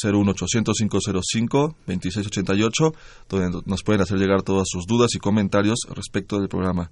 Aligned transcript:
01800 0.04 0.78
505 0.78 1.76
2688 1.88 2.94
donde 3.30 3.62
nos 3.66 3.84
pueden 3.84 4.02
hacer 4.02 4.18
llegar 4.18 4.42
todas 4.42 4.68
sus 4.70 4.86
dudas 4.86 5.16
y 5.16 5.20
comentarios 5.20 5.88
respecto 5.96 6.40
del 6.40 6.50
programa. 6.50 6.92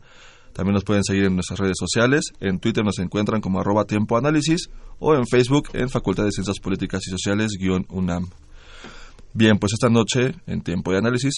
También 0.57 0.73
nos 0.73 0.83
pueden 0.83 1.03
seguir 1.03 1.25
en 1.25 1.35
nuestras 1.35 1.59
redes 1.59 1.75
sociales. 1.79 2.33
En 2.39 2.57
Twitter 2.57 2.83
nos 2.83 2.97
encuentran 2.97 3.41
como 3.41 3.59
arroba 3.59 3.85
tiempo 3.85 4.17
análisis 4.17 4.71
o 4.97 5.13
en 5.13 5.27
Facebook 5.27 5.69
en 5.73 5.87
Facultad 5.87 6.23
de 6.23 6.31
Ciencias 6.31 6.57
Políticas 6.59 7.01
y 7.05 7.11
Sociales 7.11 7.51
UNAM. 7.89 8.27
Bien, 9.35 9.59
pues 9.59 9.73
esta 9.73 9.89
noche 9.89 10.33
en 10.47 10.63
Tiempo 10.63 10.91
de 10.91 10.97
Análisis 10.97 11.35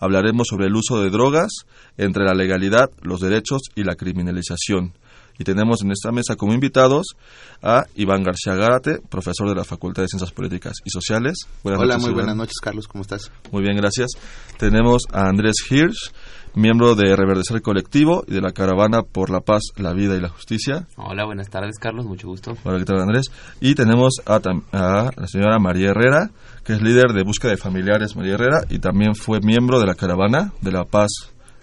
hablaremos 0.00 0.48
sobre 0.48 0.66
el 0.66 0.74
uso 0.74 1.00
de 1.00 1.10
drogas 1.10 1.52
entre 1.96 2.24
la 2.24 2.34
legalidad, 2.34 2.90
los 3.02 3.20
derechos 3.20 3.62
y 3.76 3.84
la 3.84 3.94
criminalización. 3.94 4.94
Y 5.38 5.44
tenemos 5.44 5.82
en 5.82 5.92
esta 5.92 6.10
mesa 6.10 6.34
como 6.34 6.52
invitados 6.52 7.14
a 7.62 7.84
Iván 7.94 8.24
García 8.24 8.54
Gárate, 8.54 8.98
profesor 9.08 9.48
de 9.48 9.54
la 9.54 9.64
Facultad 9.64 10.02
de 10.02 10.08
Ciencias 10.08 10.32
Políticas 10.32 10.72
y 10.84 10.90
Sociales. 10.90 11.46
Hola, 11.62 11.98
muy 11.98 12.12
buenas 12.12 12.34
noches, 12.34 12.56
Carlos, 12.60 12.88
¿cómo 12.88 13.02
estás? 13.02 13.30
Muy 13.52 13.62
bien, 13.62 13.76
gracias. 13.76 14.10
Tenemos 14.58 15.02
a 15.12 15.28
Andrés 15.28 15.54
Hirsch, 15.70 16.12
miembro 16.56 16.94
de 16.94 17.14
Reverdecer 17.14 17.60
Colectivo 17.60 18.24
y 18.26 18.32
de 18.32 18.40
la 18.40 18.52
Caravana 18.52 19.02
por 19.02 19.28
la 19.28 19.40
Paz, 19.40 19.60
la 19.76 19.92
Vida 19.92 20.16
y 20.16 20.20
la 20.20 20.30
Justicia. 20.30 20.88
Hola, 20.96 21.26
buenas 21.26 21.50
tardes, 21.50 21.78
Carlos, 21.78 22.06
mucho 22.06 22.28
gusto. 22.28 22.56
Hola, 22.64 22.78
¿qué 22.78 22.86
tal, 22.86 22.98
Andrés? 22.98 23.26
Y 23.60 23.74
tenemos 23.74 24.14
a, 24.24 24.40
a, 24.72 25.10
la 25.14 25.26
señora 25.26 25.58
María 25.58 25.90
Herrera, 25.90 26.30
que 26.64 26.72
es 26.72 26.80
líder 26.80 27.12
de 27.12 27.24
Búsqueda 27.24 27.50
de 27.50 27.58
Familiares 27.58 28.16
María 28.16 28.34
Herrera 28.34 28.60
y 28.70 28.78
también 28.78 29.14
fue 29.14 29.40
miembro 29.40 29.78
de 29.78 29.86
la 29.86 29.94
Caravana 29.94 30.54
de 30.62 30.72
la 30.72 30.84
Paz, 30.84 31.10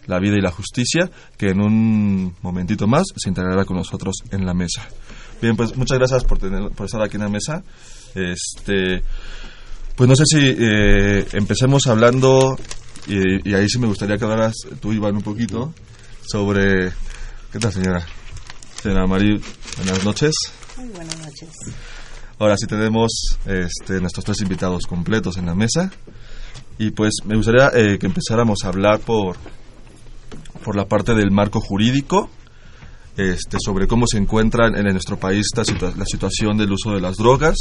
la 0.05 0.19
Vida 0.19 0.37
y 0.37 0.41
la 0.41 0.51
Justicia, 0.51 1.09
que 1.37 1.49
en 1.49 1.59
un 1.59 2.35
momentito 2.43 2.85
más 2.85 3.05
se 3.15 3.29
integrará 3.29 3.65
con 3.65 3.77
nosotros 3.77 4.17
en 4.29 4.45
la 4.45 4.53
mesa. 4.53 4.87
Bien, 5.41 5.55
pues 5.55 5.75
muchas 5.75 5.97
gracias 5.97 6.23
por, 6.23 6.37
tener, 6.37 6.69
por 6.69 6.85
estar 6.85 7.01
aquí 7.01 7.15
en 7.15 7.23
la 7.23 7.29
mesa. 7.29 7.63
Este, 8.13 9.01
pues 9.95 10.07
no 10.07 10.15
sé 10.15 10.25
si 10.25 10.55
eh, 10.55 11.25
empecemos 11.33 11.87
hablando 11.87 12.57
y, 13.07 13.53
ahí 13.53 13.67
sí 13.67 13.79
me 13.79 13.87
gustaría 13.87 14.17
que 14.17 14.23
hablaras 14.23 14.55
tú, 14.79 14.93
Iván, 14.93 15.15
un 15.15 15.23
poquito 15.23 15.73
sobre... 16.25 16.91
¿Qué 17.51 17.59
tal, 17.59 17.71
señora? 17.71 18.05
Señora 18.81 19.05
Mari, 19.05 19.39
buenas 19.77 20.03
noches. 20.03 20.33
Muy 20.77 20.89
buenas 20.89 21.17
noches. 21.19 21.49
Ahora 22.39 22.57
sí 22.57 22.65
tenemos 22.65 23.37
este, 23.45 23.99
nuestros 24.01 24.25
tres 24.25 24.41
invitados 24.41 24.87
completos 24.87 25.37
en 25.37 25.45
la 25.45 25.55
mesa. 25.55 25.91
Y 26.77 26.91
pues 26.91 27.13
me 27.25 27.35
gustaría 27.35 27.69
eh, 27.73 27.99
que 27.99 28.07
empezáramos 28.07 28.59
a 28.63 28.69
hablar 28.69 28.99
por, 28.99 29.37
por 30.63 30.75
la 30.75 30.85
parte 30.85 31.13
del 31.13 31.29
marco 31.29 31.59
jurídico, 31.59 32.29
este, 33.15 33.57
sobre 33.63 33.85
cómo 33.85 34.07
se 34.07 34.17
encuentra 34.17 34.67
en, 34.67 34.83
nuestro 34.85 35.19
país 35.19 35.47
la 35.55 36.05
situación 36.05 36.57
del 36.57 36.71
uso 36.71 36.93
de 36.95 37.01
las 37.01 37.17
drogas, 37.17 37.55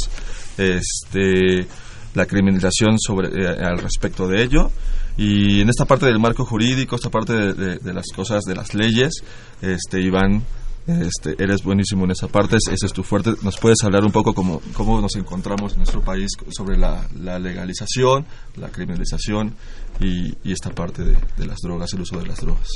este, 0.57 1.67
la 2.15 2.25
criminalización 2.25 2.97
sobre, 2.97 3.27
eh, 3.29 3.55
al 3.61 3.77
respecto 3.77 4.27
de 4.27 4.41
ello 4.41 4.71
y 5.17 5.61
en 5.61 5.69
esta 5.69 5.85
parte 5.85 6.05
del 6.05 6.19
marco 6.19 6.45
jurídico, 6.45 6.95
esta 6.95 7.09
parte 7.09 7.33
de, 7.33 7.93
las 7.93 8.05
cosas, 8.15 8.43
de 8.43 8.55
las 8.55 8.73
leyes, 8.73 9.23
este 9.61 10.01
Iván, 10.01 10.43
este, 10.87 11.41
eres 11.41 11.63
buenísimo 11.63 12.05
en 12.05 12.11
esa 12.11 12.27
parte, 12.27 12.57
ese 12.57 12.85
es 12.85 12.93
tu 12.93 13.03
fuerte. 13.03 13.33
¿Nos 13.41 13.57
puedes 13.57 13.83
hablar 13.83 14.03
un 14.03 14.11
poco 14.11 14.33
cómo, 14.33 14.61
cómo 14.73 14.99
nos 14.99 15.15
encontramos 15.15 15.73
en 15.73 15.79
nuestro 15.79 16.01
país 16.01 16.31
sobre 16.49 16.77
la, 16.77 17.07
legalización, 17.39 18.25
la 18.55 18.69
criminalización 18.69 19.55
y, 19.99 20.33
y 20.43 20.51
esta 20.51 20.71
parte 20.71 21.03
de, 21.03 21.45
las 21.45 21.59
drogas, 21.61 21.93
el 21.93 22.01
uso 22.01 22.17
de 22.17 22.25
las 22.25 22.39
drogas? 22.41 22.67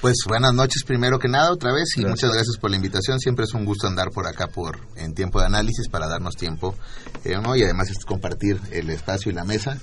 Pues 0.00 0.16
buenas 0.26 0.54
noches 0.54 0.82
primero 0.86 1.18
que 1.18 1.28
nada 1.28 1.52
otra 1.52 1.74
vez 1.74 1.90
y 1.98 2.06
muchas 2.06 2.32
gracias 2.32 2.56
por 2.58 2.70
la 2.70 2.76
invitación. 2.76 3.20
Siempre 3.20 3.44
es 3.44 3.52
un 3.52 3.66
gusto 3.66 3.86
andar 3.86 4.08
por 4.08 4.26
acá 4.26 4.46
por 4.46 4.78
en 4.96 5.12
tiempo 5.12 5.40
de 5.40 5.46
análisis 5.46 5.90
para 5.90 6.08
darnos 6.08 6.36
tiempo 6.36 6.74
eh, 7.22 7.34
y 7.34 7.62
además 7.62 7.90
es 7.90 8.02
compartir 8.06 8.58
el 8.72 8.88
espacio 8.88 9.30
y 9.30 9.34
la 9.34 9.44
mesa 9.44 9.76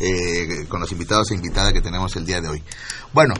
eh, 0.00 0.66
con 0.68 0.80
los 0.80 0.90
invitados 0.90 1.30
e 1.30 1.34
invitada 1.34 1.72
que 1.72 1.80
tenemos 1.80 2.16
el 2.16 2.26
día 2.26 2.40
de 2.40 2.48
hoy. 2.48 2.64
Bueno, 3.12 3.34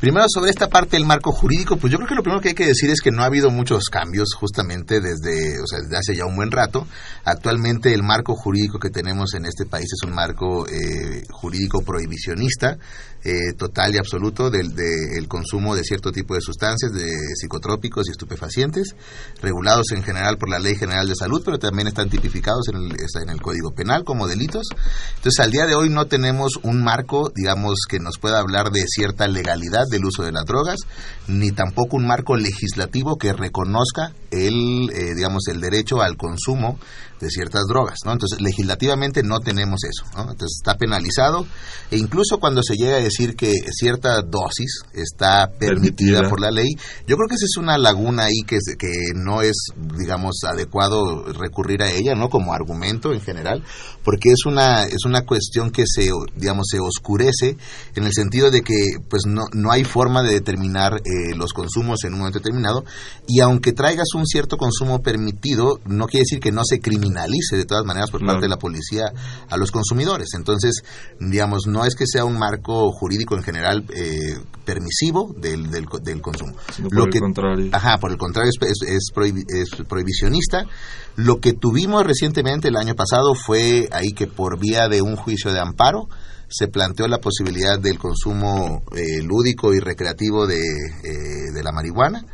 Primero, 0.00 0.26
sobre 0.28 0.50
esta 0.50 0.68
parte 0.68 0.96
del 0.96 1.04
marco 1.04 1.32
jurídico, 1.32 1.76
pues 1.76 1.90
yo 1.90 1.98
creo 1.98 2.08
que 2.08 2.14
lo 2.14 2.22
primero 2.22 2.40
que 2.40 2.50
hay 2.50 2.54
que 2.54 2.66
decir 2.66 2.88
es 2.88 3.00
que 3.00 3.10
no 3.10 3.22
ha 3.22 3.26
habido 3.26 3.50
muchos 3.50 3.86
cambios 3.86 4.28
justamente 4.32 5.00
desde, 5.00 5.60
o 5.60 5.66
sea, 5.66 5.80
desde 5.80 5.96
hace 5.96 6.14
ya 6.14 6.24
un 6.24 6.36
buen 6.36 6.52
rato. 6.52 6.86
Actualmente 7.24 7.92
el 7.92 8.04
marco 8.04 8.36
jurídico 8.36 8.78
que 8.78 8.90
tenemos 8.90 9.34
en 9.34 9.44
este 9.44 9.66
país 9.66 9.86
es 9.86 10.08
un 10.08 10.14
marco 10.14 10.68
eh, 10.68 11.24
jurídico 11.32 11.82
prohibicionista, 11.82 12.78
eh, 13.24 13.54
total 13.58 13.92
y 13.92 13.98
absoluto 13.98 14.48
del 14.48 14.76
de, 14.76 15.26
consumo 15.26 15.74
de 15.74 15.82
cierto 15.82 16.12
tipo 16.12 16.34
de 16.34 16.40
sustancias, 16.42 16.92
de 16.92 17.10
psicotrópicos 17.34 18.06
y 18.06 18.12
estupefacientes, 18.12 18.94
regulados 19.42 19.90
en 19.90 20.04
general 20.04 20.38
por 20.38 20.48
la 20.48 20.60
Ley 20.60 20.76
General 20.76 21.08
de 21.08 21.16
Salud, 21.16 21.42
pero 21.44 21.58
también 21.58 21.88
están 21.88 22.08
tipificados 22.08 22.68
en 22.68 22.76
el, 22.76 22.92
en 22.92 23.30
el 23.30 23.42
Código 23.42 23.72
Penal 23.72 24.04
como 24.04 24.28
delitos. 24.28 24.68
Entonces, 25.16 25.40
al 25.40 25.50
día 25.50 25.66
de 25.66 25.74
hoy 25.74 25.90
no 25.90 26.06
tenemos 26.06 26.52
un 26.62 26.84
marco, 26.84 27.32
digamos, 27.34 27.80
que 27.88 27.98
nos 27.98 28.18
pueda 28.20 28.38
hablar 28.38 28.70
de 28.70 28.84
cierta 28.86 29.26
legalidad 29.26 29.87
del 29.88 30.04
uso 30.04 30.22
de 30.22 30.32
las 30.32 30.44
drogas, 30.44 30.78
ni 31.26 31.52
tampoco 31.52 31.96
un 31.96 32.06
marco 32.06 32.36
legislativo 32.36 33.16
que 33.16 33.32
reconozca 33.32 34.12
el, 34.30 34.90
eh, 34.90 35.14
digamos, 35.14 35.48
el 35.48 35.60
derecho 35.60 36.00
al 36.00 36.16
consumo 36.16 36.78
de 37.20 37.30
ciertas 37.30 37.64
drogas, 37.68 37.98
¿no? 38.04 38.12
Entonces, 38.12 38.40
legislativamente 38.40 39.22
no 39.22 39.40
tenemos 39.40 39.80
eso, 39.84 40.04
¿no? 40.14 40.30
Entonces, 40.30 40.58
está 40.58 40.76
penalizado 40.76 41.46
e 41.90 41.96
incluso 41.96 42.38
cuando 42.38 42.62
se 42.62 42.76
llega 42.76 42.96
a 42.96 43.00
decir 43.00 43.34
que 43.34 43.52
cierta 43.72 44.22
dosis 44.22 44.82
está 44.92 45.50
permitida, 45.58 46.28
por 46.28 46.40
la 46.40 46.50
ley, 46.50 46.68
yo 47.06 47.16
creo 47.16 47.28
que 47.28 47.34
esa 47.34 47.44
es 47.44 47.56
una 47.56 47.78
laguna 47.78 48.24
ahí 48.24 48.42
que, 48.46 48.58
que 48.78 48.92
no 49.14 49.42
es, 49.42 49.56
digamos, 49.96 50.36
adecuado 50.44 51.24
recurrir 51.32 51.82
a 51.82 51.90
ella, 51.90 52.14
¿no? 52.14 52.28
Como 52.28 52.52
argumento 52.52 53.12
en 53.12 53.20
general, 53.20 53.64
porque 54.04 54.30
es 54.30 54.46
una, 54.46 54.84
es 54.84 55.04
una 55.04 55.22
cuestión 55.22 55.70
que 55.70 55.84
se, 55.86 56.10
digamos, 56.36 56.66
se 56.70 56.78
oscurece 56.80 57.56
en 57.94 58.04
el 58.04 58.12
sentido 58.12 58.50
de 58.50 58.62
que, 58.62 58.74
pues, 59.08 59.22
no, 59.26 59.44
no 59.52 59.72
hay 59.72 59.77
forma 59.84 60.22
de 60.22 60.32
determinar 60.32 60.94
eh, 60.96 61.34
los 61.36 61.52
consumos 61.52 62.04
en 62.04 62.12
un 62.12 62.20
momento 62.20 62.38
determinado 62.38 62.84
y 63.26 63.40
aunque 63.40 63.72
traigas 63.72 64.08
un 64.14 64.26
cierto 64.26 64.56
consumo 64.56 65.00
permitido, 65.02 65.80
no 65.86 66.06
quiere 66.06 66.22
decir 66.22 66.40
que 66.40 66.52
no 66.52 66.62
se 66.64 66.80
criminalice 66.80 67.56
de 67.56 67.64
todas 67.64 67.84
maneras 67.84 68.10
por 68.10 68.24
parte 68.24 68.42
de 68.42 68.48
la 68.48 68.58
policía 68.58 69.04
a 69.48 69.56
los 69.56 69.70
consumidores. 69.70 70.28
Entonces, 70.34 70.82
digamos, 71.20 71.66
no 71.66 71.84
es 71.84 71.94
que 71.94 72.04
sea 72.06 72.24
un 72.24 72.38
marco 72.38 72.90
jurídico 72.92 73.36
en 73.36 73.42
general 73.42 73.84
eh, 73.94 74.38
permisivo 74.64 75.34
del, 75.36 75.70
del, 75.70 75.86
consumo. 76.20 76.54
Lo 76.90 77.04
por 77.04 77.10
que, 77.10 77.18
el 77.18 77.22
contrario. 77.22 77.70
Ajá, 77.72 77.98
por 77.98 78.10
el 78.10 78.18
contrario, 78.18 78.50
es, 78.60 78.82
es, 78.86 79.70
prohibicionista. 79.88 80.66
Lo 81.16 81.40
que 81.40 81.52
tuvimos 81.52 82.04
recientemente 82.04 82.68
el 82.68 82.76
año 82.76 82.94
pasado 82.94 83.34
fue 83.34 83.88
ahí 83.92 84.12
que 84.12 84.26
por 84.26 84.58
vía 84.58 84.88
de 84.88 85.02
un 85.02 85.16
juicio 85.16 85.52
de 85.52 85.60
amparo, 85.60 86.08
se 86.48 86.68
planteó 86.68 87.06
la 87.08 87.18
posibilidad 87.18 87.78
del 87.78 87.98
consumo 87.98 88.82
eh, 88.96 89.22
lúdico 89.22 89.74
y 89.74 89.80
recreativo 89.80 90.46
de, 90.46 90.60
eh, 90.60 91.52
de 91.52 91.62
la 91.62 91.72
marihuana 91.72 92.24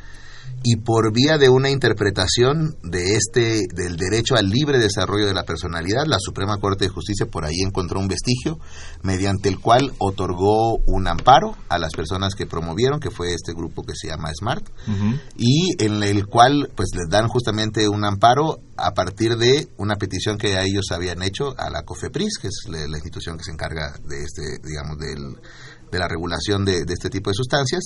y 0.67 0.77
por 0.77 1.13
vía 1.13 1.37
de 1.37 1.51
una 1.51 1.69
interpretación 1.69 2.77
de 2.83 3.17
este 3.17 3.61
del 3.75 3.97
derecho 3.97 4.35
al 4.35 4.49
libre 4.49 4.79
desarrollo 4.79 5.27
de 5.27 5.35
la 5.35 5.45
personalidad, 5.45 6.07
la 6.07 6.17
Suprema 6.19 6.57
Corte 6.57 6.87
de 6.87 6.91
Justicia 6.91 7.27
por 7.27 7.45
ahí 7.45 7.61
encontró 7.61 8.01
un 8.01 8.09
vestigio 8.09 8.59
mediante 9.03 9.51
el 9.51 9.61
cual 9.61 9.93
otorgó 9.99 10.79
un 10.87 11.07
amparo 11.07 11.55
a 11.69 11.79
las 11.79 11.93
personas 11.93 12.35
que 12.35 12.47
promovieron, 12.47 12.99
que 12.99 13.11
fue 13.11 13.35
este 13.35 13.53
grupo 13.53 13.83
que 13.83 13.95
se 13.95 14.09
llama 14.09 14.33
Smart, 14.35 14.67
y 15.37 15.75
en 15.79 16.03
el 16.03 16.27
cual 16.27 16.71
pues 16.75 16.89
les 16.97 17.11
dan 17.11 17.29
justamente 17.29 17.87
un 17.87 18.07
amparo 18.07 18.61
a 18.79 18.93
partir 18.93 19.37
de 19.37 19.69
una 19.77 19.97
petición 19.97 20.39
que 20.39 20.59
ellos 20.59 20.87
habían 20.91 21.23
hecho 21.23 21.55
a 21.59 21.69
la 21.69 21.83
COFEPRIS, 21.83 22.39
que 22.41 22.49
es 22.49 22.63
la 22.69 22.97
institución 22.97 23.37
que 23.37 23.45
se 23.45 23.53
encarga 23.53 23.93
de 24.03 24.23
este, 24.23 24.67
digamos, 24.67 24.97
del 24.99 25.37
de 25.95 26.01
la 26.01 26.09
regulación 26.09 26.65
de, 26.65 26.85
este 26.89 27.09
tipo 27.09 27.31
de 27.31 27.35
sustancias. 27.35 27.83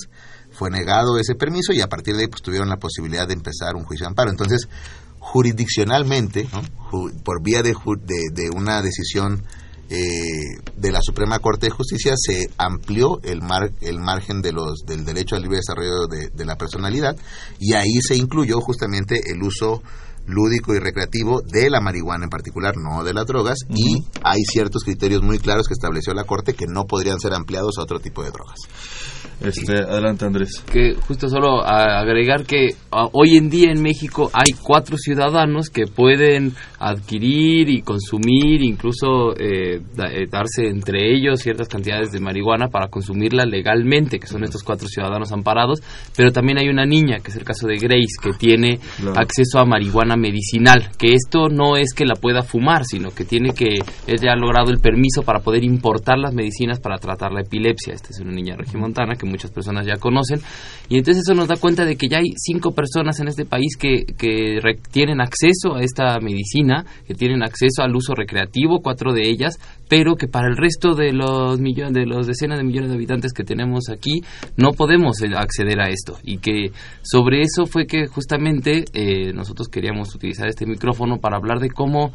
Fue 0.51 0.69
negado 0.69 1.17
ese 1.17 1.35
permiso 1.35 1.71
y 1.73 1.81
a 1.81 1.87
partir 1.87 2.15
de 2.15 2.23
ahí 2.23 2.27
pues, 2.27 2.41
tuvieron 2.41 2.67
la 2.67 2.77
posibilidad 2.77 3.27
de 3.27 3.35
empezar 3.35 3.75
un 3.75 3.85
juicio 3.85 4.05
de 4.05 4.09
amparo. 4.09 4.31
Entonces, 4.31 4.67
jurisdiccionalmente, 5.19 6.47
por 7.23 7.43
vía 7.43 7.61
de, 7.61 7.73
de, 8.33 8.49
una 8.49 8.81
decisión 8.81 9.43
eh, 9.89 10.57
de 10.75 10.91
la 10.91 11.01
Suprema 11.01 11.39
Corte 11.39 11.67
de 11.67 11.71
Justicia, 11.71 12.13
se 12.17 12.49
amplió 12.57 13.19
el, 13.23 13.41
mar, 13.41 13.71
el 13.81 13.99
margen 13.99 14.41
de 14.41 14.53
los, 14.53 14.79
del 14.85 15.05
derecho 15.05 15.35
al 15.35 15.43
libre 15.43 15.57
desarrollo 15.57 16.07
de, 16.07 16.29
de 16.29 16.45
la 16.45 16.57
personalidad 16.57 17.15
y 17.59 17.73
ahí 17.73 18.01
se 18.01 18.15
incluyó 18.15 18.59
justamente 18.59 19.31
el 19.31 19.43
uso 19.43 19.83
lúdico 20.29 20.73
y 20.73 20.79
recreativo 20.79 21.41
de 21.41 21.69
la 21.69 21.81
marihuana 21.81 22.25
en 22.25 22.29
particular, 22.29 22.75
no 22.77 23.03
de 23.03 23.13
las 23.13 23.25
drogas, 23.25 23.59
y 23.69 24.03
hay 24.23 24.41
ciertos 24.43 24.83
criterios 24.83 25.21
muy 25.21 25.39
claros 25.39 25.67
que 25.67 25.73
estableció 25.73 26.13
la 26.13 26.23
Corte 26.23 26.53
que 26.53 26.67
no 26.67 26.85
podrían 26.85 27.19
ser 27.19 27.33
ampliados 27.33 27.77
a 27.77 27.83
otro 27.83 27.99
tipo 27.99 28.23
de 28.23 28.31
drogas. 28.31 28.59
Este, 29.41 29.73
adelante 29.73 30.25
Andrés. 30.25 30.63
Que 30.69 30.95
justo 30.95 31.29
solo 31.29 31.63
agregar 31.65 32.45
que 32.45 32.69
hoy 32.91 33.37
en 33.37 33.49
día 33.49 33.71
en 33.71 33.81
México 33.81 34.29
hay 34.33 34.53
cuatro 34.61 34.97
ciudadanos 34.97 35.69
que 35.69 35.87
pueden 35.87 36.53
adquirir 36.77 37.69
y 37.69 37.81
consumir, 37.81 38.61
incluso 38.61 39.33
eh, 39.37 39.77
eh, 39.77 40.27
darse 40.29 40.67
entre 40.67 41.15
ellos 41.15 41.39
ciertas 41.39 41.69
cantidades 41.69 42.11
de 42.11 42.19
marihuana 42.19 42.67
para 42.67 42.89
consumirla 42.89 43.45
legalmente, 43.45 44.19
que 44.19 44.27
son 44.27 44.43
estos 44.43 44.63
cuatro 44.63 44.87
ciudadanos 44.89 45.31
amparados, 45.31 45.79
pero 46.17 46.31
también 46.31 46.57
hay 46.57 46.67
una 46.67 46.85
niña, 46.85 47.19
que 47.23 47.31
es 47.31 47.37
el 47.37 47.45
caso 47.45 47.65
de 47.67 47.77
Grace, 47.77 48.17
que 48.21 48.33
tiene 48.33 48.79
acceso 49.15 49.59
a 49.59 49.65
marihuana 49.65 50.17
medicinal, 50.19 50.91
que 50.97 51.13
esto 51.13 51.49
no 51.49 51.77
es 51.77 51.93
que 51.93 52.05
la 52.05 52.15
pueda 52.15 52.43
fumar, 52.43 52.83
sino 52.85 53.09
que 53.09 53.25
tiene 53.25 53.53
que, 53.53 53.79
ella 54.07 54.33
ha 54.33 54.35
logrado 54.35 54.71
el 54.71 54.79
permiso 54.79 55.23
para 55.23 55.39
poder 55.39 55.63
importar 55.63 56.17
las 56.17 56.33
medicinas 56.33 56.79
para 56.79 56.97
tratar 56.97 57.31
la 57.31 57.41
epilepsia. 57.41 57.93
Esta 57.93 58.09
es 58.11 58.19
una 58.19 58.31
niña 58.31 58.55
regimontana 58.55 59.15
que 59.15 59.25
muchas 59.25 59.51
personas 59.51 59.85
ya 59.85 59.97
conocen. 59.97 60.39
Y 60.89 60.97
entonces 60.97 61.23
eso 61.23 61.35
nos 61.35 61.47
da 61.47 61.55
cuenta 61.55 61.85
de 61.85 61.95
que 61.95 62.07
ya 62.07 62.17
hay 62.17 62.33
cinco 62.37 62.71
personas 62.71 63.19
en 63.19 63.27
este 63.27 63.45
país 63.45 63.75
que, 63.77 64.05
que 64.17 64.59
tienen 64.91 65.21
acceso 65.21 65.75
a 65.75 65.81
esta 65.81 66.19
medicina, 66.19 66.85
que 67.07 67.13
tienen 67.13 67.43
acceso 67.43 67.83
al 67.83 67.95
uso 67.95 68.13
recreativo, 68.15 68.81
cuatro 68.81 69.13
de 69.13 69.29
ellas, 69.29 69.57
pero 69.87 70.15
que 70.15 70.27
para 70.27 70.47
el 70.47 70.57
resto 70.57 70.95
de 70.95 71.13
los 71.13 71.59
millones, 71.59 71.93
de 71.93 72.05
los 72.05 72.27
decenas 72.27 72.57
de 72.57 72.63
millones 72.63 72.89
de 72.89 72.95
habitantes 72.95 73.33
que 73.33 73.43
tenemos 73.43 73.89
aquí, 73.89 74.21
no 74.57 74.71
podemos 74.71 75.21
eh, 75.21 75.29
acceder 75.35 75.79
a 75.79 75.89
esto. 75.89 76.17
Y 76.23 76.37
que 76.37 76.71
sobre 77.01 77.41
eso 77.41 77.65
fue 77.65 77.85
que 77.85 78.07
justamente 78.07 78.85
eh, 78.93 79.33
nosotros 79.33 79.67
queríamos 79.67 80.08
utilizar 80.15 80.47
este 80.47 80.65
micrófono 80.65 81.17
para 81.17 81.37
hablar 81.37 81.59
de 81.59 81.69
cómo 81.69 82.11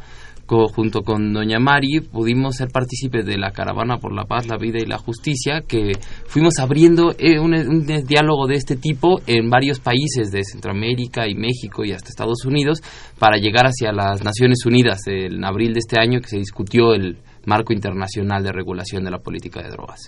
junto 0.47 1.01
con 1.01 1.33
doña 1.33 1.59
Mari 1.59 2.01
pudimos 2.01 2.57
ser 2.57 2.69
partícipes 2.69 3.25
de 3.25 3.37
la 3.37 3.51
caravana 3.51 3.97
por 3.97 4.13
la 4.13 4.25
paz, 4.25 4.47
la 4.47 4.57
vida 4.57 4.77
y 4.79 4.85
la 4.85 4.97
justicia, 4.97 5.61
que 5.67 5.93
fuimos 6.27 6.59
abriendo 6.59 7.15
eh, 7.17 7.39
un, 7.39 7.85
diálogo 7.85 8.47
de 8.47 8.55
este 8.55 8.75
tipo 8.75 9.21
en 9.25 9.49
varios 9.49 9.79
países 9.79 10.31
de 10.31 10.43
Centroamérica 10.43 11.27
y 11.27 11.35
México 11.35 11.83
y 11.83 11.93
hasta 11.93 12.09
Estados 12.09 12.45
Unidos 12.45 12.81
para 13.17 13.37
llegar 13.37 13.65
hacia 13.65 13.91
las 13.91 14.23
Naciones 14.23 14.65
Unidas 14.65 14.99
en 15.07 15.43
abril 15.43 15.73
de 15.73 15.79
este 15.79 15.99
año 15.99 16.21
que 16.21 16.27
se 16.27 16.37
discutió 16.37 16.93
el 16.93 17.17
marco 17.45 17.73
internacional 17.73 18.43
de 18.43 18.51
regulación 18.51 19.03
de 19.03 19.11
la 19.11 19.19
política 19.19 19.61
de 19.61 19.69
drogas. 19.69 20.01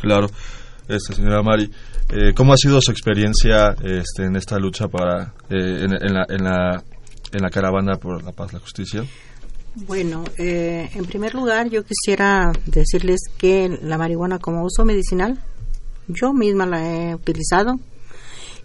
Claro. 0.00 0.28
Este, 0.86 1.14
señora 1.14 1.42
Mari, 1.42 1.70
eh, 2.10 2.34
¿cómo 2.34 2.52
ha 2.52 2.58
sido 2.58 2.78
su 2.82 2.90
experiencia 2.90 3.74
este, 3.82 4.26
en 4.26 4.36
esta 4.36 4.58
lucha 4.58 4.86
para 4.86 5.32
eh, 5.48 5.86
en, 5.86 6.12
la, 6.12 6.26
en, 6.28 6.44
la, 6.44 6.82
en 7.34 7.42
la 7.42 7.50
caravana 7.50 7.96
por 7.96 8.22
la 8.22 8.32
paz, 8.32 8.52
la 8.52 8.60
justicia? 8.60 9.04
Bueno, 9.74 10.24
eh, 10.38 10.88
en 10.94 11.04
primer 11.04 11.34
lugar 11.34 11.68
yo 11.68 11.82
quisiera 11.84 12.52
decirles 12.66 13.20
que 13.36 13.68
la 13.82 13.98
marihuana 13.98 14.38
como 14.38 14.62
uso 14.62 14.84
medicinal, 14.84 15.40
yo 16.06 16.32
misma 16.32 16.64
la 16.66 16.88
he 16.88 17.14
utilizado 17.14 17.80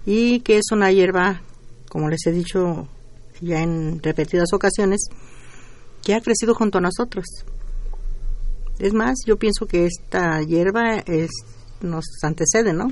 y 0.06 0.42
que 0.42 0.58
es 0.58 0.72
una 0.72 0.92
hierba, 0.92 1.42
como 1.90 2.10
les 2.10 2.26
he 2.28 2.32
dicho 2.32 2.88
ya 3.42 3.62
en 3.62 4.02
repetidas 4.04 4.54
ocasiones, 4.54 5.08
que 6.04 6.14
ha 6.14 6.22
crecido 6.22 6.54
junto 6.54 6.78
a 6.78 6.82
nosotros. 6.82 7.26
Es 8.78 8.94
más, 8.94 9.18
yo 9.26 9.38
pienso 9.38 9.66
que 9.66 9.86
esta 9.88 10.42
hierba 10.42 10.98
es, 11.06 11.30
nos 11.82 12.06
antecede, 12.22 12.74
¿no? 12.74 12.92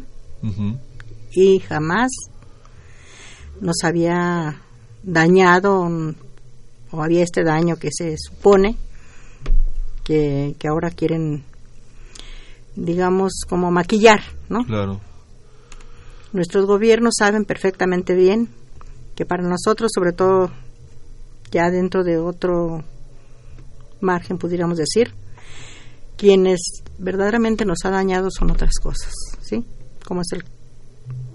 Y 1.31 1.59
jamás 1.59 2.12
nos 3.62 3.83
había 3.83 4.62
dañado 5.03 5.89
o 6.91 7.03
había 7.03 7.23
este 7.23 7.44
daño 7.44 7.75
que 7.77 7.89
se 7.91 8.15
supone 8.17 8.77
que, 10.03 10.55
ahora 10.69 10.89
quieren, 10.89 11.44
digamos, 12.75 13.41
como 13.47 13.71
maquillar, 13.71 14.21
¿no? 14.47 14.63
Claro. 14.65 15.01
Nuestros 16.31 16.65
gobiernos 16.65 17.15
saben 17.17 17.45
perfectamente 17.45 18.15
bien 18.15 18.49
que 19.15 19.25
para 19.25 19.44
nosotros, 19.44 19.91
sobre 19.94 20.13
todo 20.13 20.51
ya 21.51 21.69
dentro 21.69 22.03
de 22.03 22.17
otro 22.17 22.83
margen, 23.99 24.38
pudiéramos 24.38 24.77
decir, 24.77 25.13
quienes 26.17 26.59
verdaderamente 26.97 27.65
nos 27.65 27.79
ha 27.83 27.89
dañado 27.89 28.29
son 28.31 28.51
otras 28.51 28.75
cosas, 28.81 29.13
¿sí? 29.41 29.65
Como 30.05 30.21
es 30.21 30.27
el 30.33 30.44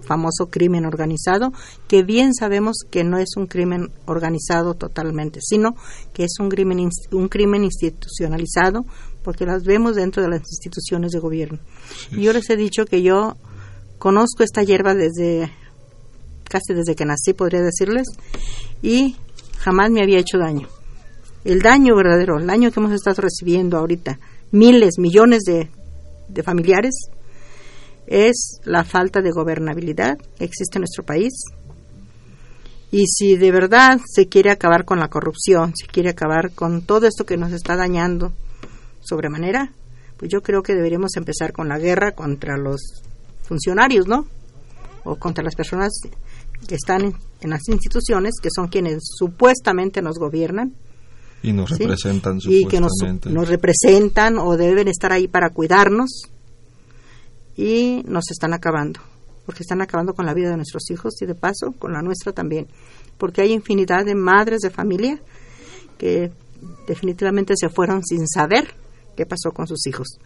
famoso 0.03 0.47
crimen 0.51 0.85
organizado, 0.85 1.53
que 1.89 2.03
bien 2.03 2.35
sabemos 2.35 2.79
que 2.91 3.05
no 3.05 3.19
es 3.19 3.37
un 3.37 3.47
crimen 3.47 3.91
organizado 4.07 4.75
totalmente, 4.75 5.41
sino 5.43 5.75
que 6.13 6.25
es 6.25 6.35
un 6.41 6.49
crimen, 6.49 6.91
un 7.13 7.29
crimen 7.29 7.65
institucionalizado, 7.65 8.85
porque 9.23 9.47
las 9.47 9.65
vemos 9.65 9.97
dentro 9.97 10.23
de 10.23 10.29
las 10.29 10.41
instituciones 10.41 11.13
de 11.13 11.21
gobierno. 11.21 11.59
Y 12.11 12.23
yo 12.23 12.33
les 12.33 12.49
he 12.51 12.57
dicho 12.57 12.85
que 12.85 13.03
yo 13.03 13.37
conozco 13.99 14.43
esta 14.43 14.63
hierba 14.63 14.95
desde 14.95 15.51
casi 16.53 16.75
desde 16.75 16.95
que 16.95 17.07
nací, 17.07 17.33
podría 17.33 17.63
decirles, 17.63 18.07
y 18.83 19.17
jamás 19.59 19.91
me 19.91 20.03
había 20.03 20.19
hecho 20.19 20.37
daño. 20.37 20.69
El 21.45 21.61
daño 21.61 21.97
verdadero, 21.97 22.39
el 22.39 22.47
daño 22.47 22.71
que 22.71 22.79
hemos 22.79 22.93
estado 22.93 23.23
recibiendo 23.23 23.79
ahorita, 23.79 24.19
miles, 24.51 24.99
millones 24.99 25.45
de, 25.45 25.71
de 26.29 26.43
familiares, 26.43 27.09
es 28.07 28.61
la 28.65 28.85
falta 28.85 29.21
de 29.21 29.31
gobernabilidad 29.31 30.19
que 30.37 30.45
existe 30.45 30.79
en 30.79 30.83
nuestro 30.83 31.05
país. 31.05 31.33
Y 32.91 33.07
si 33.07 33.37
de 33.37 33.51
verdad 33.51 34.01
se 34.05 34.29
quiere 34.29 34.51
acabar 34.51 34.85
con 34.85 34.99
la 34.99 35.09
corrupción, 35.09 35.73
se 35.75 35.87
quiere 35.87 36.11
acabar 36.11 36.53
con 36.53 36.83
todo 36.83 37.07
esto 37.07 37.25
que 37.25 37.39
nos 37.39 37.53
está 37.53 37.75
dañando 37.77 38.33
sobremanera, 39.01 39.73
pues 40.19 40.31
yo 40.31 40.43
creo 40.43 40.63
que 40.63 40.75
deberíamos 40.75 41.17
empezar 41.17 41.53
con 41.53 41.69
la 41.69 41.79
guerra 41.79 42.13
contra 42.13 42.57
los 42.57 43.03
funcionarios, 43.43 44.07
¿no? 44.07 44.27
O 45.05 45.17
contra 45.17 45.43
las 45.43 45.55
personas 45.55 45.91
que 46.69 46.75
están 46.75 47.17
en, 47.41 47.51
las 47.51 47.69
instituciones, 47.69 48.35
que 48.41 48.51
son 48.55 48.69
quienes 48.69 48.99
supuestamente 49.03 50.03
nos 50.03 50.19
gobiernan. 50.19 50.75
Y 51.43 51.53
nos 51.53 51.71
representan, 51.71 52.39
Y 52.45 52.67
que 52.67 52.81
nos, 52.81 52.93
nos 53.25 53.49
representan 53.49 54.39
o 54.39 54.57
deben 54.57 54.87
estar 54.87 55.13
ahí 55.13 55.27
para 55.27 55.51
cuidarnos 55.51 56.32
y 57.57 58.03
nos 58.07 58.31
están 58.31 58.55
acabando, 58.55 59.01
porque 59.47 59.63
están 59.63 59.83
acabando 59.83 60.15
con 60.15 60.27
la 60.27 60.35
vida 60.35 60.51
de 60.51 60.57
nuestros 60.57 60.91
hijos 60.91 61.21
y 61.21 61.27
de 61.27 61.35
paso 61.35 61.73
con 61.79 61.93
la 61.93 62.03
nuestra 62.03 62.33
también, 62.33 62.69
porque 63.19 63.43
hay 63.43 63.53
infinidad 63.53 64.05
de 64.05 64.15
madres 64.15 64.61
de 64.61 64.71
familia 64.71 65.21
que 65.99 66.33
definitivamente 66.87 67.55
se 67.57 67.69
fueron 67.69 68.03
sin 68.05 68.27
saber 68.27 68.75
qué 69.17 69.27
pasó 69.27 69.53
con 69.53 69.67
sus 69.67 69.87
hijos. 69.87 70.19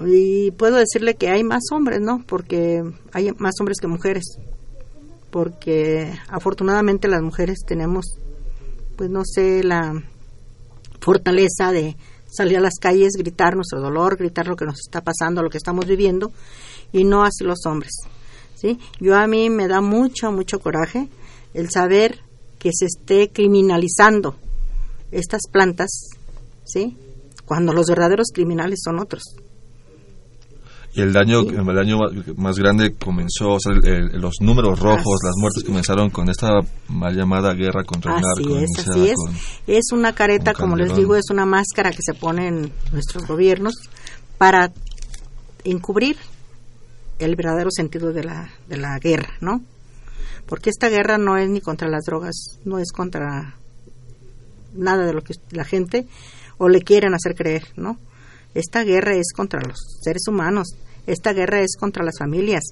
Y 0.00 0.50
puedo 0.52 0.76
decirle 0.76 1.14
que 1.14 1.28
hay 1.28 1.44
más 1.44 1.62
hombres, 1.72 2.00
¿no? 2.00 2.24
Porque 2.26 2.82
hay 3.12 3.30
más 3.38 3.54
hombres 3.60 3.78
que 3.80 3.86
mujeres. 3.86 4.24
Porque 5.30 6.12
afortunadamente 6.28 7.08
las 7.08 7.22
mujeres 7.22 7.58
tenemos, 7.66 8.18
pues 8.96 9.10
no 9.10 9.22
sé, 9.24 9.62
la 9.62 10.02
fortaleza 11.00 11.72
de 11.72 11.96
salir 12.34 12.58
a 12.58 12.60
las 12.60 12.74
calles, 12.80 13.12
gritar 13.16 13.54
nuestro 13.54 13.80
dolor, 13.80 14.16
gritar 14.16 14.46
lo 14.46 14.56
que 14.56 14.64
nos 14.64 14.80
está 14.80 15.02
pasando, 15.02 15.42
lo 15.42 15.50
que 15.50 15.58
estamos 15.58 15.86
viviendo, 15.86 16.32
y 16.92 17.04
no 17.04 17.22
así 17.22 17.44
los 17.44 17.64
hombres. 17.66 17.92
¿sí? 18.54 18.78
Yo 19.00 19.16
a 19.16 19.26
mí 19.26 19.50
me 19.50 19.68
da 19.68 19.80
mucho, 19.80 20.32
mucho 20.32 20.58
coraje 20.58 21.08
el 21.54 21.70
saber 21.70 22.18
que 22.58 22.70
se 22.72 22.86
esté 22.86 23.30
criminalizando 23.30 24.36
estas 25.12 25.42
plantas, 25.50 26.08
¿sí? 26.64 26.96
cuando 27.44 27.72
los 27.72 27.86
verdaderos 27.86 28.28
criminales 28.32 28.80
son 28.82 28.98
otros. 28.98 29.22
Y 30.96 31.00
el 31.00 31.12
daño, 31.12 31.40
el 31.40 31.74
daño 31.74 31.98
más 32.36 32.56
grande 32.56 32.94
comenzó, 32.94 33.54
o 33.54 33.58
sea, 33.58 33.72
los 33.74 34.34
números 34.40 34.78
rojos, 34.78 35.18
las 35.24 35.34
muertes 35.36 35.64
comenzaron 35.64 36.10
con 36.10 36.28
esta 36.30 36.60
mal 36.88 37.16
llamada 37.16 37.52
guerra 37.52 37.82
contra 37.82 38.14
el 38.14 38.22
narco. 38.22 38.58
Es, 38.58 38.88
así 38.88 39.08
es, 39.08 39.16
es 39.66 39.92
una 39.92 40.14
careta, 40.14 40.54
como 40.54 40.76
les 40.76 40.94
digo, 40.94 41.16
es 41.16 41.30
una 41.30 41.46
máscara 41.46 41.90
que 41.90 41.98
se 42.00 42.14
ponen 42.14 42.72
nuestros 42.92 43.26
gobiernos 43.26 43.74
para 44.38 44.72
encubrir 45.64 46.16
el 47.18 47.34
verdadero 47.34 47.70
sentido 47.72 48.12
de 48.12 48.22
la, 48.22 48.50
de 48.68 48.76
la 48.76 48.96
guerra, 49.00 49.34
¿no? 49.40 49.62
Porque 50.46 50.70
esta 50.70 50.88
guerra 50.88 51.18
no 51.18 51.36
es 51.36 51.48
ni 51.48 51.60
contra 51.60 51.88
las 51.88 52.04
drogas, 52.04 52.60
no 52.64 52.78
es 52.78 52.92
contra 52.92 53.56
nada 54.74 55.06
de 55.06 55.12
lo 55.12 55.22
que 55.22 55.34
la 55.50 55.64
gente 55.64 56.06
o 56.58 56.68
le 56.68 56.82
quieren 56.82 57.14
hacer 57.14 57.34
creer, 57.34 57.66
¿no? 57.76 57.98
Esta 58.54 58.84
guerra 58.84 59.16
es 59.16 59.32
contra 59.34 59.60
los 59.60 59.76
seres 60.00 60.28
humanos, 60.28 60.76
esta 61.06 61.32
guerra 61.32 61.60
es 61.60 61.76
contra 61.78 62.04
las 62.04 62.18
familias, 62.18 62.64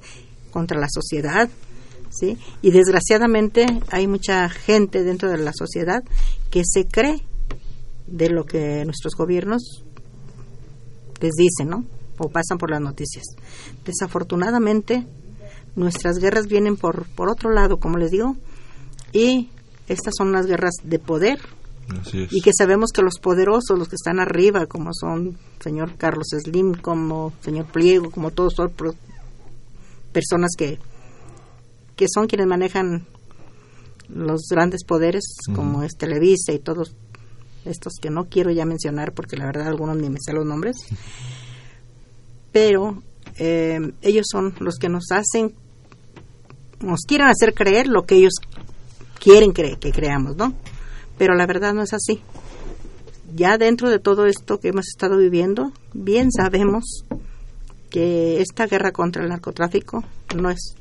contra 0.50 0.78
la 0.78 0.88
sociedad, 0.90 1.48
¿sí? 2.10 2.38
Y 2.60 2.70
desgraciadamente 2.70 3.66
hay 3.90 4.06
mucha 4.06 4.48
gente 4.48 5.02
dentro 5.02 5.30
de 5.30 5.38
la 5.38 5.52
sociedad 5.54 6.02
que 6.50 6.62
se 6.64 6.86
cree 6.86 7.22
de 8.06 8.28
lo 8.28 8.44
que 8.44 8.84
nuestros 8.84 9.14
gobiernos 9.14 9.84
les 11.20 11.32
dicen, 11.32 11.68
¿no? 11.68 11.84
O 12.18 12.28
pasan 12.28 12.58
por 12.58 12.70
las 12.70 12.80
noticias. 12.80 13.24
Desafortunadamente, 13.84 15.06
nuestras 15.74 16.18
guerras 16.18 16.46
vienen 16.46 16.76
por, 16.76 17.06
por 17.14 17.30
otro 17.30 17.50
lado, 17.50 17.78
como 17.78 17.96
les 17.96 18.10
digo, 18.10 18.36
y 19.12 19.50
estas 19.88 20.14
son 20.16 20.32
las 20.32 20.46
guerras 20.46 20.74
de 20.84 20.98
poder, 20.98 21.38
y 22.12 22.40
que 22.40 22.50
sabemos 22.56 22.90
que 22.92 23.02
los 23.02 23.18
poderosos, 23.20 23.78
los 23.78 23.88
que 23.88 23.96
están 23.96 24.20
arriba, 24.20 24.66
como 24.66 24.90
son 24.92 25.38
señor 25.60 25.96
Carlos 25.96 26.28
Slim, 26.30 26.74
como 26.74 27.32
señor 27.40 27.66
Pliego, 27.66 28.10
como 28.10 28.30
todos 28.30 28.54
son 28.54 28.72
personas 30.12 30.50
que, 30.56 30.78
que 31.96 32.06
son 32.12 32.26
quienes 32.26 32.46
manejan 32.46 33.06
los 34.08 34.42
grandes 34.50 34.84
poderes, 34.84 35.24
como 35.54 35.82
es 35.82 35.96
Televisa 35.96 36.52
y 36.52 36.58
todos 36.58 36.94
estos 37.64 37.94
que 38.00 38.10
no 38.10 38.24
quiero 38.24 38.50
ya 38.50 38.64
mencionar 38.64 39.12
porque 39.12 39.36
la 39.36 39.46
verdad 39.46 39.68
algunos 39.68 39.96
ni 39.96 40.10
me 40.10 40.18
sé 40.20 40.32
los 40.32 40.44
nombres, 40.44 40.76
pero 42.50 43.02
eh, 43.38 43.92
ellos 44.02 44.26
son 44.30 44.54
los 44.58 44.76
que 44.76 44.88
nos 44.88 45.04
hacen, 45.10 45.54
nos 46.80 47.00
quieren 47.06 47.28
hacer 47.28 47.54
creer 47.54 47.86
lo 47.86 48.02
que 48.02 48.16
ellos 48.16 48.34
quieren 49.18 49.52
que 49.52 49.76
creamos, 49.92 50.36
¿no? 50.36 50.54
Pero 51.18 51.34
la 51.34 51.46
verdad 51.46 51.74
no 51.74 51.82
es 51.82 51.92
así. 51.92 52.22
Ya 53.34 53.56
dentro 53.56 53.88
de 53.88 53.98
todo 53.98 54.26
esto 54.26 54.60
que 54.60 54.68
hemos 54.68 54.86
estado 54.88 55.16
viviendo, 55.16 55.72
bien 55.94 56.30
sabemos 56.30 57.04
que 57.90 58.40
esta 58.40 58.66
guerra 58.66 58.92
contra 58.92 59.22
el 59.22 59.28
narcotráfico 59.28 60.04
no 60.36 60.50
es 60.50 60.74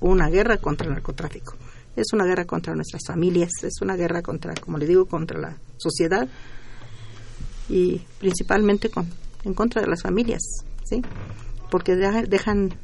una 0.00 0.28
guerra 0.28 0.58
contra 0.58 0.86
el 0.86 0.94
narcotráfico, 0.94 1.54
es 1.96 2.12
una 2.12 2.24
guerra 2.24 2.44
contra 2.44 2.74
nuestras 2.74 3.02
familias, 3.06 3.50
es 3.62 3.80
una 3.80 3.96
guerra 3.96 4.22
contra, 4.22 4.54
como 4.54 4.78
le 4.78 4.86
digo, 4.86 5.06
contra 5.06 5.38
la 5.38 5.56
sociedad 5.76 6.28
y 7.68 8.02
principalmente 8.18 8.90
con, 8.90 9.08
en 9.44 9.54
contra 9.54 9.80
de 9.80 9.88
las 9.88 10.02
familias, 10.02 10.42
¿sí? 10.84 11.02
Porque 11.70 11.96
dejan 11.96 12.74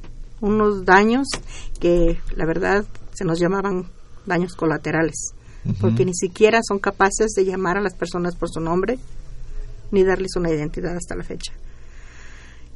unos 0.40 0.84
daños 0.84 1.26
que 1.78 2.18
la 2.34 2.46
verdad 2.46 2.84
se 3.12 3.24
nos 3.24 3.38
llamaban 3.38 3.86
daños 4.26 4.54
colaterales 4.54 5.34
porque 5.80 6.04
ni 6.04 6.14
siquiera 6.14 6.60
son 6.66 6.78
capaces 6.78 7.32
de 7.36 7.44
llamar 7.44 7.76
a 7.76 7.82
las 7.82 7.94
personas 7.94 8.34
por 8.34 8.48
su 8.50 8.60
nombre 8.60 8.98
ni 9.90 10.04
darles 10.04 10.36
una 10.36 10.50
identidad 10.50 10.96
hasta 10.96 11.16
la 11.16 11.24
fecha. 11.24 11.52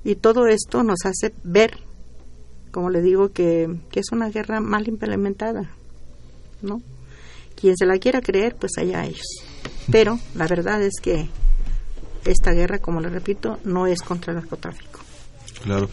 Y 0.04 0.16
todo 0.16 0.46
esto 0.46 0.82
nos 0.82 0.98
hace 1.04 1.32
ver, 1.44 1.78
como 2.70 2.90
le 2.90 3.00
digo, 3.00 3.30
que, 3.32 3.68
que 3.90 4.00
es 4.00 4.12
una 4.12 4.28
guerra 4.28 4.60
mal 4.60 4.86
implementada, 4.88 5.70
¿no? 6.60 6.82
Quien 7.58 7.76
se 7.76 7.86
la 7.86 7.98
quiera 7.98 8.20
creer, 8.20 8.56
pues 8.56 8.72
allá 8.76 9.04
ellos. 9.06 9.26
Pero 9.90 10.18
la 10.34 10.46
verdad 10.46 10.82
es 10.82 10.94
que 11.00 11.28
esta 12.24 12.52
guerra, 12.52 12.78
como 12.80 13.00
le 13.00 13.08
repito, 13.08 13.58
no 13.64 13.86
es 13.86 14.02
contra 14.02 14.32
el 14.32 14.40
narcotráfico. 14.40 15.00
Claro. 15.62 15.88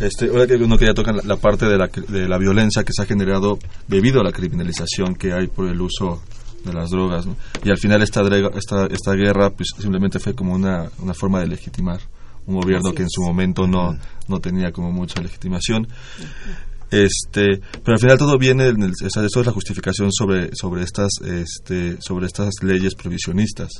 Este, 0.00 0.28
ahora 0.28 0.46
que 0.46 0.54
uno 0.54 0.76
que 0.78 0.86
ya 0.86 0.94
toca 0.94 1.12
la, 1.12 1.36
parte 1.36 1.66
de 1.66 1.78
la, 1.78 1.86
de 1.86 2.28
la 2.28 2.38
violencia 2.38 2.84
que 2.84 2.92
se 2.92 3.02
ha 3.02 3.06
generado 3.06 3.58
debido 3.86 4.20
a 4.20 4.24
la 4.24 4.32
criminalización 4.32 5.14
que 5.14 5.32
hay 5.32 5.46
por 5.46 5.68
el 5.68 5.80
uso 5.80 6.22
de 6.64 6.72
las 6.72 6.90
drogas, 6.90 7.26
y 7.64 7.70
al 7.70 7.78
final 7.78 8.02
esta, 8.02 8.22
esta, 8.56 8.86
esta 8.86 9.12
guerra 9.14 9.50
pues, 9.50 9.70
simplemente 9.78 10.18
fue 10.18 10.34
como 10.34 10.54
una, 10.54 10.90
una 10.98 11.14
forma 11.14 11.40
de 11.40 11.48
legitimar 11.48 12.00
un 12.46 12.60
gobierno 12.60 12.92
que 12.92 13.02
en 13.02 13.10
su 13.10 13.22
momento 13.22 13.66
no, 13.66 13.96
no 14.28 14.40
tenía 14.40 14.72
como 14.72 14.90
mucha 14.90 15.20
legitimación. 15.20 15.86
Este, 16.90 17.60
pero 17.82 17.94
al 17.94 17.98
final 17.98 18.18
todo 18.18 18.36
viene, 18.36 18.68
en 18.68 18.82
el, 18.82 18.92
eso 18.92 19.22
es 19.22 19.46
la 19.46 19.52
justificación 19.52 20.12
sobre, 20.12 20.50
sobre, 20.54 20.82
estas, 20.82 21.10
este, 21.24 21.96
sobre 22.00 22.26
estas 22.26 22.50
leyes 22.62 22.94
provisionistas. 22.94 23.70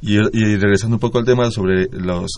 Y, 0.00 0.18
regresando 0.18 0.96
un 0.96 1.00
poco 1.00 1.18
al 1.18 1.24
tema 1.24 1.50
sobre 1.50 1.88
los, 1.90 2.32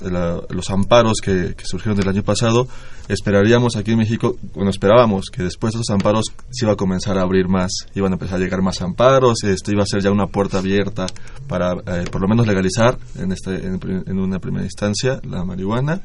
los 0.50 0.70
amparos 0.70 1.18
que, 1.22 1.54
surgieron 1.64 1.98
del 1.98 2.08
año 2.08 2.22
pasado, 2.22 2.68
esperaríamos 3.08 3.76
aquí 3.76 3.92
en 3.92 3.98
México, 3.98 4.36
bueno, 4.54 4.70
esperábamos 4.70 5.26
que 5.32 5.42
después 5.42 5.72
de 5.72 5.80
esos 5.80 5.90
amparos 5.90 6.26
se 6.50 6.64
iba 6.64 6.72
a 6.72 6.76
comenzar 6.76 7.18
a 7.18 7.22
abrir 7.22 7.48
más, 7.48 7.72
iban 7.94 8.12
a 8.12 8.14
empezar 8.16 8.36
a 8.36 8.40
llegar 8.40 8.62
más 8.62 8.82
amparos, 8.82 9.44
esto 9.44 9.72
iba 9.72 9.82
a 9.82 9.86
ser 9.86 10.02
ya 10.02 10.10
una 10.10 10.26
puerta 10.26 10.58
abierta 10.58 11.06
para 11.48 11.72
eh, 11.72 12.04
por 12.10 12.20
lo 12.20 12.28
menos 12.28 12.46
legalizar 12.46 12.98
en, 13.18 13.32
este, 13.32 13.66
en 13.66 14.18
una 14.18 14.38
primera 14.38 14.64
instancia 14.64 15.20
la 15.24 15.44
marihuana 15.44 16.02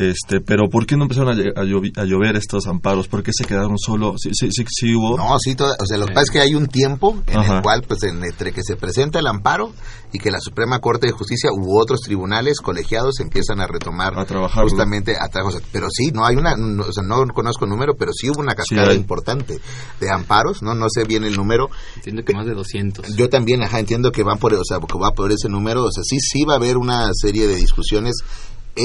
este, 0.00 0.40
pero 0.40 0.70
¿por 0.70 0.86
qué 0.86 0.96
no 0.96 1.02
empezaron 1.02 1.38
a, 1.38 2.04
llover, 2.04 2.36
estos 2.36 2.66
amparos? 2.66 3.06
¿Por 3.06 3.22
qué 3.22 3.32
se 3.36 3.44
quedaron 3.44 3.76
solo? 3.76 4.14
Sí, 4.16 4.30
sí, 4.32 4.48
sí, 4.66 4.94
hubo. 4.94 5.18
No, 5.18 5.38
sí, 5.38 5.54
o 5.58 5.86
sea, 5.86 5.98
lo 5.98 6.06
que 6.06 6.14
pasa 6.14 6.24
es 6.24 6.30
que 6.30 6.40
hay 6.40 6.54
un 6.54 6.68
tiempo 6.68 7.22
en 7.26 7.38
el 7.38 7.60
cual, 7.60 7.82
pues, 7.86 8.02
entre 8.04 8.52
que 8.52 8.62
se 8.62 8.76
presenta 8.76 9.18
el 9.18 9.26
amparo 9.26 9.74
y 10.10 10.18
que 10.18 10.30
la 10.30 10.40
Suprema 10.40 10.78
Corte 10.78 11.06
de 11.06 11.12
Justicia 11.12 11.50
u 11.52 11.78
otros 11.78 12.00
tribunales 12.00 12.60
colegiados 12.60 13.20
empiezan 13.20 13.60
a 13.60 13.66
retomar 13.66 14.18
a 14.18 14.24
trabajar 14.24 14.64
justamente 14.64 15.16
a 15.20 15.28
trabajar. 15.28 15.60
Pero 15.70 15.88
sí, 15.90 16.10
no 16.12 16.24
hay 16.24 16.36
una, 16.36 16.54
o 16.54 16.92
sea, 16.92 17.04
no 17.04 17.26
conozco 17.34 17.66
el 17.66 17.70
número, 17.70 17.94
pero 17.94 18.12
sí 18.14 18.30
hubo 18.30 18.40
una 18.40 18.54
cascada 18.54 18.94
importante 18.94 19.60
de 20.00 20.10
amparos, 20.10 20.62
no, 20.62 20.74
no 20.74 20.86
sé 20.88 21.04
bien 21.04 21.24
el 21.24 21.36
número. 21.36 21.68
Entiendo 21.96 22.22
que 22.24 22.32
más 22.32 22.46
de 22.46 22.54
200. 22.54 23.16
Yo 23.16 23.28
también, 23.28 23.62
ajá, 23.62 23.78
entiendo 23.80 24.12
que 24.12 24.22
van 24.22 24.38
por, 24.38 24.54
o 24.54 24.64
sea, 24.64 24.78
que 24.78 24.98
va 24.98 25.12
por 25.12 25.30
ese 25.30 25.50
número, 25.50 25.84
o 25.84 25.92
sea, 25.92 26.02
sí, 26.04 26.18
sí 26.20 26.44
va 26.44 26.54
a 26.54 26.56
haber 26.56 26.78
una 26.78 27.10
serie 27.12 27.46
de 27.46 27.56
discusiones 27.56 28.16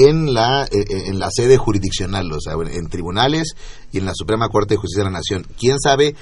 en 0.04 0.34
la, 0.34 0.64
eh, 0.64 0.84
eh, 0.88 1.02
en 1.06 1.18
la 1.18 1.28
sede 1.30 1.56
jurisdiccional, 1.56 2.30
o 2.32 2.40
sea, 2.40 2.54
en 2.54 2.88
tribunales 2.88 3.54
y 3.92 3.98
en 3.98 4.04
la 4.04 4.12
Suprema 4.14 4.48
Corte 4.48 4.74
de 4.74 4.78
Justicia 4.78 5.04
de 5.04 5.10
la 5.10 5.18
Nación. 5.18 5.46
¿Quién 5.58 5.78
sabe 5.80 6.14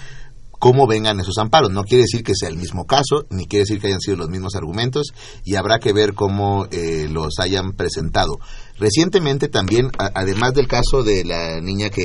cómo 0.59 0.87
vengan 0.87 1.19
esos 1.21 1.39
amparos? 1.39 1.71
No 1.71 1.85
quiere 1.85 2.03
decir 2.03 2.23
que 2.23 2.35
sea 2.35 2.49
el 2.49 2.57
mismo 2.57 2.87
caso, 2.87 3.27
ni 3.31 3.47
quiere 3.47 3.65
decir 3.65 3.81
que 3.81 3.89
hayan 3.89 4.01
sido 4.01 4.17
los 4.17 4.29
mismos 4.29 4.55
argumentos, 4.55 5.09
y 5.45 5.57
habrá 5.57 5.79
que 5.79 5.93
ver 5.93 6.15
cómo 6.15 6.67
eh, 6.71 7.09
los 7.11 7.39
hayan 7.41 7.73
presentado. 7.73 8.39
Recientemente 8.79 9.49
también, 9.49 9.91
además 9.99 10.55
del 10.55 10.69
caso 10.69 11.03
de 11.03 11.25
la 11.25 11.61
niña 11.61 11.91
que 11.91 12.05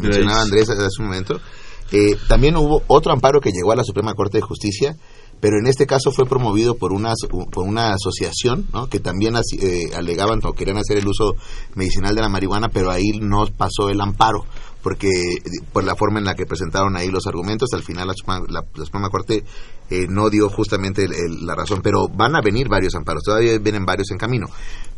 mencionaba 0.00 0.42
Andrés 0.42 0.68
hace 0.68 1.00
un 1.00 1.06
momento, 1.06 1.40
también 2.28 2.56
hubo 2.56 2.82
otro 2.86 3.12
amparo 3.12 3.40
que 3.40 3.50
llegó 3.50 3.72
a 3.72 3.76
la 3.76 3.84
Suprema 3.84 4.14
Corte 4.14 4.38
de 4.38 4.42
Justicia 4.42 4.96
pero 5.40 5.58
en 5.58 5.66
este 5.66 5.86
caso 5.86 6.12
fue 6.12 6.26
promovido 6.26 6.76
por 6.76 6.92
una, 6.92 7.14
por 7.50 7.64
una 7.64 7.94
asociación 7.94 8.66
¿no? 8.72 8.88
que 8.88 9.00
también 9.00 9.34
eh, 9.36 9.90
alegaban 9.96 10.40
o 10.42 10.52
querían 10.52 10.76
hacer 10.76 10.98
el 10.98 11.08
uso 11.08 11.34
medicinal 11.74 12.14
de 12.14 12.20
la 12.20 12.28
marihuana, 12.28 12.68
pero 12.68 12.90
ahí 12.90 13.18
no 13.20 13.46
pasó 13.56 13.88
el 13.88 14.00
amparo, 14.00 14.44
porque 14.82 15.10
por 15.72 15.84
la 15.84 15.96
forma 15.96 16.18
en 16.18 16.26
la 16.26 16.34
que 16.34 16.46
presentaron 16.46 16.96
ahí 16.96 17.08
los 17.08 17.26
argumentos, 17.26 17.70
al 17.72 17.82
final 17.82 18.08
la, 18.08 18.14
la, 18.48 18.84
Suprema 18.84 19.08
Corte 19.08 19.44
eh, 19.90 20.06
no 20.08 20.30
dio 20.30 20.48
justamente 20.48 21.06
la 21.08 21.54
razón, 21.54 21.80
pero 21.82 22.08
van 22.08 22.36
a 22.36 22.40
venir 22.40 22.68
varios 22.68 22.94
amparos, 22.94 23.22
todavía 23.24 23.58
vienen 23.58 23.84
varios 23.84 24.10
en 24.10 24.18
camino. 24.18 24.46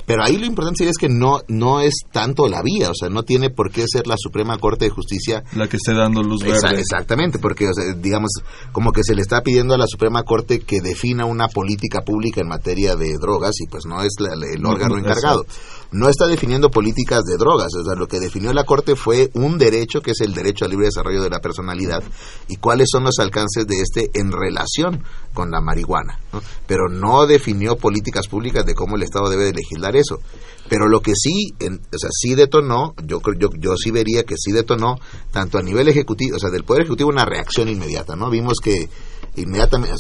Pero 0.07 0.25
ahí 0.25 0.37
lo 0.37 0.47
importante 0.47 0.89
es 0.89 0.97
que 0.99 1.09
no, 1.09 1.41
no 1.49 1.81
es 1.81 1.95
tanto 2.11 2.49
la 2.49 2.63
vía, 2.63 2.91
o 2.91 2.95
sea, 2.95 3.09
no 3.09 3.23
tiene 3.23 3.51
por 3.51 3.71
qué 3.71 3.85
ser 3.87 4.07
la 4.07 4.17
Suprema 4.19 4.59
Corte 4.59 4.87
de 4.87 4.91
Justicia 4.91 5.45
la 5.55 5.69
que 5.69 5.77
esté 5.77 5.95
dando 5.95 6.23
luz 6.23 6.43
verde. 6.43 6.81
exactamente, 6.81 7.39
porque, 7.39 7.69
digamos, 7.99 8.31
como 8.73 8.93
que 8.93 9.03
se 9.05 9.15
le 9.15 9.23
está 9.23 9.43
pidiendo 9.43 9.75
a 9.75 9.79
la 9.79 9.87
Suprema 9.87 10.23
Corte 10.23 10.61
que 10.61 10.81
defina 10.81 11.25
una 11.25 11.49
política 11.49 12.01
pública 12.03 12.41
en 12.41 12.49
materia 12.49 12.97
de 12.97 13.15
drogas 13.21 13.55
y 13.61 13.67
pues 13.69 13.85
no 13.87 14.03
es 14.03 14.13
el 14.19 14.65
órgano 14.65 14.99
encargado 14.99 15.45
no 15.93 16.09
está 16.09 16.27
definiendo 16.27 16.71
políticas 16.71 17.23
de 17.25 17.37
drogas, 17.37 17.75
o 17.75 17.85
sea, 17.85 17.95
lo 17.95 18.09
que 18.09 18.19
definió 18.19 18.53
la 18.53 18.65
Corte 18.65 18.97
fue 18.97 19.31
un 19.35 19.59
derecho 19.59 20.01
que 20.01 20.13
es 20.13 20.21
el 20.21 20.35
derecho 20.35 20.65
al 20.65 20.71
libre 20.71 20.87
desarrollo 20.87 21.23
de 21.23 21.31
la 21.31 21.41
personalidad 21.41 22.03
y 22.49 22.57
cuáles 22.57 22.89
son 22.91 23.05
los 23.05 23.19
alcances 23.19 23.67
de 23.67 23.81
este 23.81 24.11
en 24.15 24.33
relación 24.33 25.05
con 25.35 25.51
la 25.51 25.61
marihuana, 25.61 26.19
pero 26.67 26.89
no 26.89 27.27
definió 27.27 27.77
políticas 27.77 28.27
públicas 28.29 28.65
de 28.65 28.75
cómo 28.75 28.97
el 28.97 29.03
Estado 29.03 29.29
debe 29.31 29.45
de 29.45 29.53
legislar 29.53 29.97
eso. 29.97 30.21
Pero 30.69 30.89
lo 30.89 31.01
que 31.01 31.13
sí, 31.15 31.55
o 31.61 31.99
sea, 31.99 32.11
sí 32.13 32.35
detonó, 32.35 32.95
yo, 33.05 33.21
yo, 33.39 33.49
yo 33.59 33.77
sí 33.77 33.91
vería 33.91 34.25
que 34.25 34.37
sí 34.39 34.53
detonó, 34.53 34.99
tanto 35.31 35.59
a 35.59 35.63
nivel 35.63 35.89
ejecutivo, 35.89 36.37
o 36.37 36.39
sea, 36.39 36.51
del 36.51 36.65
Poder 36.65 36.83
Ejecutivo 36.83 37.11
una 37.11 37.25
reacción 37.25 37.69
inmediata, 37.69 38.17
¿no? 38.17 38.31
Vimos 38.31 38.59
que 38.63 38.89
inmediatamente, 39.37 39.95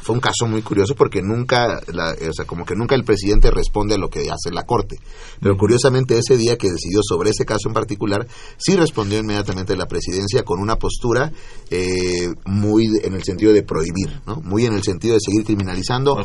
fue 0.00 0.14
un 0.14 0.20
caso 0.20 0.46
muy 0.46 0.62
curioso 0.62 0.94
porque 0.94 1.20
nunca, 1.22 1.80
o 1.86 2.32
sea, 2.32 2.46
como 2.46 2.64
que 2.64 2.74
nunca 2.74 2.94
el 2.94 3.04
presidente 3.04 3.50
responde 3.50 3.94
a 3.94 3.98
lo 3.98 4.08
que 4.08 4.30
hace 4.30 4.50
la 4.50 4.64
Corte. 4.64 4.96
Pero 5.40 5.56
curiosamente 5.56 6.18
ese 6.18 6.36
día 6.36 6.56
que 6.56 6.70
decidió 6.70 7.00
sobre 7.02 7.30
ese 7.30 7.44
caso 7.44 7.68
en 7.68 7.74
particular, 7.74 8.26
sí 8.56 8.74
respondió 8.74 9.18
inmediatamente 9.18 9.76
la 9.76 9.86
presidencia 9.86 10.44
con 10.44 10.60
una 10.60 10.76
postura 10.76 11.30
eh, 11.70 12.28
muy 12.46 12.86
en 13.02 13.14
el 13.14 13.22
sentido 13.22 13.52
de 13.52 13.62
prohibir, 13.62 14.20
¿no? 14.26 14.36
Muy 14.36 14.64
en 14.64 14.72
el 14.72 14.82
sentido 14.82 15.14
de 15.14 15.20
seguir 15.20 15.44
criminalizando, 15.44 16.16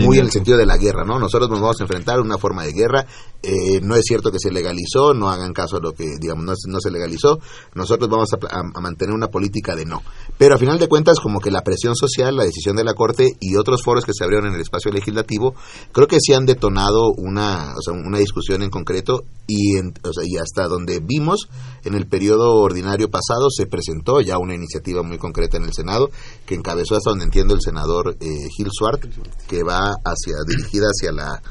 muy 0.00 0.18
en 0.18 0.24
el 0.24 0.30
sentido 0.32 0.58
de 0.58 0.66
la 0.66 0.76
guerra, 0.76 1.04
¿no? 1.04 1.18
Nosotros 1.18 1.48
nos 1.48 1.60
vamos 1.60 1.80
a 1.80 1.84
enfrentar 1.84 2.18
a 2.18 2.22
una 2.22 2.38
forma 2.38 2.64
de 2.64 2.72
guerra. 2.72 3.06
Eh, 3.42 3.80
no 3.82 3.94
es 3.94 4.04
cierto 4.04 4.30
que 4.32 4.38
se 4.40 4.50
legalizó, 4.50 5.14
no 5.14 5.30
hagan 5.30 5.52
caso 5.52 5.76
a 5.76 5.80
lo 5.80 5.92
que, 5.92 6.16
digamos, 6.20 6.44
no, 6.44 6.80
se 6.80 6.90
legalizó. 6.90 7.38
Nosotros 7.74 8.08
vamos 8.08 8.30
a, 8.32 8.38
a 8.52 8.80
mantener 8.80 9.14
una 9.14 9.28
política 9.28 9.76
de 9.76 9.84
no. 9.84 10.02
Pero 10.38 10.54
a 10.56 10.58
final 10.58 10.78
de 10.78 10.88
cuentas, 10.88 11.20
como 11.20 11.40
que 11.40 11.50
la 11.50 11.62
presión 11.62 11.94
social, 11.94 12.36
la 12.36 12.44
decisión 12.44 12.76
de 12.76 12.84
la 12.84 12.94
Corte 12.94 13.01
Corte 13.02 13.32
y 13.40 13.56
otros 13.56 13.82
foros 13.82 14.04
que 14.04 14.12
se 14.16 14.22
abrieron 14.22 14.48
en 14.50 14.54
el 14.54 14.60
espacio 14.60 14.92
legislativo, 14.92 15.54
creo 15.90 16.06
que 16.06 16.18
sí 16.20 16.32
han 16.32 16.46
detonado 16.46 17.10
una, 17.16 17.72
o 17.76 17.82
sea, 17.82 17.94
una 17.94 18.18
discusión 18.18 18.62
en 18.62 18.70
concreto 18.70 19.24
y, 19.48 19.76
en- 19.76 19.92
o 20.04 20.12
sea, 20.12 20.22
y 20.24 20.36
hasta 20.36 20.68
donde 20.68 21.00
vimos 21.00 21.48
en 21.84 21.94
el 21.94 22.06
periodo 22.06 22.54
ordinario 22.54 23.08
pasado 23.10 23.48
se 23.50 23.66
presentó 23.66 24.20
ya 24.20 24.38
una 24.38 24.54
iniciativa 24.54 25.02
muy 25.02 25.18
concreta 25.18 25.56
en 25.56 25.64
el 25.64 25.72
Senado 25.72 26.10
que 26.46 26.54
encabezó 26.54 26.94
hasta 26.96 27.10
donde 27.10 27.24
entiendo 27.24 27.54
el 27.54 27.60
senador 27.60 28.16
eh, 28.20 28.26
Gil 28.56 28.68
Swart 28.70 29.02
que 29.48 29.64
va 29.64 29.80
hacia 30.04 30.34
dirigida 30.46 30.86
hacia 30.86 31.10
la 31.12 31.42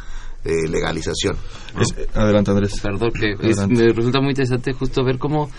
eh, 0.46 0.68
legalización. 0.70 1.36
¿no? 1.76 1.82
Es- 1.82 1.94
adelante, 2.16 2.52
Andrés. 2.52 2.80
Perdón, 2.82 3.12
que 3.12 3.32
es- 3.34 3.58
Adelante. 3.60 3.76
me 3.88 3.94
resulta 3.94 4.20
muy 4.22 4.30
interesante 4.30 4.72
justo 4.74 5.04
ver 5.04 5.20
cómo 5.20 5.50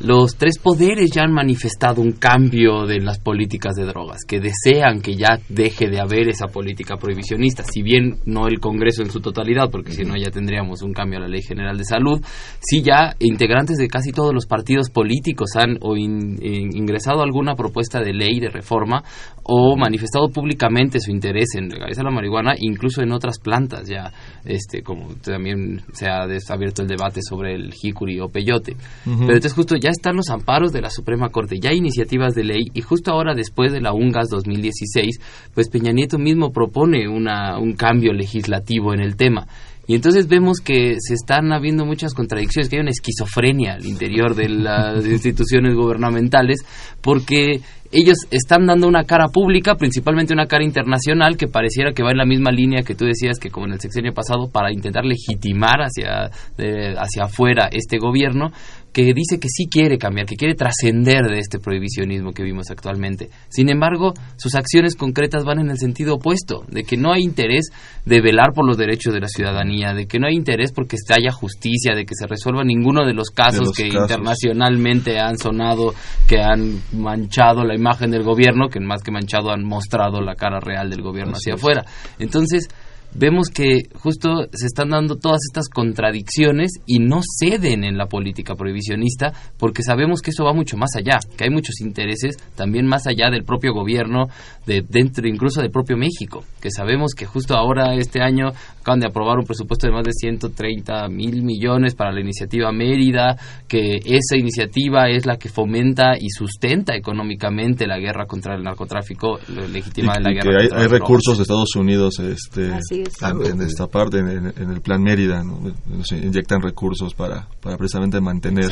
los 0.00 0.36
tres 0.36 0.58
poderes 0.58 1.10
ya 1.12 1.22
han 1.22 1.32
manifestado 1.32 2.02
un 2.02 2.12
cambio 2.12 2.84
de 2.86 3.00
las 3.00 3.18
políticas 3.20 3.74
de 3.74 3.84
drogas, 3.84 4.24
que 4.26 4.40
desean 4.40 5.00
que 5.00 5.14
ya 5.14 5.38
deje 5.48 5.88
de 5.88 6.00
haber 6.00 6.28
esa 6.28 6.46
política 6.48 6.96
prohibicionista, 6.96 7.62
si 7.62 7.82
bien 7.82 8.16
no 8.26 8.48
el 8.48 8.58
Congreso 8.60 9.02
en 9.02 9.10
su 9.10 9.20
totalidad, 9.20 9.70
porque 9.70 9.92
si 9.92 10.02
no 10.04 10.16
ya 10.16 10.30
tendríamos 10.30 10.82
un 10.82 10.92
cambio 10.92 11.18
a 11.18 11.22
la 11.22 11.28
Ley 11.28 11.42
General 11.42 11.76
de 11.78 11.84
Salud, 11.84 12.20
sí 12.60 12.82
ya 12.82 13.14
integrantes 13.20 13.76
de 13.78 13.88
casi 13.88 14.12
todos 14.12 14.34
los 14.34 14.46
partidos 14.46 14.90
políticos 14.90 15.50
han 15.56 15.78
o 15.80 15.96
in- 15.96 16.38
in- 16.42 16.76
ingresado 16.76 17.22
alguna 17.22 17.54
propuesta 17.54 18.00
de 18.00 18.12
ley 18.12 18.40
de 18.40 18.50
reforma 18.50 19.02
o 19.44 19.76
manifestado 19.76 20.28
públicamente 20.28 21.00
su 21.00 21.10
interés 21.10 21.54
en 21.54 21.68
legalizar 21.68 22.04
la 22.04 22.10
marihuana, 22.10 22.54
incluso 22.58 23.02
en 23.02 23.12
otras 23.12 23.38
plantas 23.38 23.88
ya, 23.88 24.12
este, 24.44 24.82
como 24.82 25.14
también 25.16 25.82
se 25.92 26.08
ha 26.08 26.22
abierto 26.48 26.82
el 26.82 26.88
debate 26.88 27.20
sobre 27.22 27.54
el 27.54 27.72
jicuri 27.72 28.18
o 28.20 28.28
peyote. 28.28 28.72
Ujú. 29.06 29.18
Pero 29.20 29.34
entonces 29.34 29.52
justo 29.52 29.76
ya 29.84 29.90
están 29.90 30.16
los 30.16 30.30
amparos 30.30 30.72
de 30.72 30.80
la 30.80 30.88
Suprema 30.88 31.28
Corte, 31.28 31.58
ya 31.60 31.68
hay 31.68 31.76
iniciativas 31.76 32.34
de 32.34 32.42
ley 32.42 32.64
y 32.72 32.80
justo 32.80 33.10
ahora 33.12 33.34
después 33.34 33.70
de 33.70 33.82
la 33.82 33.92
UNGAS 33.92 34.30
2016, 34.30 35.20
pues 35.52 35.68
Peña 35.68 35.92
Nieto 35.92 36.18
mismo 36.18 36.52
propone 36.52 37.06
una, 37.06 37.58
un 37.58 37.74
cambio 37.74 38.14
legislativo 38.14 38.94
en 38.94 39.00
el 39.00 39.16
tema. 39.16 39.46
Y 39.86 39.94
entonces 39.94 40.26
vemos 40.26 40.60
que 40.60 40.94
se 40.98 41.12
están 41.12 41.52
habiendo 41.52 41.84
muchas 41.84 42.14
contradicciones, 42.14 42.70
que 42.70 42.76
hay 42.76 42.80
una 42.80 42.92
esquizofrenia 42.92 43.74
al 43.74 43.84
interior 43.84 44.34
de 44.34 44.48
las 44.48 45.04
instituciones 45.06 45.74
gubernamentales, 45.74 46.64
porque 47.02 47.60
ellos 47.92 48.16
están 48.30 48.64
dando 48.64 48.88
una 48.88 49.04
cara 49.04 49.28
pública, 49.28 49.74
principalmente 49.74 50.32
una 50.32 50.46
cara 50.46 50.64
internacional, 50.64 51.36
que 51.36 51.48
pareciera 51.48 51.92
que 51.92 52.02
va 52.02 52.12
en 52.12 52.16
la 52.16 52.24
misma 52.24 52.50
línea 52.50 52.82
que 52.82 52.94
tú 52.94 53.04
decías 53.04 53.38
que 53.38 53.50
como 53.50 53.66
en 53.66 53.74
el 53.74 53.80
sexenio 53.80 54.14
pasado, 54.14 54.48
para 54.50 54.72
intentar 54.72 55.04
legitimar 55.04 55.80
hacia, 55.82 56.30
eh, 56.56 56.94
hacia 56.96 57.24
afuera 57.24 57.68
este 57.70 57.98
gobierno, 57.98 58.50
que 58.94 59.12
dice 59.12 59.40
que 59.40 59.48
sí 59.48 59.66
quiere 59.68 59.98
cambiar, 59.98 60.24
que 60.24 60.36
quiere 60.36 60.54
trascender 60.54 61.26
de 61.26 61.40
este 61.40 61.58
prohibicionismo 61.58 62.30
que 62.30 62.44
vimos 62.44 62.70
actualmente. 62.70 63.28
Sin 63.48 63.68
embargo, 63.68 64.14
sus 64.36 64.54
acciones 64.54 64.94
concretas 64.94 65.44
van 65.44 65.58
en 65.58 65.68
el 65.70 65.78
sentido 65.78 66.14
opuesto, 66.14 66.64
de 66.68 66.84
que 66.84 66.96
no 66.96 67.12
hay 67.12 67.22
interés 67.22 67.70
de 68.06 68.20
velar 68.20 68.52
por 68.54 68.64
los 68.64 68.78
derechos 68.78 69.12
de 69.12 69.18
la 69.20 69.26
ciudadanía, 69.26 69.94
de 69.94 70.06
que 70.06 70.20
no 70.20 70.28
hay 70.28 70.36
interés 70.36 70.70
porque 70.72 70.96
se 70.96 71.12
haya 71.12 71.32
justicia, 71.32 71.96
de 71.96 72.06
que 72.06 72.14
se 72.14 72.28
resuelva 72.28 72.62
ninguno 72.62 73.04
de 73.04 73.14
los 73.14 73.30
casos 73.30 73.66
los 73.66 73.72
que 73.76 73.88
casos. 73.88 74.02
internacionalmente 74.02 75.18
han 75.18 75.38
sonado, 75.38 75.92
que 76.28 76.40
han 76.40 76.80
manchado 76.92 77.64
la 77.64 77.74
imagen 77.74 78.12
del 78.12 78.22
gobierno, 78.22 78.68
que 78.68 78.78
más 78.78 79.02
que 79.02 79.10
manchado 79.10 79.50
han 79.50 79.64
mostrado 79.64 80.20
la 80.20 80.36
cara 80.36 80.60
real 80.60 80.88
del 80.88 81.02
gobierno 81.02 81.32
Así 81.32 81.50
hacia 81.50 81.54
es. 81.54 81.60
afuera. 81.60 81.84
Entonces, 82.20 82.68
vemos 83.14 83.48
que 83.48 83.82
justo 83.94 84.46
se 84.52 84.66
están 84.66 84.90
dando 84.90 85.16
todas 85.16 85.40
estas 85.48 85.68
contradicciones 85.68 86.72
y 86.86 86.98
no 86.98 87.20
ceden 87.38 87.84
en 87.84 87.96
la 87.96 88.06
política 88.06 88.54
prohibicionista 88.54 89.32
porque 89.58 89.82
sabemos 89.82 90.20
que 90.20 90.30
eso 90.30 90.44
va 90.44 90.52
mucho 90.52 90.76
más 90.76 90.90
allá, 90.96 91.18
que 91.36 91.44
hay 91.44 91.50
muchos 91.50 91.80
intereses 91.80 92.36
también 92.56 92.86
más 92.86 93.06
allá 93.06 93.30
del 93.30 93.44
propio 93.44 93.72
gobierno, 93.72 94.26
de 94.66 94.82
dentro 94.88 95.26
incluso 95.28 95.60
del 95.60 95.70
propio 95.70 95.96
México, 95.96 96.44
que 96.60 96.70
sabemos 96.70 97.12
que 97.16 97.26
justo 97.26 97.54
ahora 97.54 97.94
este 97.94 98.20
año 98.20 98.48
acaban 98.80 99.00
de 99.00 99.06
aprobar 99.06 99.38
un 99.38 99.44
presupuesto 99.44 99.86
de 99.86 99.92
más 99.92 100.04
de 100.04 100.12
130 100.12 101.08
mil 101.08 101.42
millones 101.42 101.94
para 101.94 102.12
la 102.12 102.20
iniciativa 102.20 102.72
Mérida, 102.72 103.36
que 103.68 103.96
esa 104.04 104.36
iniciativa 104.36 105.08
es 105.08 105.24
la 105.26 105.36
que 105.36 105.48
fomenta 105.48 106.14
y 106.18 106.28
sustenta 106.30 106.94
económicamente 106.94 107.86
la 107.86 107.98
guerra 107.98 108.26
contra 108.26 108.54
el 108.56 108.62
narcotráfico, 108.62 109.38
lo 109.54 109.66
legítima 109.68 110.14
Y- 110.18 110.22
la 110.22 110.30
y 110.30 110.34
guerra 110.34 110.50
que 110.50 110.56
hay, 110.56 110.68
contra 110.68 110.82
hay 110.82 110.88
recursos 110.88 111.36
de 111.38 111.42
Estados 111.42 111.74
Unidos 111.76 112.18
este, 112.18 112.72
Así 112.72 113.03
es. 113.06 113.22
en, 113.22 113.60
en 113.60 113.62
esta 113.62 113.86
parte, 113.86 114.18
en, 114.18 114.46
el 114.70 114.80
plan 114.80 115.02
Mérida, 115.02 115.42
¿no? 115.42 115.60
se 116.04 116.16
inyectan 116.16 116.60
recursos 116.62 117.14
para, 117.14 117.46
para 117.60 117.76
precisamente 117.76 118.20
mantener, 118.20 118.70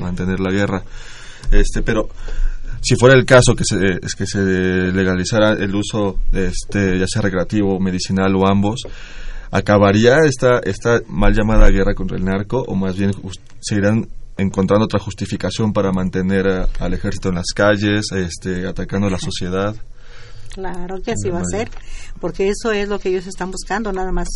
mantener 0.00 0.40
la 0.40 0.50
guerra. 0.50 0.82
Este, 1.50 1.82
pero 1.82 2.08
si 2.80 2.96
fuera 2.96 3.14
el 3.16 3.24
caso 3.24 3.54
que 3.54 3.64
se, 3.64 3.76
es 4.02 4.14
que 4.14 4.26
se 4.26 4.40
legalizara 4.40 5.52
el 5.52 5.74
uso, 5.74 6.18
este, 6.32 6.98
ya 6.98 7.06
sea 7.06 7.22
recreativo, 7.22 7.78
medicinal 7.80 8.34
o 8.36 8.46
ambos, 8.46 8.80
¿acabaría 9.50 10.18
esta, 10.26 10.58
esta 10.60 11.00
mal 11.08 11.34
llamada 11.34 11.68
guerra 11.70 11.94
contra 11.94 12.16
el 12.16 12.24
narco 12.24 12.62
o 12.66 12.74
más 12.74 12.96
bien 12.96 13.12
seguirán 13.60 14.08
encontrando 14.38 14.86
otra 14.86 14.98
justificación 14.98 15.72
para 15.72 15.92
mantener 15.92 16.48
a- 16.48 16.68
al 16.80 16.94
ejército 16.94 17.28
en 17.28 17.34
las 17.36 17.52
calles, 17.54 18.06
este, 18.16 18.66
atacando 18.66 19.06
a 19.08 19.10
la 19.10 19.18
sociedad? 19.18 19.76
Claro 20.52 21.00
que 21.00 21.12
así 21.12 21.30
va 21.30 21.40
a 21.40 21.44
ser, 21.44 21.70
porque 22.20 22.48
eso 22.48 22.72
es 22.72 22.88
lo 22.88 22.98
que 22.98 23.08
ellos 23.08 23.26
están 23.26 23.50
buscando, 23.50 23.90
nada 23.92 24.12
más 24.12 24.28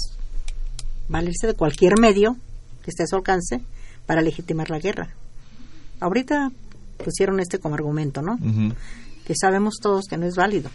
valerse 1.09 1.47
de 1.47 1.55
cualquier 1.55 2.01
medio 2.01 2.37
que 2.83 2.91
esté 2.91 3.03
a 3.03 3.07
su 3.07 3.17
alcance 3.17 3.61
para 4.07 4.23
legitimar 4.23 4.71
la 4.71 4.79
guerra. 4.79 5.11
Ahorita 6.01 6.51
pusieron 6.97 7.39
este 7.41 7.59
como 7.59 7.75
argumento, 7.75 8.23
¿no? 8.23 8.39
Que 9.27 9.35
sabemos 9.39 9.75
todos 9.81 10.07
que 10.09 10.17
no 10.17 10.27
es 10.27 10.37
válido. 10.37 10.71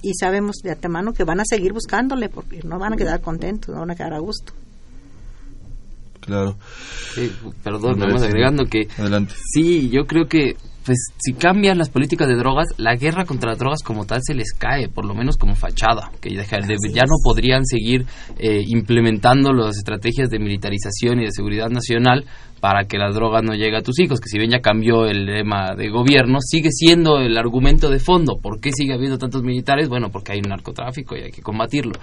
Y 0.00 0.14
sabemos 0.14 0.56
de 0.62 0.70
antemano 0.70 1.12
que 1.12 1.24
van 1.24 1.40
a 1.40 1.44
seguir 1.44 1.72
buscándole 1.72 2.28
porque 2.28 2.62
no 2.62 2.78
van 2.78 2.94
a 2.94 2.96
quedar 2.96 3.20
contentos, 3.20 3.74
no 3.74 3.80
van 3.80 3.90
a 3.90 3.94
quedar 3.94 4.14
a 4.14 4.18
gusto. 4.18 4.52
Claro. 6.22 6.56
Sí, 7.14 7.30
perdón, 7.62 7.94
Andrés, 7.94 8.08
vamos 8.08 8.22
agregando 8.22 8.64
que 8.64 8.86
Adelante. 8.96 9.34
sí, 9.52 9.90
yo 9.90 10.06
creo 10.06 10.26
que 10.26 10.56
pues 10.84 10.98
si 11.18 11.34
cambian 11.34 11.78
las 11.78 11.90
políticas 11.90 12.28
de 12.28 12.34
drogas, 12.34 12.68
la 12.76 12.96
guerra 12.96 13.24
contra 13.24 13.50
las 13.50 13.58
drogas 13.58 13.82
como 13.82 14.04
tal 14.04 14.20
se 14.22 14.34
les 14.34 14.52
cae, 14.52 14.88
por 14.88 15.04
lo 15.04 15.14
menos 15.14 15.36
como 15.36 15.54
fachada, 15.54 16.10
que 16.20 16.30
ya 16.30 17.02
no 17.02 17.14
podrían 17.22 17.64
seguir 17.64 18.04
eh, 18.38 18.62
implementando 18.66 19.52
las 19.52 19.76
estrategias 19.76 20.28
de 20.28 20.38
militarización 20.38 21.20
y 21.20 21.24
de 21.24 21.32
seguridad 21.32 21.68
nacional 21.68 22.24
para 22.60 22.84
que 22.84 22.98
las 22.98 23.14
drogas 23.14 23.42
no 23.42 23.54
lleguen 23.54 23.76
a 23.76 23.82
tus 23.82 23.98
hijos, 24.00 24.20
que 24.20 24.28
si 24.28 24.38
bien 24.38 24.50
ya 24.50 24.60
cambió 24.60 25.06
el 25.06 25.26
lema 25.26 25.74
de 25.76 25.88
gobierno, 25.88 26.38
sigue 26.40 26.70
siendo 26.70 27.18
el 27.18 27.36
argumento 27.36 27.90
de 27.90 27.98
fondo. 27.98 28.38
¿Por 28.40 28.60
qué 28.60 28.70
sigue 28.72 28.94
habiendo 28.94 29.18
tantos 29.18 29.42
militares? 29.42 29.88
Bueno, 29.88 30.10
porque 30.10 30.32
hay 30.32 30.38
un 30.38 30.50
narcotráfico 30.50 31.16
y 31.16 31.22
hay 31.22 31.30
que 31.32 31.42
combatirlo. 31.42 31.94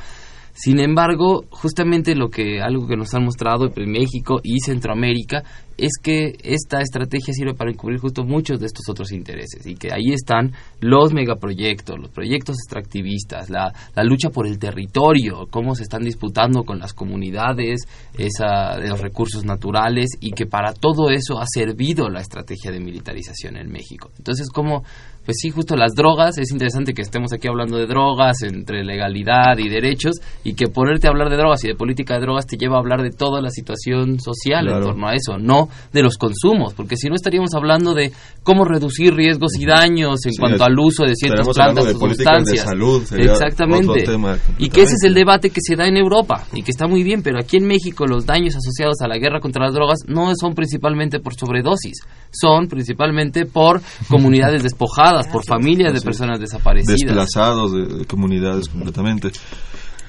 Sin 0.62 0.82
embargo, 0.82 1.46
justamente 1.52 2.16
lo 2.16 2.28
que 2.28 2.60
algo 2.60 2.86
que 2.86 2.98
nos 2.98 3.14
han 3.14 3.24
mostrado 3.24 3.72
en 3.74 3.92
México 3.92 4.42
y 4.44 4.60
Centroamérica 4.60 5.42
es 5.80 5.94
que 6.02 6.36
esta 6.44 6.82
estrategia 6.82 7.34
sirve 7.34 7.54
para 7.54 7.72
encubrir 7.72 8.00
justo 8.00 8.24
muchos 8.24 8.60
de 8.60 8.66
estos 8.66 8.88
otros 8.90 9.12
intereses 9.12 9.66
y 9.66 9.76
que 9.76 9.92
ahí 9.94 10.14
están 10.14 10.54
los 10.80 11.14
megaproyectos, 11.14 12.00
los 12.00 12.10
proyectos 12.10 12.58
extractivistas, 12.58 13.50
la, 13.50 13.74
la 13.96 14.04
lucha 14.04 14.30
por 14.30 14.48
el 14.48 14.60
territorio, 14.60 15.48
cómo 15.50 15.76
se 15.76 15.84
están 15.84 16.04
disputando 16.04 16.64
con 16.64 16.80
las 16.80 16.94
comunidades, 16.94 17.82
esa, 18.18 18.78
de 18.78 18.90
los 18.90 19.00
recursos 19.00 19.46
naturales 19.46 20.10
y 20.20 20.32
que 20.32 20.46
para 20.46 20.74
todo 20.74 21.10
eso 21.10 21.40
ha 21.40 21.46
servido 21.48 22.10
la 22.10 22.22
estrategia 22.22 22.72
de 22.72 22.80
militarización 22.80 23.58
en 23.58 23.72
México. 23.72 24.12
Entonces, 24.18 24.50
como 24.50 24.84
pues 25.30 25.38
sí, 25.42 25.52
justo 25.52 25.76
las 25.76 25.94
drogas, 25.94 26.40
es 26.40 26.50
interesante 26.52 26.94
que 26.94 27.04
estemos 27.04 27.32
aquí 27.34 27.48
hablando 27.48 27.78
de 27.78 27.86
drogas, 27.86 28.42
entre 28.42 28.84
legalidad 28.84 29.60
y 29.60 29.70
derechos, 29.70 30.16
y 30.44 30.56
que 30.56 30.70
ponerte 30.70 31.06
a 31.06 31.12
hablar 31.12 31.30
de 31.30 31.38
drogas 31.38 31.64
y 31.64 31.68
de 31.68 31.76
política 31.76 32.16
de 32.16 32.22
drogas 32.22 32.48
te 32.48 32.58
lleva 32.58 32.78
a 32.78 32.80
hablar 32.80 33.04
de 33.04 33.12
toda 33.12 33.40
la 33.40 33.52
situación 33.52 34.20
social 34.20 34.68
en 34.68 34.82
torno 34.82 35.08
a 35.08 35.14
eso, 35.14 35.38
no 35.38 35.69
de 35.94 36.02
los 36.04 36.18
consumos, 36.18 36.74
porque 36.74 36.96
si 36.98 37.08
no 37.10 37.16
estaríamos 37.16 37.54
hablando 37.54 37.94
de 37.94 38.12
cómo 38.44 38.66
reducir 38.66 39.14
riesgos 39.14 39.54
y 39.60 39.66
daños 39.66 40.26
en 40.26 40.32
Sí, 40.34 40.38
cuanto 40.40 40.64
al 40.64 40.78
uso 40.80 41.04
de 41.04 41.16
ciertas 41.16 41.48
plantas 41.50 41.86
de 41.86 41.92
o 41.94 42.00
políticas 42.00 42.34
de 42.34 42.40
sustancias. 42.58 42.66
salud, 42.66 43.04
sería 43.06 43.32
Exactamente. 43.32 43.90
otro 43.90 44.04
tema 44.04 44.38
y 44.58 44.70
que 44.70 44.82
ese 44.84 44.94
es 44.96 45.04
el 45.04 45.14
debate 45.14 45.50
que 45.50 45.60
se 45.62 45.76
da 45.76 45.88
en 45.88 45.98
Europa 45.98 46.46
y 46.54 46.64
que 46.64 46.72
está 46.72 46.88
muy 46.88 47.04
bien, 47.04 47.22
pero 47.24 47.40
aquí 47.40 47.58
en 47.58 47.66
México 47.68 48.06
los 48.08 48.26
daños 48.26 48.56
asociados 48.56 49.02
a 49.02 49.08
la 49.08 49.18
guerra 49.18 49.40
contra 49.40 49.66
las 49.66 49.74
drogas 49.74 50.00
no 50.08 50.32
son 50.40 50.54
principalmente 50.56 51.20
por 51.20 51.36
sobredosis, 51.36 51.98
son 52.32 52.68
principalmente 52.68 53.46
por 53.46 53.82
comunidades 54.10 54.64
despojadas, 54.64 55.28
por 55.28 55.44
familias 55.46 55.94
de 55.94 56.02
personas 56.02 56.40
desaparecidas. 56.40 57.00
Desplazados 57.00 57.72
de, 57.74 57.86
de 58.00 58.06
comunidades 58.06 58.70
completamente. 58.70 59.32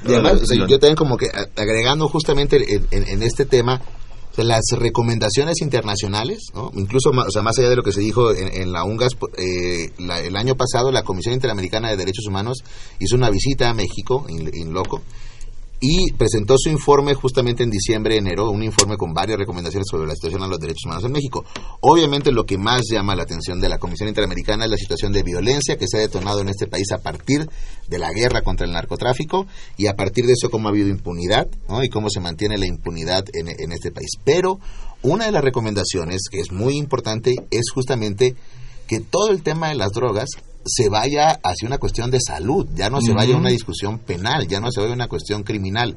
Y 0.07 0.13
además, 0.15 0.33
o 0.33 0.37
sea, 0.39 0.45
Adelante. 0.47 0.73
yo 0.73 0.79
también 0.79 0.97
como 0.97 1.17
que 1.19 1.27
agregando 1.57 2.09
justamente 2.09 2.57
en, 2.57 2.87
en- 2.91 3.09
en 3.09 3.23
este 3.23 3.45
tema 3.45 3.81
o 4.37 4.45
las 4.45 4.63
recomendaciones 4.77 5.61
internacionales, 5.61 6.39
incluso 6.75 7.13
ma- 7.13 7.25
o 7.25 7.31
sea, 7.31 7.43
más 7.43 7.59
allá 7.59 7.69
de 7.69 7.77
lo 7.77 7.83
que 7.83 7.93
se 7.93 8.01
dijo 8.01 8.33
en, 8.33 8.73
la 8.73 8.85
UNGAS, 8.85 9.13
eh, 9.37 9.91
la- 9.99 10.21
el 10.21 10.37
año 10.37 10.55
pasado 10.57 10.91
la 10.93 11.03
Comisión 11.03 11.35
Interamericana 11.35 11.91
de 11.91 11.97
Derechos 11.97 12.27
Humanos 12.27 12.59
hizo 12.99 13.17
una 13.17 13.31
visita 13.31 13.71
a 13.71 13.75
México, 13.75 14.27
en 14.29 14.73
loco, 14.73 15.03
y 15.81 16.13
presentó 16.13 16.57
su 16.59 16.69
informe 16.69 17.15
justamente 17.15 17.63
en 17.63 17.71
diciembre, 17.71 18.17
enero, 18.17 18.51
un 18.51 18.63
informe 18.63 18.99
con 18.99 19.15
varias 19.15 19.39
recomendaciones 19.39 19.89
sobre 19.91 20.07
la 20.07 20.15
situación 20.15 20.43
de 20.43 20.49
los 20.49 20.59
derechos 20.59 20.85
humanos 20.85 21.05
en 21.05 21.13
México. 21.13 21.45
Obviamente 21.81 22.33
lo 22.33 22.45
que 22.45 22.59
más 22.59 22.83
llama 22.91 23.17
la 23.17 23.23
atención 23.23 23.61
de 23.61 23.71
la 23.71 23.79
Comisión 23.79 24.09
Interamericana 24.09 24.67
es 24.67 24.71
la 24.71 24.77
situación 24.77 25.13
de 25.13 25.23
violencia 25.23 25.79
que 25.79 25.87
se 25.89 25.97
ha 25.97 26.01
detonado 26.01 26.41
en 26.41 26.51
este 26.51 26.67
país 26.67 26.93
a 26.93 26.99
partir 26.99 27.49
de 27.89 27.99
la 27.99 28.13
guerra 28.13 28.43
contra 28.43 28.67
el 28.67 28.73
narcotráfico 28.73 29.47
y 29.79 29.87
a 29.87 29.97
partir 29.97 30.27
de 30.27 30.35
eso 30.35 30.51
cómo 30.51 30.69
ha 30.69 30.71
habido 30.71 30.89
impunidad 30.89 31.49
¿no? 31.69 31.83
y 31.83 31.89
cómo 31.89 32.11
se 32.11 32.21
mantiene 32.21 32.59
la 32.59 32.67
impunidad 32.67 33.25
en, 33.33 33.49
en 33.49 33.73
este 33.73 33.91
país. 33.91 34.11
Pero 34.23 34.61
una 35.03 35.25
de 35.25 35.33
las 35.33 35.43
recomendaciones 35.43 36.23
que 36.31 36.41
es 36.41 36.53
muy 36.53 36.77
importante 36.77 37.35
es 37.51 37.71
justamente 37.73 38.37
que 38.87 39.01
todo 39.01 39.31
el 39.31 39.43
tema 39.43 39.69
de 39.69 39.77
las 39.77 39.93
drogas 39.93 40.29
se 40.65 40.89
vaya 40.89 41.41
hacia 41.43 41.67
una 41.67 41.79
cuestión 41.79 42.11
de 42.11 42.19
salud, 42.21 42.67
ya 42.75 42.91
no 42.91 43.01
se 43.01 43.13
vaya 43.13 43.35
a 43.35 43.39
una 43.39 43.51
discusión 43.51 43.99
penal, 43.99 44.47
ya 44.47 44.61
no 44.61 44.71
se 44.71 44.81
vaya 44.81 44.93
a 44.93 44.97
una 44.97 45.09
cuestión 45.09 45.43
criminal. 45.43 45.97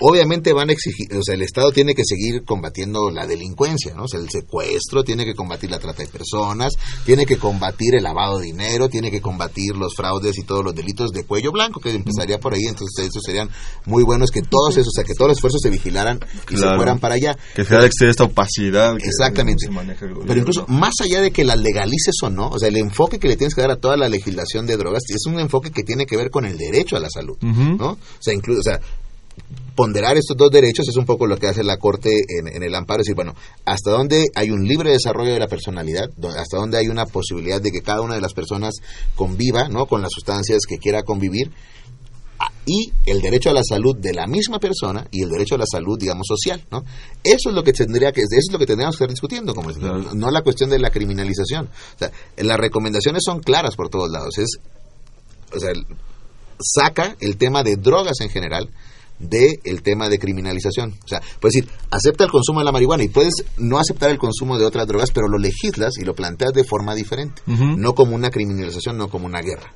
Obviamente 0.00 0.52
van 0.52 0.70
a 0.70 0.72
exigir, 0.72 1.12
o 1.16 1.22
sea, 1.22 1.34
el 1.34 1.42
Estado 1.42 1.72
tiene 1.72 1.94
que 1.94 2.04
seguir 2.04 2.44
combatiendo 2.44 3.10
la 3.10 3.26
delincuencia, 3.26 3.94
¿no? 3.94 4.04
O 4.04 4.08
sea, 4.08 4.20
el 4.20 4.28
secuestro, 4.28 5.04
tiene 5.04 5.24
que 5.24 5.34
combatir 5.34 5.70
la 5.70 5.78
trata 5.78 6.02
de 6.02 6.08
personas, 6.08 6.74
tiene 7.04 7.26
que 7.26 7.38
combatir 7.38 7.94
el 7.96 8.04
lavado 8.04 8.38
de 8.38 8.46
dinero, 8.46 8.88
tiene 8.88 9.10
que 9.10 9.20
combatir 9.20 9.76
los 9.76 9.94
fraudes 9.94 10.38
y 10.38 10.44
todos 10.44 10.64
los 10.64 10.74
delitos 10.74 11.10
de 11.10 11.24
cuello 11.24 11.52
blanco, 11.52 11.80
que 11.80 11.90
empezaría 11.90 12.38
por 12.38 12.54
ahí, 12.54 12.64
entonces 12.66 13.06
esos 13.06 13.22
serían 13.24 13.50
muy 13.84 14.02
buenos 14.02 14.30
que 14.30 14.42
todos 14.42 14.76
esos, 14.76 14.88
o 14.88 14.94
sea, 14.94 15.04
que 15.04 15.14
todos 15.14 15.28
los 15.28 15.38
esfuerzos 15.38 15.60
se 15.60 15.70
vigilaran 15.70 16.20
y 16.50 16.56
se 16.56 16.66
fueran 16.76 16.98
para 16.98 17.14
allá. 17.14 17.36
Que 17.54 17.64
se 17.64 17.76
existe 17.76 18.08
esta 18.08 18.24
opacidad. 18.24 18.96
Exactamente. 19.02 19.68
Pero 20.26 20.40
incluso 20.40 20.66
más 20.68 20.94
allá 21.02 21.20
de 21.20 21.30
que 21.30 21.44
la 21.44 21.56
legalices 21.56 22.14
o 22.22 22.30
no, 22.30 22.48
o 22.48 22.58
sea, 22.58 22.68
el 22.68 22.76
enfoque 22.76 23.18
que 23.18 23.28
le 23.28 23.36
tienes 23.36 23.54
que 23.54 23.60
dar 23.60 23.70
a 23.70 23.76
toda 23.76 23.96
la 23.96 24.03
legislación 24.08 24.66
de 24.66 24.76
drogas 24.76 25.02
es 25.08 25.26
un 25.26 25.38
enfoque 25.38 25.70
que 25.70 25.82
tiene 25.82 26.06
que 26.06 26.16
ver 26.16 26.30
con 26.30 26.44
el 26.44 26.56
derecho 26.58 26.96
a 26.96 27.00
la 27.00 27.08
salud, 27.10 27.36
¿no? 27.40 27.92
O 27.92 27.98
sea, 28.20 28.34
incluso, 28.34 28.60
o 28.60 28.62
sea, 28.62 28.80
ponderar 29.74 30.16
estos 30.16 30.36
dos 30.36 30.50
derechos 30.50 30.88
es 30.88 30.96
un 30.96 31.04
poco 31.04 31.26
lo 31.26 31.36
que 31.36 31.48
hace 31.48 31.64
la 31.64 31.78
Corte 31.78 32.22
en, 32.28 32.62
el 32.62 32.74
amparo, 32.74 33.00
es 33.00 33.06
decir, 33.06 33.16
bueno, 33.16 33.34
hasta 33.64 33.90
dónde 33.90 34.26
hay 34.34 34.50
un 34.50 34.66
libre 34.66 34.90
desarrollo 34.90 35.32
de 35.32 35.40
la 35.40 35.48
personalidad, 35.48 36.08
hasta 36.36 36.58
dónde 36.58 36.78
hay 36.78 36.88
una 36.88 37.06
posibilidad 37.06 37.60
de 37.60 37.72
que 37.72 37.82
cada 37.82 38.00
una 38.00 38.14
de 38.14 38.20
las 38.20 38.34
personas 38.34 38.74
conviva, 39.16 39.68
¿no? 39.68 39.86
Con 39.86 40.02
las 40.02 40.12
sustancias 40.12 40.60
que 40.68 40.78
quiera 40.78 41.02
convivir, 41.02 41.50
y 42.66 42.92
el 43.06 43.20
derecho 43.20 43.50
a 43.50 43.52
la 43.52 43.62
salud 43.62 43.96
de 43.96 44.12
la 44.12 44.26
misma 44.26 44.58
persona 44.58 45.06
y 45.10 45.22
el 45.22 45.28
derecho 45.28 45.54
a 45.54 45.58
la 45.58 45.66
salud, 45.66 45.98
digamos, 45.98 46.26
social, 46.26 46.64
¿no? 46.70 46.82
Eso 47.22 47.50
es 47.50 47.54
lo 47.54 47.62
que 47.62 47.72
tendría 47.72 48.12
que, 48.12 48.22
eso 48.22 48.28
es 48.32 48.52
lo 48.52 48.58
que 48.58 48.66
tendríamos 48.66 48.96
que 48.96 49.04
estar 49.04 49.10
discutiendo, 49.10 49.54
como 49.54 49.70
no 49.70 50.30
la 50.30 50.42
cuestión 50.42 50.70
de 50.70 50.78
la 50.78 50.90
criminalización. 50.90 51.66
O 51.66 51.98
sea, 51.98 52.10
las 52.38 52.58
recomendaciones 52.58 53.22
son 53.24 53.40
claras 53.40 53.76
por 53.76 53.88
todos 53.88 54.10
lados. 54.10 54.38
Es, 54.38 54.58
o 55.54 55.60
sea, 55.60 55.72
saca 56.58 57.16
el 57.20 57.36
tema 57.36 57.62
de 57.62 57.76
drogas 57.76 58.20
en 58.20 58.30
general 58.30 58.70
del 59.18 59.60
el 59.64 59.82
tema 59.82 60.08
de 60.08 60.18
criminalización. 60.18 60.94
O 61.04 61.08
sea, 61.08 61.20
puedes 61.40 61.54
decir, 61.54 61.70
acepta 61.90 62.24
el 62.24 62.30
consumo 62.30 62.60
de 62.60 62.64
la 62.64 62.72
marihuana 62.72 63.04
y 63.04 63.08
puedes 63.08 63.44
no 63.58 63.78
aceptar 63.78 64.10
el 64.10 64.18
consumo 64.18 64.58
de 64.58 64.66
otras 64.66 64.86
drogas, 64.86 65.10
pero 65.12 65.28
lo 65.28 65.38
legislas 65.38 65.98
y 65.98 66.04
lo 66.04 66.14
planteas 66.14 66.52
de 66.52 66.64
forma 66.64 66.94
diferente, 66.94 67.42
no 67.46 67.94
como 67.94 68.14
una 68.14 68.30
criminalización, 68.30 68.96
no 68.96 69.08
como 69.08 69.26
una 69.26 69.40
guerra. 69.40 69.72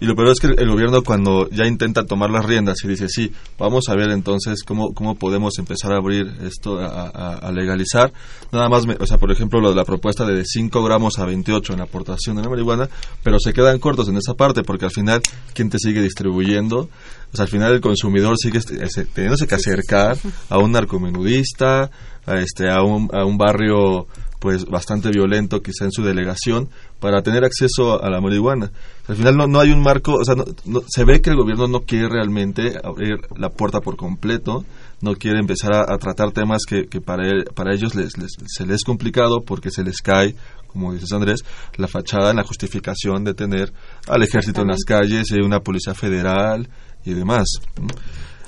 Y 0.00 0.06
lo 0.06 0.16
peor 0.16 0.28
es 0.28 0.40
que 0.40 0.46
el 0.46 0.70
gobierno 0.70 1.02
cuando 1.02 1.48
ya 1.50 1.66
intenta 1.66 2.06
tomar 2.06 2.30
las 2.30 2.46
riendas 2.46 2.78
y 2.84 2.88
dice, 2.88 3.06
sí, 3.08 3.32
vamos 3.58 3.88
a 3.88 3.94
ver 3.94 4.10
entonces 4.10 4.62
cómo, 4.64 4.94
cómo 4.94 5.16
podemos 5.16 5.58
empezar 5.58 5.92
a 5.92 5.98
abrir 5.98 6.26
esto, 6.42 6.78
a, 6.80 7.50
legalizar, 7.52 8.10
nada 8.50 8.68
más, 8.70 8.84
o 8.98 9.06
sea, 9.06 9.18
por 9.18 9.30
ejemplo, 9.30 9.60
lo 9.60 9.70
de 9.70 9.76
la 9.76 9.84
propuesta 9.84 10.24
de 10.24 10.42
5 10.44 10.82
gramos 10.82 11.18
a 11.18 11.26
28 11.26 11.74
en 11.74 11.78
la 11.80 11.84
aportación 11.84 12.36
de 12.36 12.42
la 12.42 12.48
marihuana, 12.48 12.88
pero 13.22 13.38
se 13.38 13.52
quedan 13.52 13.78
cortos 13.78 14.08
en 14.08 14.16
esa 14.16 14.34
parte 14.34 14.62
porque 14.62 14.86
al 14.86 14.90
final, 14.90 15.20
¿quién 15.52 15.68
te 15.68 15.78
sigue 15.78 16.00
distribuyendo? 16.00 16.88
O 17.32 17.36
sea, 17.36 17.44
al 17.44 17.50
final 17.50 17.74
el 17.74 17.80
consumidor 17.80 18.36
sigue 18.38 18.58
este, 18.58 19.04
teniéndose 19.04 19.46
que 19.46 19.54
acercar 19.54 20.16
a 20.48 20.58
un 20.58 20.72
narcomenudista, 20.72 21.90
a, 22.26 22.38
este, 22.38 22.70
a, 22.70 22.82
un, 22.82 23.10
a 23.12 23.24
un 23.24 23.36
barrio 23.36 24.06
pues 24.40 24.64
bastante 24.64 25.10
violento 25.10 25.62
quizá 25.62 25.84
en 25.84 25.92
su 25.92 26.02
delegación 26.02 26.68
para 26.98 27.22
tener 27.22 27.44
acceso 27.44 28.02
a 28.02 28.10
la 28.10 28.20
marihuana. 28.20 28.72
Al 29.06 29.16
final 29.16 29.36
no, 29.36 29.46
no 29.46 29.60
hay 29.60 29.70
un 29.70 29.82
marco, 29.82 30.14
o 30.14 30.24
sea, 30.24 30.34
no, 30.34 30.82
se 30.88 31.04
ve 31.04 31.20
que 31.20 31.30
el 31.30 31.36
gobierno 31.36 31.68
no 31.68 31.80
quiere 31.80 32.08
realmente 32.08 32.74
abrir 32.82 33.18
la 33.36 33.50
puerta 33.50 33.80
por 33.80 33.96
completo, 33.96 34.64
no 35.00 35.14
quiere 35.14 35.38
empezar 35.38 35.72
a, 35.74 35.96
tratar 35.98 36.32
temas 36.32 36.62
que, 36.66 36.86
que 36.86 37.00
para, 37.00 37.24
para 37.54 37.74
ellos 37.74 37.94
les, 37.94 38.12
se 38.46 38.66
les 38.66 38.80
es 38.80 38.84
complicado 38.84 39.42
porque 39.42 39.70
se 39.70 39.82
les 39.82 40.00
cae, 40.00 40.34
como 40.66 40.92
dices 40.92 41.12
Andrés, 41.12 41.44
la 41.76 41.88
fachada 41.88 42.30
en 42.30 42.36
la 42.36 42.44
justificación 42.44 43.24
de 43.24 43.34
tener 43.34 43.72
al 44.08 44.22
ejército 44.22 44.62
en 44.62 44.68
las 44.68 44.84
calles 44.84 45.30
y 45.30 45.40
una 45.42 45.60
policía 45.60 45.94
federal 45.94 46.68
y 47.04 47.14
demás. 47.14 47.46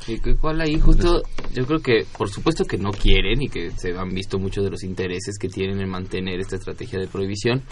Y 0.06 0.18
cuál 0.36 0.60
ahí 0.60 0.78
justo, 0.80 1.22
yo 1.52 1.66
creo 1.66 1.80
que 1.80 2.04
por 2.16 2.28
supuesto 2.28 2.64
que 2.64 2.78
no 2.78 2.90
quieren 2.90 3.42
y 3.42 3.48
que 3.48 3.70
se 3.72 3.96
han 3.96 4.10
visto 4.10 4.38
muchos 4.38 4.64
de 4.64 4.70
los 4.70 4.82
intereses 4.82 5.38
que 5.38 5.48
tienen 5.48 5.80
en 5.80 5.88
mantener 5.88 6.40
esta 6.40 6.56
estrategia 6.56 6.98
de 6.98 7.06
prohibición, 7.06 7.62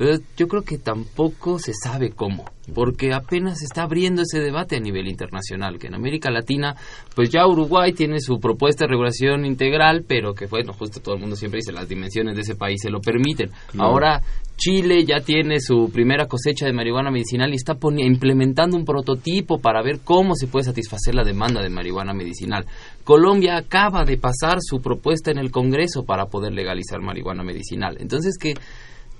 pero 0.00 0.16
yo 0.34 0.48
creo 0.48 0.62
que 0.62 0.78
tampoco 0.78 1.58
se 1.58 1.72
sabe 1.74 2.08
cómo, 2.08 2.46
porque 2.74 3.12
apenas 3.12 3.58
se 3.58 3.66
está 3.66 3.82
abriendo 3.82 4.22
ese 4.22 4.40
debate 4.40 4.76
a 4.76 4.80
nivel 4.80 5.06
internacional, 5.06 5.78
que 5.78 5.88
en 5.88 5.94
América 5.94 6.30
Latina, 6.30 6.74
pues 7.14 7.28
ya 7.28 7.46
Uruguay 7.46 7.92
tiene 7.92 8.18
su 8.18 8.40
propuesta 8.40 8.86
de 8.86 8.92
regulación 8.92 9.44
integral, 9.44 10.02
pero 10.08 10.32
que 10.32 10.46
bueno, 10.46 10.72
justo 10.72 11.00
todo 11.00 11.16
el 11.16 11.20
mundo 11.20 11.36
siempre 11.36 11.58
dice, 11.58 11.72
las 11.72 11.86
dimensiones 11.86 12.34
de 12.34 12.40
ese 12.40 12.54
país 12.54 12.80
se 12.80 12.88
lo 12.88 13.02
permiten. 13.02 13.50
Ahora 13.76 14.22
Chile 14.56 15.04
ya 15.04 15.20
tiene 15.20 15.60
su 15.60 15.90
primera 15.92 16.24
cosecha 16.24 16.64
de 16.64 16.72
marihuana 16.72 17.10
medicinal 17.10 17.52
y 17.52 17.56
está 17.56 17.76
implementando 17.98 18.78
un 18.78 18.86
prototipo 18.86 19.58
para 19.58 19.82
ver 19.82 20.00
cómo 20.02 20.34
se 20.34 20.46
puede 20.46 20.64
satisfacer 20.64 21.14
la 21.14 21.24
demanda 21.24 21.62
de 21.62 21.68
marihuana 21.68 22.14
medicinal. 22.14 22.64
Colombia 23.04 23.58
acaba 23.58 24.06
de 24.06 24.16
pasar 24.16 24.60
su 24.62 24.80
propuesta 24.80 25.30
en 25.30 25.36
el 25.36 25.50
Congreso 25.50 26.06
para 26.06 26.24
poder 26.24 26.54
legalizar 26.54 27.02
marihuana 27.02 27.42
medicinal. 27.42 27.98
Entonces 28.00 28.38
que 28.38 28.54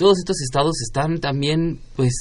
todos 0.01 0.19
estos 0.19 0.41
estados 0.41 0.81
están 0.81 1.21
también 1.21 1.79
pues 1.95 2.15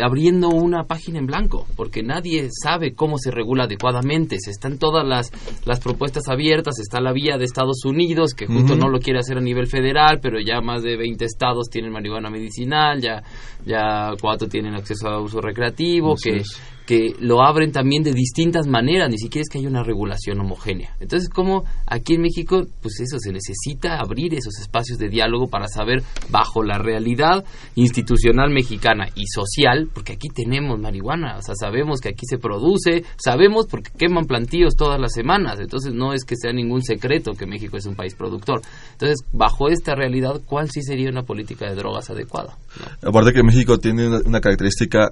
abriendo 0.00 0.48
una 0.48 0.84
página 0.84 1.18
en 1.18 1.26
blanco 1.26 1.66
porque 1.74 2.04
nadie 2.04 2.50
sabe 2.52 2.94
cómo 2.94 3.18
se 3.18 3.32
regula 3.32 3.64
adecuadamente. 3.64 4.36
Se 4.38 4.52
están 4.52 4.78
todas 4.78 5.04
las, 5.04 5.32
las 5.64 5.80
propuestas 5.80 6.28
abiertas 6.28 6.78
está 6.78 7.00
la 7.00 7.12
vía 7.12 7.36
de 7.36 7.44
Estados 7.44 7.84
Unidos 7.84 8.32
que 8.32 8.46
justo 8.46 8.76
no 8.76 8.88
lo 8.88 9.00
quiere 9.00 9.18
hacer 9.18 9.38
a 9.38 9.40
nivel 9.40 9.66
federal 9.66 10.20
pero 10.22 10.38
ya 10.38 10.60
más 10.60 10.84
de 10.84 10.96
20 10.96 11.24
estados 11.24 11.68
tienen 11.68 11.90
marihuana 11.90 12.30
medicinal 12.30 13.00
ya 13.00 13.24
ya 13.64 14.12
cuatro 14.20 14.46
tienen 14.46 14.76
acceso 14.76 15.08
a 15.08 15.20
uso 15.20 15.40
recreativo 15.40 16.14
que 16.14 16.42
que 16.86 17.14
lo 17.18 17.42
abren 17.42 17.72
también 17.72 18.02
de 18.04 18.12
distintas 18.12 18.66
maneras, 18.66 19.10
ni 19.10 19.18
siquiera 19.18 19.42
es 19.42 19.48
que 19.48 19.58
haya 19.58 19.68
una 19.68 19.82
regulación 19.82 20.40
homogénea. 20.40 20.96
Entonces, 21.00 21.28
como 21.28 21.64
aquí 21.86 22.14
en 22.14 22.22
México, 22.22 22.62
pues 22.80 23.00
eso, 23.00 23.18
se 23.18 23.32
necesita 23.32 23.98
abrir 23.98 24.34
esos 24.34 24.58
espacios 24.60 24.98
de 24.98 25.08
diálogo 25.08 25.48
para 25.48 25.66
saber 25.66 26.02
bajo 26.30 26.62
la 26.62 26.78
realidad 26.78 27.44
institucional 27.74 28.50
mexicana 28.50 29.08
y 29.16 29.26
social, 29.26 29.88
porque 29.92 30.12
aquí 30.12 30.28
tenemos 30.28 30.78
marihuana, 30.78 31.38
o 31.38 31.42
sea, 31.42 31.54
sabemos 31.56 32.00
que 32.00 32.10
aquí 32.10 32.24
se 32.24 32.38
produce, 32.38 33.04
sabemos 33.16 33.66
porque 33.68 33.90
queman 33.98 34.26
plantíos 34.26 34.76
todas 34.76 35.00
las 35.00 35.12
semanas, 35.12 35.58
entonces 35.58 35.92
no 35.92 36.12
es 36.12 36.24
que 36.24 36.36
sea 36.36 36.52
ningún 36.52 36.82
secreto 36.82 37.32
que 37.32 37.46
México 37.46 37.76
es 37.76 37.86
un 37.86 37.96
país 37.96 38.14
productor. 38.14 38.60
Entonces, 38.92 39.26
bajo 39.32 39.68
esta 39.68 39.94
realidad, 39.94 40.40
¿cuál 40.46 40.70
sí 40.70 40.82
sería 40.82 41.10
una 41.10 41.24
política 41.24 41.68
de 41.68 41.74
drogas 41.74 42.10
adecuada? 42.10 42.56
Aparte 43.02 43.32
que 43.32 43.42
México 43.42 43.78
tiene 43.78 44.06
una 44.24 44.40
característica 44.40 45.10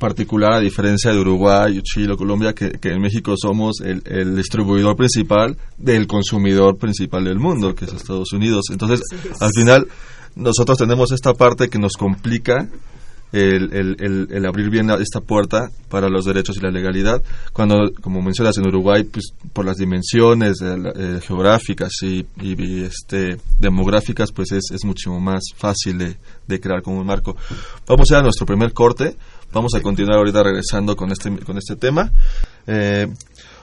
particular 0.00 0.54
a 0.54 0.60
diferencia 0.60 1.12
de 1.12 1.20
Uruguay, 1.20 1.80
Chile 1.82 2.14
o 2.14 2.16
Colombia, 2.16 2.52
que, 2.54 2.72
en 2.82 3.00
México 3.00 3.34
somos 3.40 3.80
el, 3.80 4.34
distribuidor 4.34 4.96
principal 4.96 5.56
del 5.78 6.08
consumidor 6.08 6.76
principal 6.76 7.24
del 7.24 7.38
mundo, 7.38 7.74
que 7.76 7.84
es 7.84 7.92
Estados 7.92 8.32
Unidos. 8.32 8.64
Entonces, 8.72 9.02
al 9.38 9.52
final, 9.52 9.86
nosotros 10.34 10.78
tenemos 10.78 11.12
esta 11.12 11.34
parte 11.34 11.68
que 11.68 11.78
nos 11.78 11.92
complica 11.92 12.68
el, 13.32 14.26
el, 14.30 14.46
abrir 14.46 14.70
bien 14.70 14.90
esta 14.90 15.20
puerta 15.20 15.70
para 15.88 16.08
los 16.08 16.24
derechos 16.24 16.56
y 16.56 16.60
la 16.60 16.70
legalidad, 16.70 17.22
cuando, 17.52 17.92
como 18.00 18.22
mencionas, 18.22 18.58
en 18.58 18.66
Uruguay, 18.66 19.04
pues 19.04 19.32
por 19.52 19.64
las 19.64 19.76
dimensiones 19.76 20.60
eh, 20.62 20.76
eh, 20.96 21.20
geográficas 21.22 21.92
y, 22.02 22.26
este, 22.82 23.36
demográficas, 23.58 24.32
pues 24.32 24.52
es, 24.52 24.64
es 24.72 24.84
mucho 24.84 25.12
más 25.20 25.42
fácil 25.54 25.98
de, 25.98 26.16
de 26.48 26.60
crear 26.60 26.82
como 26.82 26.98
un 26.98 27.06
marco. 27.06 27.36
Vamos 27.86 28.10
a 28.10 28.14
ir 28.14 28.18
a 28.18 28.22
nuestro 28.22 28.46
primer 28.46 28.72
corte. 28.72 29.14
Vamos 29.52 29.74
a 29.74 29.82
continuar 29.82 30.18
ahorita 30.18 30.44
regresando 30.44 30.94
con 30.94 31.10
este, 31.10 31.36
con 31.38 31.58
este 31.58 31.74
tema. 31.74 32.12
Eh, 32.68 33.08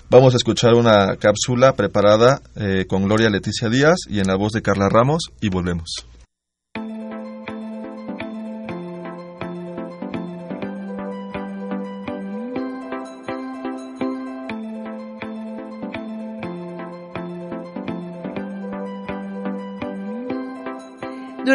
vamos 0.10 0.34
a 0.34 0.38
escuchar 0.38 0.74
una 0.74 1.16
cápsula 1.16 1.74
preparada 1.76 2.42
eh, 2.58 2.86
con 2.90 3.06
Gloria 3.06 3.30
Leticia 3.30 3.70
Díaz 3.70 4.00
y 4.10 4.20
en 4.20 4.28
la 4.28 4.36
voz 4.36 4.52
de 4.52 4.62
Carla 4.62 4.90
Ramos 4.90 5.32
y 5.40 5.48
volvemos. 5.48 6.06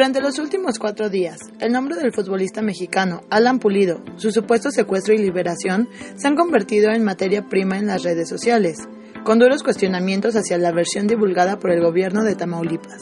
Durante 0.03 0.21
los 0.21 0.41
últimos 0.41 0.81
cuatro 0.81 1.11
días, 1.11 1.39
el 1.61 1.71
nombre 1.71 1.95
del 1.95 2.13
futbolista 2.13 2.61
mexicano 2.61 3.23
Alan 3.31 3.61
Pulido, 3.61 4.03
su 4.17 4.33
supuesto 4.33 4.73
secuestro 4.73 5.15
y 5.15 5.19
liberación 5.19 5.89
se 6.17 6.27
han 6.27 6.35
convertido 6.35 6.91
en 6.91 7.05
materia 7.05 7.47
prima 7.49 7.79
en 7.79 7.87
las 7.87 8.03
redes 8.03 8.29
sociales. 8.29 8.79
con 9.23 9.39
duros 9.39 9.63
cuestionamientos 9.63 10.35
hacia 10.35 10.59
la 10.59 10.73
versión 10.73 11.07
divulgada 11.07 11.61
por 11.61 11.71
el 11.71 11.81
gobierno 11.81 12.25
de 12.25 12.35
Tamaulipas. 12.35 13.01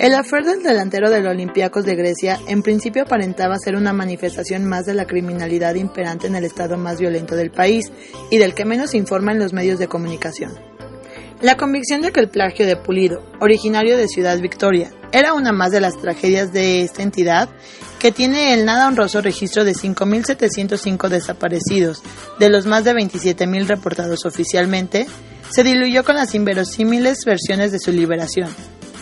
El 0.00 0.12
afer 0.12 0.42
del 0.42 0.64
delantero 0.64 1.08
del 1.08 1.28
Olympiacos 1.28 1.84
de 1.84 1.94
Grecia 1.94 2.40
en 2.48 2.62
principio 2.62 3.04
aparentaba 3.04 3.56
ser 3.56 3.76
una 3.76 3.92
manifestación 3.92 4.64
más 4.64 4.86
de 4.86 4.94
la 4.94 5.06
criminalidad 5.06 5.76
imperante 5.76 6.26
en 6.26 6.34
el 6.34 6.44
estado 6.44 6.76
más 6.78 6.98
violento 6.98 7.36
del 7.36 7.52
país 7.52 7.92
y 8.32 8.38
del 8.38 8.54
que 8.54 8.64
menos 8.64 8.92
informa 8.94 9.30
en 9.30 9.38
los 9.38 9.52
medios 9.52 9.78
de 9.78 9.86
comunicación. 9.86 10.77
La 11.40 11.56
convicción 11.56 12.02
de 12.02 12.10
que 12.10 12.18
el 12.18 12.28
plagio 12.28 12.66
de 12.66 12.74
Pulido, 12.74 13.22
originario 13.40 13.96
de 13.96 14.08
Ciudad 14.08 14.36
Victoria, 14.40 14.90
era 15.12 15.34
una 15.34 15.52
más 15.52 15.70
de 15.70 15.80
las 15.80 15.96
tragedias 15.96 16.52
de 16.52 16.82
esta 16.82 17.04
entidad, 17.04 17.48
que 18.00 18.10
tiene 18.10 18.54
el 18.54 18.64
nada 18.64 18.88
honroso 18.88 19.20
registro 19.20 19.64
de 19.64 19.72
5.705 19.72 21.08
desaparecidos, 21.08 22.02
de 22.40 22.48
los 22.48 22.66
más 22.66 22.82
de 22.82 22.92
27.000 22.92 23.66
reportados 23.66 24.26
oficialmente, 24.26 25.06
se 25.48 25.62
diluyó 25.62 26.02
con 26.02 26.16
las 26.16 26.34
inverosímiles 26.34 27.24
versiones 27.24 27.70
de 27.70 27.78
su 27.78 27.92
liberación, 27.92 28.50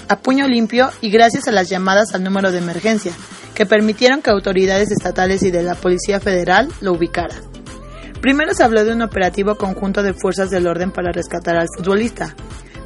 a 0.08 0.20
puño 0.20 0.46
limpio 0.46 0.90
y 1.00 1.10
gracias 1.10 1.48
a 1.48 1.52
las 1.52 1.70
llamadas 1.70 2.14
al 2.14 2.22
número 2.22 2.52
de 2.52 2.58
emergencia, 2.58 3.12
que 3.54 3.64
permitieron 3.64 4.20
que 4.20 4.28
autoridades 4.28 4.90
estatales 4.90 5.42
y 5.42 5.50
de 5.50 5.62
la 5.62 5.74
Policía 5.74 6.20
Federal 6.20 6.68
lo 6.82 6.92
ubicaran. 6.92 7.55
Primero 8.20 8.54
se 8.54 8.64
habló 8.64 8.84
de 8.84 8.92
un 8.92 9.02
operativo 9.02 9.56
conjunto 9.56 10.02
de 10.02 10.14
fuerzas 10.14 10.50
del 10.50 10.66
orden 10.66 10.90
para 10.90 11.12
rescatar 11.12 11.56
al 11.56 11.68
futbolista. 11.76 12.34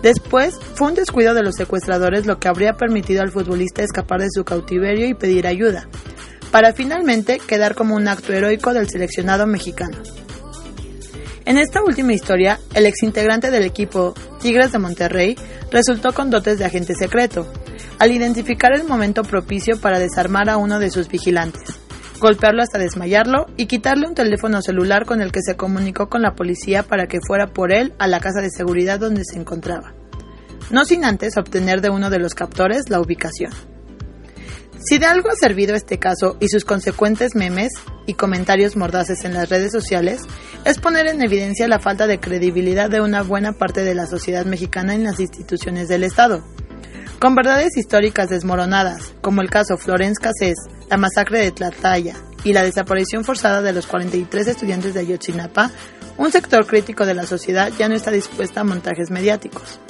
Después 0.03 0.55
fue 0.75 0.89
un 0.89 0.95
descuido 0.95 1.35
de 1.35 1.43
los 1.43 1.57
secuestradores 1.57 2.27
lo 2.27 2.39
que 2.39 2.49
habría 2.49 2.75
permitido 2.75 3.23
al 3.23 3.31
futbolista 3.31 3.83
escapar 3.83 4.21
de 4.21 4.31
su 4.31 4.45
cautiverio 4.45 5.07
y 5.07 5.15
pedir 5.15 5.47
ayuda, 5.47 5.89
para 6.51 6.73
finalmente 6.73 7.39
quedar 7.39 7.75
como 7.75 7.95
un 7.95 8.09
acto 8.09 8.33
heroico 8.33 8.73
del 8.73 8.89
seleccionado 8.89 9.47
mexicano. 9.47 9.99
En 11.45 11.59
esta 11.59 11.83
última 11.83 12.13
historia, 12.13 12.59
el 12.75 12.87
exintegrante 12.87 13.51
del 13.51 13.65
equipo 13.65 14.15
Tigres 14.41 14.73
de 14.73 14.79
Monterrey 14.79 15.37
resultó 15.71 16.13
con 16.13 16.31
dotes 16.31 16.59
de 16.59 16.65
agente 16.65 16.95
secreto, 16.95 17.47
al 17.99 18.13
identificar 18.13 18.73
el 18.75 18.85
momento 18.85 19.23
propicio 19.23 19.79
para 19.81 19.99
desarmar 19.99 20.49
a 20.49 20.57
uno 20.57 20.79
de 20.79 20.91
sus 20.91 21.09
vigilantes 21.09 21.80
golpearlo 22.21 22.63
hasta 22.63 22.79
desmayarlo 22.79 23.47
y 23.57 23.67
quitarle 23.67 24.07
un 24.07 24.15
teléfono 24.15 24.63
celular 24.63 25.07
con 25.07 25.21
el 25.21 25.33
que 25.33 25.41
se 25.43 25.57
comunicó 25.57 26.09
con 26.09 26.23
la 26.23 26.35
policía 26.35 26.83
para 26.85 27.07
que 27.07 27.19
fuera 27.27 27.49
por 27.49 27.73
él 27.73 27.95
a 27.99 28.07
la 28.07 28.21
casa 28.21 28.41
de 28.41 28.51
seguridad 28.51 29.01
donde 29.01 29.25
se 29.25 29.39
encontraba, 29.39 29.95
no 30.71 30.85
sin 30.85 31.05
antes 31.05 31.37
obtener 31.37 31.81
de 31.81 31.91
uno 31.91 32.11
de 32.11 32.21
los 32.21 32.35
captores 32.35 32.91
la 32.91 33.01
ubicación. 33.01 33.53
Si 34.83 34.99
de 34.99 35.07
algo 35.07 35.29
ha 35.29 35.35
servido 35.35 35.75
este 35.75 35.99
caso 35.99 36.37
y 36.41 36.49
sus 36.49 36.65
consecuentes 36.65 37.35
memes 37.35 37.73
y 38.07 38.15
comentarios 38.15 38.77
mordaces 38.77 39.25
en 39.25 39.35
las 39.35 39.51
redes 39.51 39.73
sociales, 39.73 40.23
es 40.65 40.79
poner 40.79 41.07
en 41.07 41.23
evidencia 41.23 41.69
la 41.69 41.81
falta 41.81 42.07
de 42.07 42.19
credibilidad 42.19 42.89
de 42.89 43.03
una 43.03 43.23
buena 43.23 43.53
parte 43.53 43.85
de 43.85 43.95
la 43.95 44.07
sociedad 44.07 44.47
mexicana 44.47 44.95
en 44.95 45.05
las 45.05 45.21
instituciones 45.21 45.89
del 45.89 46.05
Estado. 46.05 46.43
Con 47.21 47.35
verdades 47.35 47.77
históricas 47.77 48.31
desmoronadas, 48.31 49.13
como 49.21 49.43
el 49.43 49.51
caso 49.51 49.77
Florence 49.77 50.19
Cassés, 50.19 50.57
la 50.89 50.97
masacre 50.97 51.41
de 51.41 51.51
Tlatlaya 51.51 52.17
y 52.45 52.55
la 52.55 52.63
desaparición 52.63 53.25
forzada 53.25 53.61
de 53.61 53.75
los 53.75 53.87
43 53.87 54.49
estudiantes 54.49 54.95
de 54.95 55.01
Ayotzinapa, 55.01 55.71
un 56.17 56.33
sector 56.33 56.67
crítico 56.67 57.05
de 57.05 57.13
la 57.13 57.27
sociedad 57.27 57.71
ya 57.79 57.91
no 57.91 57.95
está 57.95 58.11
dispuesta 58.11 58.63
a 58.63 58.65
montajes 58.65 59.11
mediáticos. 59.11 59.81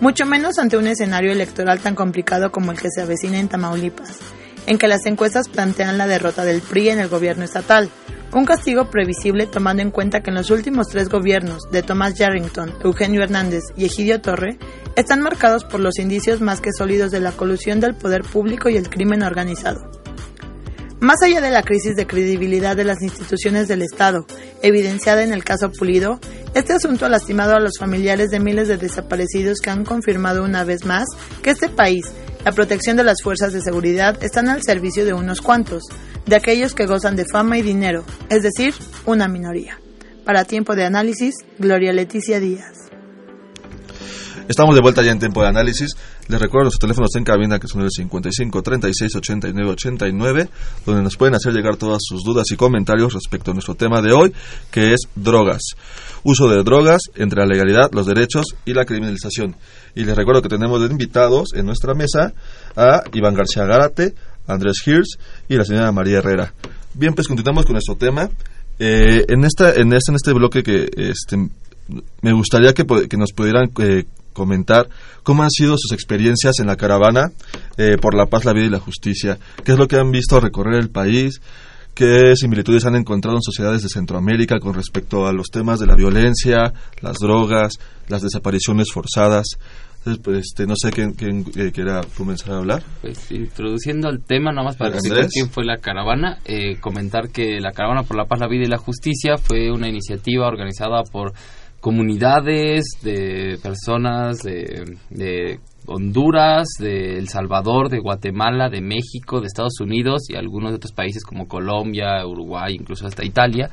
Mucho 0.00 0.26
menos 0.26 0.58
ante 0.58 0.76
un 0.76 0.86
escenario 0.86 1.32
electoral 1.32 1.80
tan 1.80 1.94
complicado 1.94 2.52
como 2.52 2.72
el 2.72 2.78
que 2.78 2.90
se 2.94 3.00
avecina 3.00 3.38
en 3.38 3.48
Tamaulipas, 3.48 4.18
en 4.66 4.76
que 4.76 4.86
las 4.86 5.06
encuestas 5.06 5.48
plantean 5.48 5.96
la 5.96 6.06
derrota 6.06 6.44
del 6.44 6.60
PRI 6.60 6.90
en 6.90 6.98
el 6.98 7.08
gobierno 7.08 7.44
estatal, 7.44 7.88
un 8.32 8.44
castigo 8.44 8.90
previsible 8.90 9.46
tomando 9.46 9.82
en 9.82 9.90
cuenta 9.90 10.22
que 10.22 10.30
en 10.30 10.36
los 10.36 10.50
últimos 10.50 10.88
tres 10.88 11.08
gobiernos 11.08 11.70
de 11.70 11.82
Tomás 11.82 12.14
Yarrington, 12.14 12.74
Eugenio 12.82 13.22
Hernández 13.22 13.62
y 13.76 13.84
Egidio 13.84 14.20
Torre 14.20 14.58
están 14.96 15.20
marcados 15.20 15.64
por 15.64 15.80
los 15.80 15.98
indicios 15.98 16.40
más 16.40 16.60
que 16.60 16.72
sólidos 16.72 17.10
de 17.10 17.20
la 17.20 17.32
colusión 17.32 17.80
del 17.80 17.94
poder 17.94 18.22
público 18.22 18.68
y 18.68 18.76
el 18.76 18.90
crimen 18.90 19.22
organizado. 19.22 20.03
Más 21.00 21.22
allá 21.22 21.40
de 21.40 21.50
la 21.50 21.62
crisis 21.62 21.96
de 21.96 22.06
credibilidad 22.06 22.76
de 22.76 22.84
las 22.84 23.02
instituciones 23.02 23.68
del 23.68 23.82
Estado, 23.82 24.26
evidenciada 24.62 25.22
en 25.22 25.32
el 25.32 25.44
caso 25.44 25.70
Pulido, 25.70 26.18
este 26.54 26.72
asunto 26.72 27.04
ha 27.04 27.08
lastimado 27.08 27.54
a 27.54 27.60
los 27.60 27.78
familiares 27.78 28.30
de 28.30 28.40
miles 28.40 28.68
de 28.68 28.76
desaparecidos 28.76 29.60
que 29.60 29.70
han 29.70 29.84
confirmado 29.84 30.44
una 30.44 30.64
vez 30.64 30.84
más 30.84 31.04
que 31.42 31.50
este 31.50 31.68
país, 31.68 32.06
la 32.44 32.52
protección 32.52 32.96
de 32.96 33.04
las 33.04 33.22
fuerzas 33.22 33.52
de 33.52 33.60
seguridad, 33.60 34.22
están 34.22 34.48
al 34.48 34.62
servicio 34.62 35.04
de 35.04 35.14
unos 35.14 35.40
cuantos, 35.40 35.82
de 36.26 36.36
aquellos 36.36 36.74
que 36.74 36.86
gozan 36.86 37.16
de 37.16 37.26
fama 37.30 37.58
y 37.58 37.62
dinero, 37.62 38.04
es 38.30 38.42
decir, 38.42 38.74
una 39.04 39.28
minoría. 39.28 39.78
Para 40.24 40.44
tiempo 40.44 40.74
de 40.74 40.84
análisis, 40.84 41.34
Gloria 41.58 41.92
Leticia 41.92 42.40
Díaz. 42.40 42.83
Estamos 44.46 44.74
de 44.74 44.82
vuelta 44.82 45.02
ya 45.02 45.10
en 45.10 45.18
tiempo 45.18 45.40
de 45.40 45.48
análisis. 45.48 45.96
Les 46.28 46.38
recuerdo 46.38 46.66
los 46.66 46.78
teléfonos 46.78 47.14
en 47.16 47.24
cabina 47.24 47.58
que 47.58 47.66
son 47.66 47.80
el 47.80 47.88
55 47.90 48.62
36 48.62 49.16
89 49.16 49.70
89, 49.70 50.48
donde 50.84 51.02
nos 51.02 51.16
pueden 51.16 51.34
hacer 51.34 51.54
llegar 51.54 51.76
todas 51.76 52.02
sus 52.04 52.22
dudas 52.22 52.44
y 52.50 52.56
comentarios 52.56 53.14
respecto 53.14 53.50
a 53.52 53.54
nuestro 53.54 53.74
tema 53.74 54.02
de 54.02 54.12
hoy, 54.12 54.34
que 54.70 54.92
es 54.92 55.00
drogas. 55.14 55.62
Uso 56.24 56.46
de 56.48 56.62
drogas 56.62 57.00
entre 57.14 57.40
la 57.40 57.46
legalidad, 57.46 57.90
los 57.92 58.04
derechos 58.06 58.44
y 58.66 58.74
la 58.74 58.84
criminalización. 58.84 59.56
Y 59.94 60.04
les 60.04 60.14
recuerdo 60.14 60.42
que 60.42 60.50
tenemos 60.50 60.78
de 60.78 60.88
invitados 60.88 61.54
en 61.54 61.64
nuestra 61.64 61.94
mesa 61.94 62.34
a 62.76 63.02
Iván 63.14 63.34
García 63.34 63.64
Gárate, 63.64 64.14
Andrés 64.46 64.76
Hirsch 64.86 65.18
y 65.48 65.56
la 65.56 65.64
señora 65.64 65.90
María 65.90 66.18
Herrera. 66.18 66.52
Bien, 66.92 67.14
pues 67.14 67.28
continuamos 67.28 67.64
con 67.64 67.72
nuestro 67.72 67.96
tema. 67.96 68.28
Eh, 68.78 69.24
en, 69.26 69.44
esta, 69.44 69.72
en, 69.72 69.94
este, 69.94 70.10
en 70.10 70.16
este 70.16 70.32
bloque 70.34 70.62
que 70.62 70.90
este, 70.96 71.48
me 72.20 72.32
gustaría 72.32 72.74
que, 72.74 72.84
que 72.84 73.16
nos 73.16 73.32
pudieran 73.32 73.70
eh, 73.78 74.04
comentar 74.34 74.90
cómo 75.22 75.42
han 75.42 75.50
sido 75.50 75.76
sus 75.78 75.92
experiencias 75.92 76.58
en 76.58 76.66
la 76.66 76.76
caravana 76.76 77.32
eh, 77.78 77.96
por 77.98 78.14
la 78.14 78.26
paz, 78.26 78.44
la 78.44 78.52
vida 78.52 78.66
y 78.66 78.70
la 78.70 78.80
justicia. 78.80 79.38
¿Qué 79.64 79.72
es 79.72 79.78
lo 79.78 79.88
que 79.88 79.96
han 79.96 80.10
visto 80.10 80.38
recorrer 80.38 80.74
el 80.74 80.90
país? 80.90 81.40
¿Qué 81.94 82.34
similitudes 82.36 82.84
han 82.84 82.96
encontrado 82.96 83.38
en 83.38 83.42
sociedades 83.42 83.82
de 83.82 83.88
Centroamérica 83.88 84.58
con 84.58 84.74
respecto 84.74 85.26
a 85.26 85.32
los 85.32 85.46
temas 85.46 85.78
de 85.78 85.86
la 85.86 85.94
violencia, 85.94 86.74
las 87.00 87.18
drogas, 87.18 87.78
las 88.08 88.20
desapariciones 88.20 88.88
forzadas? 88.92 89.46
pues, 90.22 90.38
este, 90.38 90.66
no 90.66 90.74
sé 90.76 90.90
quién, 90.90 91.44
eh, 91.56 91.72
quiera 91.72 92.02
comenzar 92.16 92.52
a 92.52 92.58
hablar. 92.58 92.82
Pues 93.00 93.30
introduciendo 93.30 94.08
el 94.10 94.22
tema, 94.22 94.52
nada 94.52 94.64
más 94.64 94.76
para 94.76 94.90
explicar 94.90 95.28
quién 95.32 95.48
fue 95.48 95.64
la 95.64 95.78
caravana, 95.78 96.38
eh, 96.44 96.76
comentar 96.80 97.30
que 97.30 97.60
la 97.60 97.72
Caravana 97.72 98.02
por 98.02 98.16
la 98.16 98.26
Paz, 98.26 98.40
la 98.40 98.48
Vida 98.48 98.64
y 98.64 98.68
la 98.68 98.78
Justicia 98.78 99.36
fue 99.38 99.70
una 99.70 99.88
iniciativa 99.88 100.46
organizada 100.46 101.02
por 101.04 101.32
comunidades 101.84 102.84
de 103.02 103.58
personas 103.62 104.38
de, 104.38 105.60
Honduras, 105.84 106.66
de 106.78 107.18
El 107.18 107.28
Salvador, 107.28 107.90
de 107.90 107.98
Guatemala, 107.98 108.70
de 108.70 108.80
México, 108.80 109.38
de 109.42 109.48
Estados 109.48 109.78
Unidos 109.80 110.22
y 110.30 110.34
algunos 110.34 110.70
de 110.70 110.76
otros 110.76 110.94
países 110.94 111.22
como 111.22 111.46
Colombia, 111.46 112.26
Uruguay, 112.26 112.74
incluso 112.80 113.06
hasta 113.06 113.22
Italia, 113.22 113.68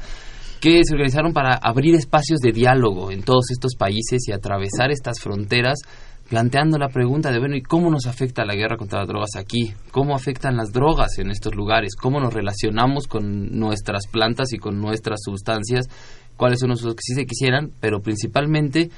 que 0.60 0.82
se 0.84 0.94
organizaron 0.94 1.32
para 1.32 1.56
abrir 1.56 1.96
espacios 1.96 2.42
de 2.42 2.52
diálogo 2.52 3.12
en 3.12 3.24
todos 3.24 3.50
estos 3.50 3.76
países 3.78 4.28
y 4.28 4.34
atravesar 4.34 4.92
estas 4.92 5.22
fronteras 5.22 5.80
planteando 6.32 6.78
la 6.78 6.88
pregunta 6.88 7.30
de, 7.30 7.40
bueno, 7.40 7.58
¿y 7.58 7.62
cómo 7.62 7.92
nos 7.92 8.08
afecta 8.08 8.46
la 8.46 8.56
guerra 8.56 8.78
contra 8.78 9.00
las 9.00 9.08
drogas 9.10 9.36
aquí? 9.36 9.74
¿Cómo 9.92 10.16
afectan 10.16 10.56
las 10.56 10.72
drogas 10.72 11.18
en 11.18 11.30
estos 11.30 11.56
lugares? 11.56 11.94
¿Cómo 11.96 12.22
nos 12.22 12.34
relacionamos 12.34 13.08
con 13.08 13.58
nuestras 13.58 14.08
plantas 14.08 14.54
y 14.54 14.58
con 14.58 14.80
nuestras 14.80 15.20
sustancias 15.26 15.88
cuáles 16.42 16.60
son 16.60 16.70
los 16.70 16.82
que 16.82 17.04
sí 17.04 17.14
se 17.14 17.28
quisieran, 17.28 17.70
pero 17.80 18.02
principalmente 18.02 18.90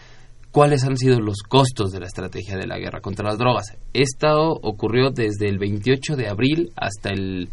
cuáles 0.50 0.86
han 0.86 0.96
sido 0.96 1.20
los 1.20 1.40
costos 1.42 1.92
de 1.92 2.00
la 2.00 2.06
estrategia 2.06 2.56
de 2.56 2.66
la 2.66 2.78
guerra 2.78 3.02
contra 3.02 3.28
las 3.28 3.38
drogas. 3.38 3.66
Esto 3.92 4.54
ocurrió 4.62 5.10
desde 5.10 5.50
el 5.50 5.58
28 5.58 6.16
de 6.16 6.30
abril 6.30 6.72
hasta 6.78 7.10
el 7.10 7.50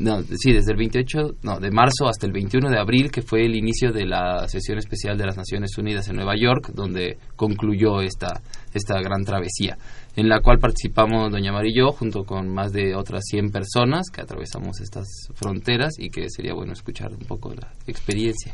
no, 0.00 0.22
sí, 0.22 0.52
desde 0.52 0.72
el 0.72 0.76
28, 0.78 1.36
no, 1.44 1.60
de 1.60 1.70
marzo 1.70 2.08
hasta 2.08 2.26
el 2.26 2.32
21 2.32 2.68
de 2.68 2.80
abril, 2.80 3.12
que 3.12 3.22
fue 3.22 3.46
el 3.46 3.54
inicio 3.54 3.92
de 3.92 4.06
la 4.06 4.48
sesión 4.48 4.76
especial 4.78 5.16
de 5.16 5.26
las 5.26 5.36
Naciones 5.36 5.78
Unidas 5.78 6.08
en 6.08 6.16
Nueva 6.16 6.34
York, 6.36 6.72
donde 6.74 7.16
concluyó 7.36 8.00
esta, 8.00 8.42
esta 8.74 9.00
gran 9.00 9.24
travesía 9.24 9.78
en 10.18 10.28
la 10.28 10.40
cual 10.40 10.58
participamos 10.58 11.30
Doña 11.30 11.52
María 11.52 11.70
y 11.70 11.78
yo, 11.78 11.92
junto 11.92 12.24
con 12.24 12.52
más 12.52 12.72
de 12.72 12.96
otras 12.96 13.22
100 13.30 13.52
personas 13.52 14.10
que 14.12 14.20
atravesamos 14.20 14.80
estas 14.80 15.06
fronteras 15.32 15.94
y 15.96 16.10
que 16.10 16.28
sería 16.28 16.54
bueno 16.54 16.72
escuchar 16.72 17.12
un 17.12 17.20
poco 17.20 17.54
la 17.54 17.72
experiencia. 17.86 18.52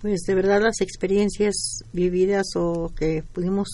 Pues 0.00 0.20
de 0.20 0.34
verdad 0.36 0.62
las 0.62 0.80
experiencias 0.82 1.80
vividas 1.92 2.46
o 2.54 2.92
que 2.96 3.24
pudimos 3.32 3.66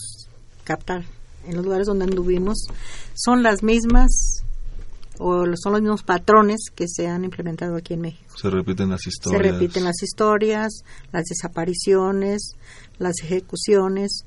captar 0.63 1.03
en 1.47 1.57
los 1.57 1.63
lugares 1.63 1.85
donde 1.85 2.05
anduvimos 2.05 2.65
son 3.13 3.43
las 3.43 3.61
mismas 3.61 4.43
o 5.19 5.45
son 5.57 5.73
los 5.73 5.81
mismos 5.81 6.01
patrones 6.01 6.71
que 6.73 6.87
se 6.87 7.07
han 7.07 7.23
implementado 7.23 7.75
aquí 7.75 7.93
en 7.93 8.01
México. 8.01 8.35
Se 8.35 8.49
repiten 8.49 8.89
las 8.89 9.05
historias. 9.05 9.43
Se 9.43 9.51
repiten 9.51 9.83
las 9.83 10.01
historias, 10.01 10.73
las 11.11 11.23
desapariciones, 11.25 12.55
las 12.97 13.21
ejecuciones, 13.21 14.25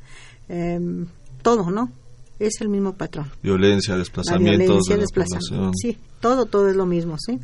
em, 0.49 1.09
todo, 1.43 1.73
¿no? 1.73 1.91
Es 2.41 2.61
el 2.61 2.69
mismo 2.69 2.95
patrón. 2.95 3.31
Violencia, 3.43 3.97
desplazamientos. 3.97 4.85
desplazamiento. 4.85 5.73
Sí, 5.81 5.99
todo, 6.21 6.47
todo 6.47 6.69
es 6.69 6.77
lo 6.77 6.87
mismo, 6.87 7.17
¿sí? 7.19 7.39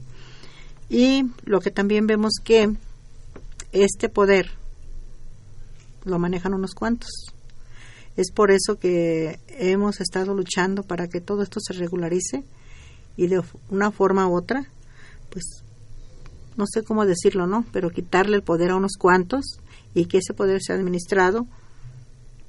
Y 0.88 1.24
lo 1.44 1.60
que 1.60 1.70
también 1.70 2.06
vemos 2.06 2.34
que 2.42 2.72
este 3.72 4.08
poder 4.08 4.50
lo 6.04 6.18
manejan 6.18 6.54
unos 6.54 6.74
cuantos. 6.74 7.10
Es 8.16 8.32
por 8.32 8.50
eso 8.50 8.78
que 8.78 9.38
hemos 9.48 10.00
estado 10.00 10.34
luchando 10.34 10.82
para 10.82 11.08
que 11.08 11.20
todo 11.20 11.42
esto 11.42 11.60
se 11.60 11.74
regularice 11.74 12.44
y 13.16 13.26
de 13.26 13.42
una 13.68 13.90
forma 13.90 14.26
u 14.26 14.34
otra, 14.34 14.66
pues 15.30 15.62
no 16.56 16.64
sé 16.66 16.82
cómo 16.82 17.04
decirlo, 17.04 17.46
¿no? 17.46 17.66
Pero 17.72 17.90
quitarle 17.90 18.36
el 18.36 18.42
poder 18.42 18.70
a 18.70 18.76
unos 18.76 18.92
cuantos 18.98 19.60
y 19.92 20.06
que 20.06 20.18
ese 20.18 20.32
poder 20.32 20.62
sea 20.62 20.76
administrado, 20.76 21.46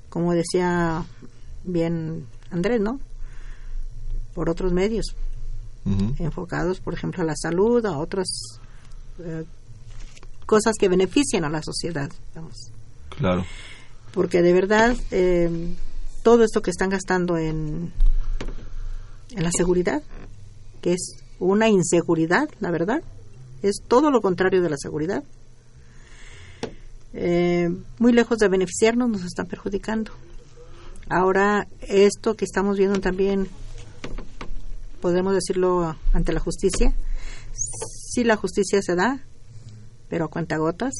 como 0.09 0.33
decía 0.33 1.03
bien 1.65 2.25
Andrés, 2.51 2.81
¿no? 2.81 2.99
Por 4.33 4.49
otros 4.49 4.71
medios, 4.73 5.15
enfocados, 6.19 6.79
por 6.79 6.93
ejemplo, 6.93 7.23
a 7.23 7.25
la 7.25 7.35
salud, 7.35 7.85
a 7.85 7.97
otras 7.97 8.27
eh, 9.19 9.45
cosas 10.45 10.75
que 10.77 10.89
beneficien 10.89 11.45
a 11.45 11.49
la 11.49 11.61
sociedad. 11.63 12.11
Claro. 13.17 13.45
Porque 14.13 14.41
de 14.41 14.53
verdad, 14.53 14.95
eh, 15.11 15.75
todo 16.23 16.43
esto 16.43 16.61
que 16.61 16.71
están 16.71 16.89
gastando 16.89 17.37
en, 17.37 17.93
en 19.31 19.43
la 19.43 19.51
seguridad, 19.55 20.03
que 20.81 20.93
es 20.93 21.17
una 21.39 21.69
inseguridad, 21.69 22.49
la 22.59 22.71
verdad, 22.71 23.01
es 23.61 23.81
todo 23.87 24.11
lo 24.11 24.21
contrario 24.21 24.61
de 24.61 24.69
la 24.69 24.77
seguridad. 24.77 25.23
Eh, 27.13 27.69
muy 27.99 28.13
lejos 28.13 28.37
de 28.37 28.47
beneficiarnos, 28.47 29.09
nos 29.09 29.23
están 29.23 29.47
perjudicando. 29.47 30.11
Ahora, 31.09 31.69
esto 31.79 32.35
que 32.35 32.43
estamos 32.43 32.77
viendo 32.77 32.99
también, 32.99 33.47
podemos 34.99 35.33
decirlo 35.33 35.95
ante 36.11 36.33
la 36.33 36.41
justicia, 36.41 36.93
si 37.53 38.25
la 38.25 38.35
justicia 38.35 38.81
se 38.81 38.95
da, 38.95 39.23
pero 40.09 40.25
a 40.25 40.29
cuentagotas, 40.29 40.93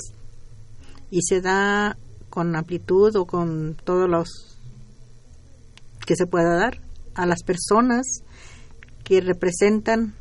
y 1.12 1.24
se 1.24 1.41
da 1.41 1.98
con 2.30 2.56
amplitud 2.56 3.13
o 3.17 3.26
con 3.26 3.76
todos 3.84 4.10
los 4.10 4.58
que 6.06 6.15
se 6.15 6.26
pueda 6.26 6.56
dar 6.56 6.80
a 7.13 7.26
las 7.26 7.43
personas 7.43 8.06
que 9.04 9.20
representan 9.20 10.13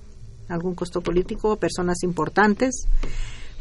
algún 0.49 0.75
costo 0.75 1.01
político, 1.01 1.59
personas 1.59 2.03
importantes, 2.03 2.87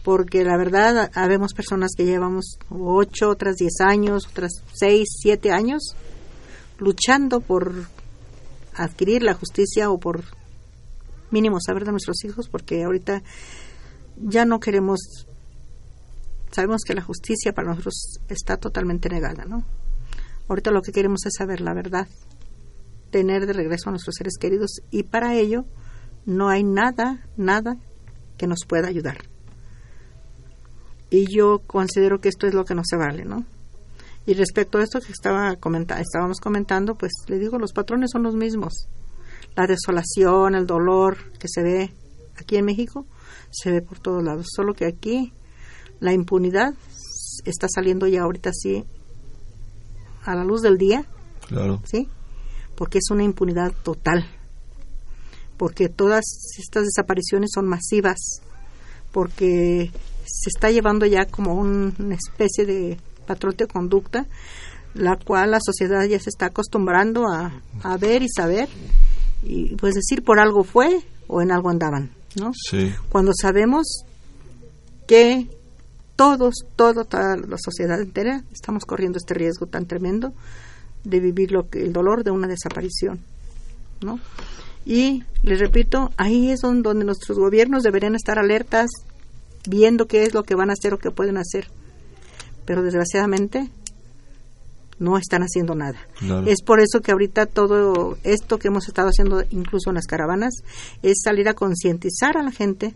porque 0.04 0.44
la 0.44 0.58
verdad 0.58 1.12
habemos 1.14 1.54
personas 1.54 1.92
que 1.96 2.06
llevamos 2.06 2.58
ocho, 2.70 3.30
otras 3.30 3.58
diez 3.58 3.80
años, 3.80 4.28
otras 4.28 4.64
seis, 4.74 5.08
siete 5.22 5.52
años 5.52 5.96
luchando 6.78 7.42
por 7.42 7.86
adquirir 8.74 9.24
la 9.24 9.34
justicia 9.34 9.90
o 9.90 10.00
por 10.00 10.24
mínimo 11.32 11.60
saber 11.60 11.86
de 11.86 11.92
nuestros 11.92 12.24
hijos, 12.24 12.50
porque 12.50 12.84
ahorita 12.84 13.24
ya 14.18 14.46
no 14.46 14.60
queremos, 14.60 15.28
sabemos 16.52 16.82
que 16.86 16.94
la 16.94 17.02
justicia 17.02 17.54
para 17.54 17.70
nosotros 17.70 18.20
está 18.30 18.58
totalmente 18.58 19.10
negada, 19.10 19.46
¿no? 19.46 19.66
Ahorita 20.48 20.72
lo 20.72 20.82
que 20.82 20.92
queremos 20.92 21.26
es 21.26 21.34
saber 21.38 21.62
la 21.62 21.74
verdad, 21.74 22.08
tener 23.12 23.48
de 23.48 23.54
regreso 23.54 23.90
a 23.90 23.92
nuestros 23.92 24.16
seres 24.16 24.38
queridos 24.40 24.82
y 24.92 25.04
para 25.04 25.36
ello 25.36 25.66
no 26.26 26.50
hay 26.50 26.64
nada, 26.64 27.26
nada 27.38 27.78
que 28.38 28.48
nos 28.48 28.66
pueda 28.68 28.88
ayudar. 28.88 29.18
Y 31.10 31.34
yo 31.34 31.60
considero 31.66 32.20
que 32.20 32.30
esto 32.30 32.48
es 32.48 32.54
lo 32.54 32.66
que 32.66 32.76
no 32.76 32.82
se 32.84 32.98
vale, 32.98 33.26
¿no? 33.26 33.46
Y 34.26 34.34
respecto 34.34 34.78
a 34.78 34.84
esto 34.84 35.00
que 35.00 35.12
estaba 35.12 35.56
comenta 35.58 36.00
estábamos 36.00 36.40
comentando, 36.40 36.96
pues 36.96 37.12
le 37.28 37.38
digo, 37.38 37.60
los 37.60 37.74
patrones 37.74 38.12
son 38.12 38.24
los 38.24 38.36
mismos. 38.36 38.88
La 39.56 39.68
desolación, 39.68 40.56
el 40.56 40.66
dolor 40.66 41.18
que 41.40 41.48
se 41.48 41.62
ve 41.62 41.94
aquí 42.36 42.58
en 42.58 42.66
México, 42.66 43.06
se 43.52 43.72
ve 43.72 43.82
por 43.82 44.00
todos 44.00 44.24
lados. 44.24 44.48
Solo 44.50 44.74
que 44.74 44.86
aquí 44.86 45.32
la 46.00 46.14
impunidad 46.14 46.74
está 47.46 47.68
saliendo 47.70 48.08
ya 48.08 48.24
ahorita 48.24 48.52
sí 48.54 48.84
a 50.24 50.36
la 50.36 50.44
luz 50.44 50.62
del 50.62 50.78
día. 50.78 51.06
Claro. 51.48 51.82
¿Sí? 51.86 52.10
Porque 52.76 52.98
es 52.98 53.10
una 53.12 53.24
impunidad 53.24 53.72
total 53.84 54.26
porque 55.58 55.90
todas 55.90 56.24
estas 56.58 56.84
desapariciones 56.84 57.52
son 57.54 57.68
masivas, 57.68 58.42
porque 59.12 59.92
se 60.26 60.50
está 60.50 60.72
llevando 60.72 61.06
ya 61.06 61.26
como 61.26 61.54
una 61.56 62.16
especie 62.16 62.66
de 62.66 62.98
patrón 63.26 63.56
de 63.58 63.68
conducta, 63.68 64.26
la 64.94 65.18
cual 65.18 65.52
la 65.52 65.60
sociedad 65.62 66.04
ya 66.06 66.20
se 66.20 66.30
está 66.30 66.48
acostumbrando 66.48 67.28
a, 67.28 67.62
a 67.84 67.98
ver 67.98 68.22
y 68.24 68.30
saber, 68.30 68.70
y 69.44 69.76
pues 69.76 69.94
decir 69.96 70.24
por 70.24 70.40
algo 70.40 70.64
fue 70.64 71.02
o 71.28 71.42
en 71.42 71.52
algo 71.52 71.70
andaban, 71.70 72.12
¿no? 72.36 72.52
Sí. 72.70 72.94
Cuando 73.10 73.32
sabemos 73.40 74.06
que 75.08 75.48
todos, 76.16 76.54
toda, 76.76 77.04
toda 77.04 77.36
la 77.38 77.58
sociedad 77.58 78.00
entera 78.00 78.44
estamos 78.52 78.86
corriendo 78.86 79.18
este 79.18 79.34
riesgo 79.34 79.68
tan 79.68 79.86
tremendo 79.86 80.34
de 81.04 81.20
vivir 81.20 81.52
lo 81.52 81.70
que, 81.70 81.84
el 81.84 81.94
dolor 81.94 82.24
de 82.24 82.32
una 82.32 82.48
desaparición, 82.48 83.20
¿no? 84.02 84.20
Y 84.86 85.24
les 85.42 85.60
repito, 85.60 86.12
ahí 86.18 86.52
es 86.52 86.62
donde 86.62 87.06
nuestros 87.06 87.38
gobiernos 87.38 87.84
deberían 87.84 88.16
estar 88.16 88.38
alertas, 88.38 88.90
viendo 89.68 90.08
qué 90.08 90.24
es 90.24 90.34
lo 90.34 90.44
que 90.44 90.56
van 90.56 90.70
a 90.70 90.74
hacer 90.74 90.94
o 90.94 91.00
qué 91.00 91.12
pueden 91.12 91.38
hacer. 91.38 91.68
Pero 92.66 92.84
desgraciadamente 92.84 93.70
no 94.98 95.18
están 95.18 95.42
haciendo 95.42 95.76
nada. 95.76 96.00
Es 96.46 96.62
por 96.62 96.80
eso 96.80 97.02
que 97.02 97.12
ahorita 97.12 97.46
todo 97.46 98.18
esto 98.24 98.58
que 98.58 98.70
hemos 98.70 98.88
estado 98.88 99.10
haciendo, 99.10 99.44
incluso 99.50 99.90
en 99.90 99.96
las 99.96 100.08
caravanas, 100.08 100.54
es 101.02 101.22
salir 101.24 101.50
a 101.50 101.54
concientizar 101.54 102.38
a 102.38 102.44
la 102.44 102.52
gente 102.52 102.94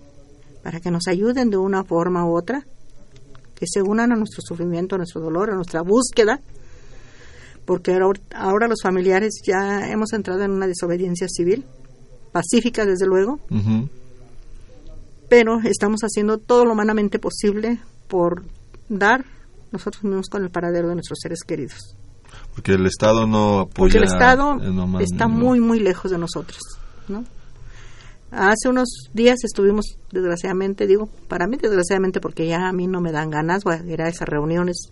para 0.64 0.80
que 0.80 0.92
nos 0.92 1.08
ayuden 1.08 1.50
de 1.50 1.58
una 1.58 1.84
forma 1.84 2.26
u 2.26 2.38
otra, 2.38 2.66
que 3.56 3.66
se 3.68 3.82
unan 3.82 4.12
a 4.12 4.16
nuestro 4.16 4.42
sufrimiento, 4.42 4.96
a 4.96 4.98
nuestro 5.00 5.22
dolor, 5.22 5.52
a 5.52 5.56
nuestra 5.56 5.82
búsqueda, 5.82 6.40
porque 7.66 7.98
ahora 8.34 8.68
los 8.68 8.82
familiares 8.82 9.42
ya 9.46 9.90
hemos 9.90 10.14
entrado 10.14 10.44
en 10.44 10.52
una 10.52 10.68
desobediencia 10.68 11.28
civil 11.30 11.66
pacífica, 12.32 12.86
desde 12.86 13.06
luego, 13.06 13.40
pero 15.28 15.60
estamos 15.64 16.02
haciendo 16.02 16.38
todo 16.38 16.66
lo 16.66 16.74
humanamente 16.74 17.20
posible 17.20 17.80
por 18.08 18.44
dar 18.88 19.26
nosotros 19.72 20.04
mismos 20.04 20.28
con 20.30 20.44
el 20.44 20.50
paradero 20.50 20.90
de 20.90 20.96
nuestros 20.96 21.20
seres 21.22 21.40
queridos. 21.46 21.96
Porque 22.54 22.74
el 22.74 22.86
Estado 22.86 23.26
no 23.26 23.62
apoya. 23.62 23.74
Porque 23.76 23.98
el 23.98 24.04
Estado 24.04 24.58
está 25.00 25.28
muy, 25.28 25.60
muy 25.60 25.80
lejos 25.80 26.12
de 26.12 26.18
nosotros, 26.18 26.60
¿no? 27.08 27.24
Hace 28.32 28.70
unos 28.70 29.10
días 29.12 29.40
estuvimos, 29.44 29.98
desgraciadamente, 30.12 30.86
digo, 30.86 31.08
para 31.28 31.48
mí 31.48 31.58
desgraciadamente 31.58 32.22
porque 32.22 32.48
ya 32.48 32.68
a 32.68 32.72
mí 32.72 32.86
no 32.86 33.02
me 33.02 33.12
dan 33.12 33.32
ganas 33.32 33.64
voy 33.64 33.76
a 33.76 33.84
ir 33.84 34.02
a 34.04 34.08
esas 34.08 34.30
reuniones, 34.30 34.92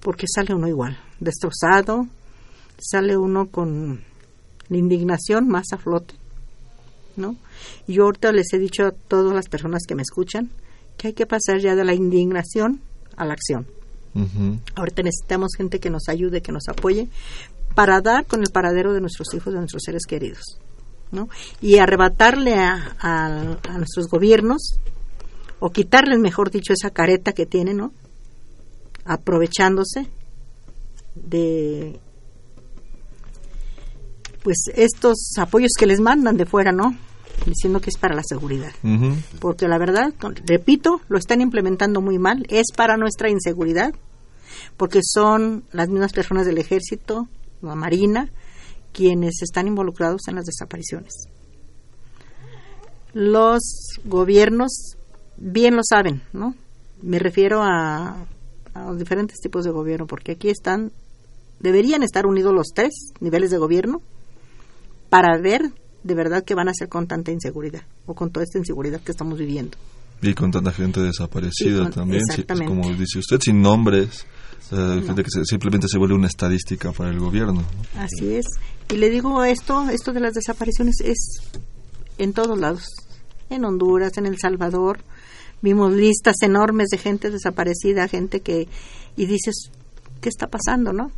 porque 0.00 0.26
sale 0.32 0.54
uno 0.54 0.68
igual, 0.68 0.96
destrozado, 1.18 2.06
sale 2.78 3.16
uno 3.16 3.48
con 3.48 4.04
la 4.68 4.76
indignación 4.76 5.48
más 5.48 5.72
a 5.72 5.78
flote, 5.78 6.14
¿no? 7.16 7.34
Y 7.88 7.94
yo 7.94 8.04
ahorita 8.04 8.30
les 8.30 8.52
he 8.52 8.58
dicho 8.58 8.86
a 8.86 8.92
todas 8.92 9.34
las 9.34 9.48
personas 9.48 9.82
que 9.88 9.96
me 9.96 10.02
escuchan 10.02 10.50
que 10.96 11.08
hay 11.08 11.12
que 11.12 11.26
pasar 11.26 11.58
ya 11.58 11.74
de 11.74 11.84
la 11.84 11.94
indignación 11.94 12.80
a 13.16 13.24
la 13.24 13.34
acción. 13.34 13.66
Ahorita 14.74 15.02
necesitamos 15.02 15.52
gente 15.56 15.78
que 15.78 15.90
nos 15.90 16.08
ayude, 16.08 16.40
que 16.40 16.50
nos 16.50 16.68
apoye 16.68 17.08
para 17.74 18.00
dar 18.00 18.24
con 18.24 18.40
el 18.40 18.50
paradero 18.50 18.94
de 18.94 19.02
nuestros 19.02 19.34
hijos, 19.34 19.52
de 19.52 19.58
nuestros 19.58 19.82
seres 19.84 20.06
queridos, 20.06 20.58
¿no? 21.12 21.28
Y 21.60 21.76
arrebatarle 21.76 22.54
a, 22.54 22.96
a 22.98 23.76
nuestros 23.76 24.08
gobiernos 24.08 24.78
o 25.58 25.68
quitarles, 25.70 26.18
mejor 26.18 26.50
dicho, 26.50 26.72
esa 26.72 26.90
careta 26.90 27.32
que 27.32 27.44
tienen, 27.44 27.76
¿no? 27.76 27.92
Aprovechándose 29.04 30.08
de 31.14 32.00
pues 34.42 34.70
estos 34.74 35.32
apoyos 35.38 35.72
que 35.76 35.86
les 35.86 36.00
mandan 36.00 36.36
de 36.36 36.46
fuera, 36.46 36.72
¿no? 36.72 36.96
Diciendo 37.44 37.80
que 37.80 37.90
es 37.90 37.98
para 37.98 38.14
la 38.14 38.22
seguridad. 38.24 38.72
Porque 39.40 39.68
la 39.68 39.78
verdad, 39.78 40.12
repito, 40.46 41.00
lo 41.08 41.18
están 41.18 41.40
implementando 41.40 42.00
muy 42.00 42.18
mal, 42.18 42.46
es 42.48 42.66
para 42.74 42.96
nuestra 42.96 43.30
inseguridad, 43.30 43.94
porque 44.76 45.00
son 45.02 45.64
las 45.72 45.88
mismas 45.88 46.12
personas 46.12 46.46
del 46.46 46.58
ejército, 46.58 47.28
la 47.62 47.74
marina, 47.74 48.30
quienes 48.92 49.42
están 49.42 49.68
involucrados 49.68 50.22
en 50.28 50.36
las 50.36 50.46
desapariciones. 50.46 51.28
Los 53.12 54.00
gobiernos 54.04 54.96
bien 55.36 55.76
lo 55.76 55.82
saben, 55.88 56.22
¿no? 56.32 56.54
Me 57.02 57.18
refiero 57.18 57.62
a, 57.62 58.26
a 58.74 58.84
los 58.86 58.98
diferentes 58.98 59.38
tipos 59.38 59.64
de 59.64 59.70
gobierno, 59.70 60.06
porque 60.06 60.32
aquí 60.32 60.48
están, 60.48 60.92
deberían 61.60 62.02
estar 62.02 62.26
unidos 62.26 62.54
los 62.54 62.68
tres 62.74 63.12
niveles 63.20 63.50
de 63.50 63.58
gobierno, 63.58 64.02
para 65.08 65.38
ver 65.38 65.72
de 66.06 66.14
verdad 66.14 66.44
qué 66.44 66.54
van 66.54 66.68
a 66.68 66.70
hacer 66.70 66.88
con 66.88 67.06
tanta 67.06 67.32
inseguridad 67.32 67.82
o 68.06 68.14
con 68.14 68.30
toda 68.30 68.44
esta 68.44 68.58
inseguridad 68.58 69.00
que 69.00 69.10
estamos 69.12 69.38
viviendo. 69.38 69.76
Y 70.22 70.32
con 70.34 70.50
tanta 70.50 70.72
gente 70.72 71.00
desaparecida 71.00 71.90
también, 71.90 72.22
como 72.66 72.88
dice 72.94 73.18
usted, 73.18 73.38
sin 73.40 73.60
nombres, 73.60 74.24
eh, 74.72 75.02
gente 75.04 75.22
que 75.22 75.30
simplemente 75.44 75.88
se 75.88 75.98
vuelve 75.98 76.14
una 76.14 76.28
estadística 76.28 76.92
para 76.92 77.10
el 77.10 77.18
gobierno. 77.18 77.62
Así 77.96 78.34
es. 78.34 78.46
Y 78.88 78.96
le 78.96 79.10
digo 79.10 79.44
esto, 79.44 79.90
esto 79.90 80.12
de 80.12 80.20
las 80.20 80.32
desapariciones 80.32 80.96
es 81.04 81.40
en 82.18 82.32
todos 82.32 82.58
lados, 82.58 82.86
en 83.50 83.64
Honduras, 83.64 84.16
en 84.16 84.26
El 84.26 84.38
Salvador. 84.38 85.00
vimos 85.60 85.92
listas 85.92 86.36
enormes 86.42 86.88
de 86.88 86.98
gente 86.98 87.30
desaparecida, 87.30 88.08
gente 88.08 88.40
que 88.40 88.68
y 89.16 89.26
dices, 89.26 89.70
¿qué 90.20 90.28
está 90.28 90.46
pasando, 90.46 90.92
no? 90.92 91.10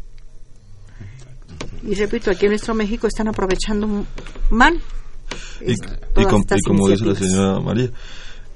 Y 1.82 1.94
repito, 1.94 2.30
aquí 2.30 2.46
en 2.46 2.52
nuestro 2.52 2.74
México 2.74 3.06
están 3.06 3.28
aprovechando 3.28 4.04
mal. 4.50 4.80
Y, 5.60 5.74
como 6.64 6.88
dice 6.88 7.04
la 7.04 7.14
señora 7.14 7.60
María, 7.60 7.90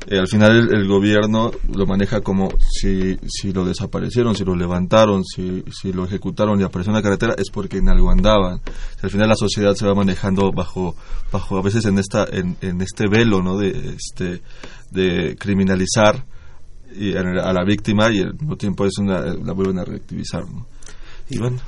eh, 0.09 0.19
al 0.19 0.27
final 0.27 0.69
el, 0.73 0.89
gobierno 0.89 1.53
lo 1.73 1.87
maneja 1.87 2.23
como 2.23 2.49
si, 2.59 3.17
si 3.29 3.53
lo 3.53 3.65
desaparecieron, 3.65 4.35
si 4.35 4.45
lo 4.45 4.57
levantaron, 4.57 5.25
si, 5.25 5.63
si 5.71 5.93
lo 5.93 6.05
ejecutaron 6.05 6.61
y 6.61 6.65
apareció 6.65 6.91
en 6.91 6.97
la 6.97 7.03
carretera 7.03 7.35
es 7.39 7.51
porque 7.51 7.79
en 7.79 7.89
algo 7.89 8.11
andaban. 8.11 8.61
al 9.01 9.11
final 9.11 9.29
la 9.29 9.37
sociedad 9.37 9.75
se 9.75 9.87
va 9.87 9.95
manejando 9.95 10.51
bajo, 10.51 10.97
bajo 11.31 11.59
a 11.59 11.63
veces 11.63 11.85
en 11.85 11.99
esta, 11.99 12.27
en, 12.31 12.57
en 12.63 12.81
este 12.81 13.07
velo, 13.07 13.43
¿no? 13.43 13.59
De, 13.59 13.95
este, 13.95 14.43
de 14.91 15.37
criminalizar 15.37 16.25
y 16.95 17.15
a, 17.17 17.23
la 17.23 17.65
víctima 17.65 18.11
y 18.11 18.21
al 18.21 18.35
mismo 18.35 18.57
tiempo 18.57 18.85
es 18.87 18.99
una, 18.99 19.21
la 19.21 19.53
vuelven 19.53 19.79
a 19.79 19.85
reactivizar, 19.85 20.45
¿no? 20.49 20.67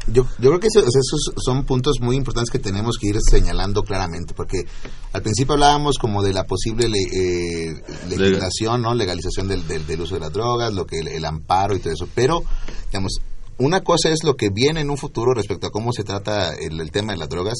Yo, 0.06 0.26
yo 0.38 0.50
creo 0.50 0.60
que 0.60 0.68
esos, 0.68 1.32
son 1.36 1.64
puntos 1.64 2.00
muy 2.00 2.16
importantes 2.16 2.50
que 2.50 2.58
tenemos 2.58 2.98
que 2.98 3.08
ir 3.08 3.16
señalando 3.20 3.82
claramente, 3.82 4.34
porque 4.34 4.64
al 5.12 5.22
principio 5.22 5.54
hablábamos 5.54 5.98
como 5.98 6.22
de 6.22 6.32
la 6.32 6.44
posible 6.44 6.86
eh, 6.86 7.74
legislación, 8.08 8.82
¿no? 8.82 8.94
legalización 8.94 9.48
del, 9.48 9.66
del, 9.66 10.00
uso 10.00 10.14
de 10.14 10.20
las 10.20 10.32
drogas, 10.32 10.72
lo 10.74 10.86
que 10.86 10.98
el, 10.98 11.24
amparo 11.24 11.74
y 11.74 11.80
todo 11.80 11.92
eso, 11.92 12.08
pero 12.14 12.42
digamos 12.86 13.20
una 13.59 13.82
cosa 13.82 14.11
es 14.11 14.24
lo 14.24 14.36
que 14.36 14.50
viene 14.50 14.80
en 14.80 14.90
un 14.90 14.96
futuro 14.96 15.32
respecto 15.32 15.68
a 15.68 15.70
cómo 15.70 15.92
se 15.92 16.05
trata 16.05 16.55
el, 16.55 16.90
tema 16.90 17.12
de 17.12 17.18
las 17.18 17.28
drogas 17.28 17.59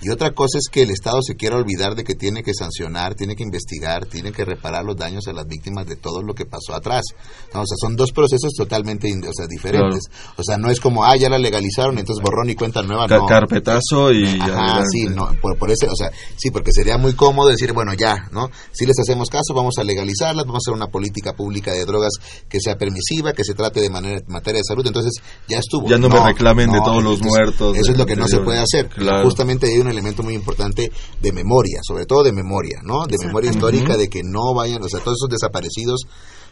y 0.00 0.10
otra 0.10 0.32
cosa 0.32 0.58
es 0.58 0.68
que 0.70 0.82
el 0.82 0.90
Estado 0.90 1.22
se 1.22 1.36
quiera 1.36 1.56
olvidar 1.56 1.94
de 1.94 2.04
que 2.04 2.14
tiene 2.14 2.42
que 2.42 2.52
sancionar, 2.52 3.14
tiene 3.14 3.36
que 3.36 3.42
investigar, 3.42 4.06
tiene 4.06 4.32
que 4.32 4.44
reparar 4.44 4.84
los 4.84 4.96
daños 4.96 5.26
a 5.28 5.32
las 5.32 5.46
víctimas 5.46 5.86
de 5.86 5.96
todo 5.96 6.22
lo 6.22 6.34
que 6.34 6.46
pasó 6.46 6.74
atrás. 6.74 7.04
o 7.52 7.66
sea, 7.66 7.76
son 7.80 7.96
dos 7.96 8.12
procesos 8.12 8.52
totalmente 8.56 9.08
diferentes. 9.48 10.04
O 10.36 10.42
sea, 10.42 10.58
no 10.58 10.70
es 10.70 10.80
como, 10.80 11.04
ah, 11.04 11.16
ya 11.16 11.28
la 11.28 11.38
legalizaron, 11.38 11.98
entonces 11.98 12.22
borrón 12.22 12.50
y 12.50 12.54
cuenta 12.54 12.82
nueva. 12.82 13.06
no. 13.06 13.26
Carpetazo 13.26 14.12
y... 14.12 14.38
Ajá, 14.40 14.84
sí, 14.90 15.06
no, 15.06 15.28
por, 15.40 15.56
por 15.58 15.70
ese, 15.70 15.86
o 15.86 15.96
sea, 15.96 16.10
sí, 16.36 16.50
porque 16.50 16.72
sería 16.72 16.98
muy 16.98 17.14
cómodo 17.14 17.48
decir, 17.48 17.72
bueno, 17.72 17.94
ya, 17.94 18.28
¿no? 18.32 18.50
Si 18.72 18.84
les 18.84 18.98
hacemos 18.98 19.28
caso, 19.30 19.54
vamos 19.54 19.78
a 19.78 19.84
legalizarlas, 19.84 20.44
vamos 20.44 20.62
a 20.66 20.70
hacer 20.70 20.74
una 20.74 20.90
política 20.90 21.34
pública 21.34 21.72
de 21.72 21.84
drogas 21.84 22.12
que 22.48 22.58
sea 22.60 22.76
permisiva, 22.76 23.32
que 23.32 23.44
se 23.44 23.54
trate 23.54 23.80
de 23.80 23.90
manera, 23.90 24.20
materia 24.28 24.60
de 24.60 24.64
salud. 24.64 24.86
Entonces, 24.86 25.22
ya 25.48 25.58
estuvo. 25.58 25.88
Ya 25.88 25.98
no, 25.98 26.08
me 26.08 26.20
reclamen 26.20 26.70
de 26.70 26.78
todos 26.80 27.02
los 27.02 27.20
muertos. 27.22 27.76
Eso 27.76 27.92
es 27.92 27.98
lo 27.98 28.06
que 28.06 28.16
no 28.16 28.26
se 28.28 28.40
puede 28.40 28.58
hacer. 28.58 28.88
Justamente 29.22 29.66
hay 29.66 29.78
un 29.78 29.88
elemento 29.88 30.22
muy 30.22 30.34
importante 30.34 30.90
de 31.20 31.32
memoria, 31.32 31.80
sobre 31.82 32.06
todo 32.06 32.22
de 32.22 32.32
memoria, 32.32 32.80
¿no? 32.82 33.06
De 33.06 33.16
memoria 33.24 33.50
histórica, 33.50 33.96
de 33.96 34.08
que 34.08 34.22
no 34.24 34.54
vayan, 34.54 34.82
o 34.82 34.88
sea, 34.88 35.00
todos 35.00 35.18
esos 35.18 35.30
desaparecidos 35.30 36.02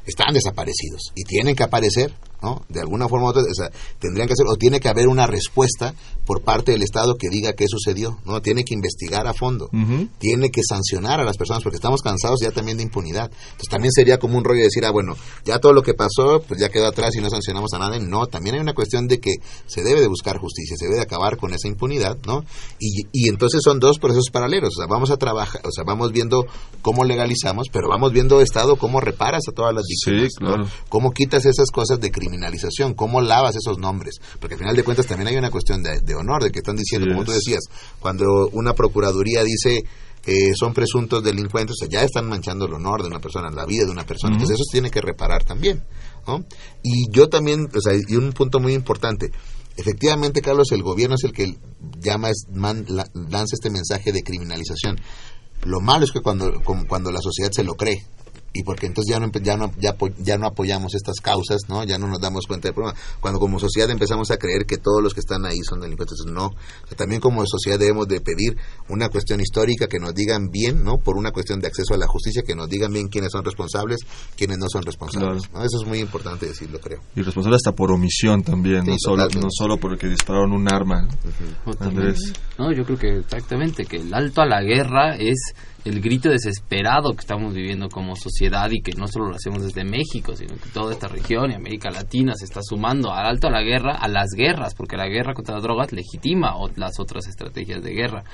están 0.07 0.35
desaparecidos 0.35 1.13
y 1.15 1.25
tienen 1.25 1.57
que 1.57 1.63
aparecer, 1.63 2.13
¿no? 2.45 2.63
De 2.69 2.81
alguna 2.81 3.09
forma 3.09 3.27
u 3.27 3.29
otra, 3.31 3.43
o 3.43 3.55
sea, 3.55 3.71
tendrían 3.99 4.29
que 4.29 4.35
hacer, 4.35 4.47
o 4.47 4.57
tiene 4.57 4.79
que 4.81 4.89
haber 4.89 5.09
una 5.09 5.27
respuesta 5.27 5.95
por 6.27 6.43
parte 6.43 6.73
del 6.73 6.83
Estado 6.83 7.17
que 7.17 7.31
diga 7.31 7.55
qué 7.55 7.67
sucedió, 7.69 8.19
¿no? 8.27 8.43
Tiene 8.43 8.65
que 8.65 8.75
investigar 8.75 9.27
a 9.27 9.33
fondo, 9.33 9.71
tiene 10.19 10.51
que 10.51 10.61
sancionar 10.63 11.21
a 11.21 11.25
las 11.25 11.37
personas, 11.37 11.63
porque 11.63 11.77
estamos 11.77 12.03
cansados 12.03 12.41
ya 12.43 12.51
también 12.51 12.77
de 12.77 12.83
impunidad. 12.83 13.31
Entonces 13.33 13.69
también 13.71 13.93
sería 13.93 14.19
como 14.19 14.37
un 14.37 14.45
rollo 14.45 14.63
decir, 14.63 14.85
ah, 14.85 14.91
bueno, 14.91 15.17
ya 15.45 15.59
todo 15.59 15.73
lo 15.73 15.83
que 15.83 15.95
pasó, 15.95 16.43
pues 16.47 16.61
ya 16.61 16.69
quedó 16.69 16.87
atrás 16.87 17.15
y 17.17 17.21
no 17.21 17.31
sancionamos 17.31 17.73
a 17.73 17.79
nadie. 17.79 18.01
No, 18.01 18.27
también 18.27 18.57
hay 18.57 18.61
una 18.61 18.75
cuestión 18.75 19.09
de 19.09 19.19
que 19.19 19.33
se 19.67 19.83
debe 19.83 20.01
de 20.01 20.09
buscar 20.09 20.39
justicia, 20.39 20.77
se 20.79 20.85
debe 20.87 20.97
de 20.97 21.03
acabar 21.03 21.37
con 21.39 21.55
esa 21.55 21.69
impunidad, 21.69 22.19
¿no? 22.27 22.45
Y, 22.79 23.07
y 23.13 23.29
entonces 23.29 23.61
son 23.65 23.81
dos 23.81 23.99
procesos 23.99 24.31
paralelos, 24.31 24.75
o 24.77 24.81
sea, 24.81 24.87
vamos 24.87 25.11
a 25.11 25.17
trabajar, 25.17 25.63
o 25.65 25.71
sea, 25.73 25.85
vamos 25.85 26.13
viendo 26.13 26.47
cómo 26.83 27.05
legalizamos, 27.05 27.69
pero 27.73 27.89
vamos 27.89 28.13
viendo 28.13 28.41
Estado 28.41 28.77
cómo 28.77 29.01
reparas 29.01 29.43
a 29.49 29.53
todas 29.53 29.75
las 29.75 29.85
Sí, 30.31 30.39
claro. 30.39 30.67
¿Cómo 30.89 31.13
quitas 31.13 31.47
esas 31.47 31.71
cosas 31.71 32.01
de 32.01 32.11
criminalización? 32.35 32.95
¿Cómo 32.95 33.21
lavas 33.21 33.57
esos 33.57 33.79
nombres? 33.79 34.17
Porque 34.41 34.55
al 34.55 34.61
final 34.61 34.77
de 34.77 34.83
cuentas 34.83 35.07
también 35.07 35.29
hay 35.29 35.37
una 35.37 35.51
cuestión 35.51 35.83
de, 35.83 36.15
honor, 36.15 36.43
de 36.43 36.51
que 36.51 36.59
están 36.59 36.77
diciendo, 36.77 37.09
como 37.09 37.25
tú 37.25 37.33
decías, 37.33 37.63
cuando 38.01 38.49
una 38.53 38.75
procuraduría 38.75 39.43
dice 39.43 39.85
que 40.23 40.55
son 40.59 40.73
presuntos 40.73 41.23
delincuentes, 41.23 41.75
o 41.75 41.77
sea, 41.77 41.89
ya 41.89 42.03
están 42.03 42.27
manchando 42.27 42.65
el 42.65 42.73
honor 42.73 43.03
de 43.03 43.09
una 43.09 43.21
persona, 43.21 43.51
la 43.51 43.67
vida 43.67 43.85
de 43.85 43.91
una 43.91 44.07
persona. 44.07 44.35
Entonces 44.35 44.55
eso 44.55 44.65
se 44.65 44.73
tiene 44.73 44.91
que 44.91 45.01
reparar 45.01 45.45
también. 45.45 45.83
¿no? 46.27 46.45
Y 46.83 47.11
yo 47.11 47.29
también, 47.29 47.69
o 47.75 47.81
sea, 47.81 47.93
y 47.95 48.17
un 48.17 48.33
punto 48.33 48.59
muy 48.59 48.73
importante, 48.73 49.31
efectivamente, 49.77 50.41
Carlos, 50.41 50.73
el 50.73 50.83
gobierno 50.83 51.17
es 51.17 51.25
el 51.25 51.33
que 51.33 51.59
llama, 52.01 52.31
lanza 52.51 53.55
este 53.55 53.71
mensaje 53.71 54.13
de 54.13 54.23
criminalización. 54.23 54.99
Lo 55.65 55.81
malo 55.81 56.05
es 56.05 56.13
que 56.13 56.21
cuando, 56.21 56.53
cuando 56.89 57.11
la 57.11 57.21
sociedad 57.21 57.51
se 57.53 57.65
lo 57.65 57.75
cree, 57.75 58.05
y 58.55 58.63
porque 58.63 58.87
entonces 58.87 59.13
ya 59.13 59.21
no 59.21 59.31
ya 59.43 59.57
no 59.57 59.73
ya, 59.79 59.97
ya 60.19 60.39
no 60.39 60.47
apoyamos 60.47 60.95
estas 60.95 61.17
causas 61.21 61.63
no 61.69 61.85
ya 61.85 61.99
no 61.99 62.07
nos 62.07 62.21
damos 62.21 62.47
cuenta 62.47 62.69
del 62.69 62.75
problema. 62.75 62.97
Cuando 63.21 63.41
como 63.41 63.59
sociedad 63.59 63.91
empezamos 63.91 64.31
a 64.31 64.37
creer 64.37 64.65
que 64.65 64.79
todos 64.79 65.03
los 65.03 65.13
que 65.13 65.21
están 65.21 65.45
ahí 65.45 65.59
son 65.69 65.81
delincuentes 65.81 66.19
no. 66.27 66.53
También 66.97 67.21
como 67.21 67.45
sociedad 67.47 67.79
debemos 67.79 68.07
de 68.07 68.21
pedir 68.21 68.57
una 68.89 69.09
cuestión 69.09 69.41
histórica 69.41 69.89
que 69.89 69.99
nos 69.99 70.15
digan 70.15 70.51
bien 70.51 70.85
no 70.85 70.99
por 70.99 71.17
una 71.17 71.33
cuestión 71.33 71.59
de 71.61 71.67
acceso 71.67 71.95
a 71.95 71.99
la 71.99 72.07
justicia 72.07 72.43
que 72.47 72.55
nos 72.55 72.69
digan 72.69 72.93
bien 72.93 73.09
quiénes 73.09 73.33
son 73.33 73.45
responsables 73.45 73.99
quiénes 74.37 74.59
no 74.59 74.67
son 74.69 74.83
responsables 74.83 75.43
eso 75.45 75.83
es 75.83 75.89
muy 75.89 75.99
importante 75.99 76.47
decirlo 76.47 76.79
creo. 76.79 77.01
Y 77.17 77.23
responsable 77.23 77.57
hasta 77.57 77.73
por 77.73 77.91
omisión 77.91 78.43
también 78.43 78.85
no 78.87 78.95
solo 78.99 79.29
no 79.31 79.49
solo 79.51 79.79
porque 79.79 80.07
dispararon 80.07 80.53
un 80.53 80.73
arma 80.73 81.09
no 82.59 82.73
yo 82.73 82.85
creo 82.85 82.99
que 82.99 83.19
exactamente 83.19 83.85
que 83.85 83.97
el 83.97 84.15
alto 84.15 84.43
a 84.43 84.47
la 84.47 84.63
guerra 84.63 85.17
es 85.17 85.55
el 85.85 86.01
grito 86.01 86.31
desesperado 86.31 87.13
que 87.13 87.21
estamos 87.21 87.53
viviendo 87.53 87.89
como 87.89 88.17
sociedad 88.17 88.71
y 88.71 88.81
que 88.81 88.93
no 88.93 89.07
solo 89.07 89.29
lo 89.29 89.37
hacemos 89.37 89.63
desde 89.63 89.85
México, 89.85 90.35
sino 90.35 90.55
que 90.55 90.71
toda 90.71 90.93
esta 90.93 91.09
región 91.09 91.51
y 91.51 91.55
América 91.55 91.91
Latina 91.91 92.33
se 92.35 92.47
está 92.47 92.61
sumando 92.63 93.13
al 93.13 93.27
alto 93.27 93.49
a 93.49 93.51
la 93.51 93.63
guerra, 93.63 93.97
a 93.97 94.09
las 94.09 94.31
guerras, 94.35 94.75
porque 94.75 94.97
la 94.97 95.09
guerra 95.09 95.35
contra 95.35 95.55
las 95.55 95.63
drogas 95.63 95.93
legitima 95.93 96.55
las 96.77 96.99
otras 96.99 97.27
estrategias 97.27 97.83
de 97.83 97.93
guerra 97.93 98.25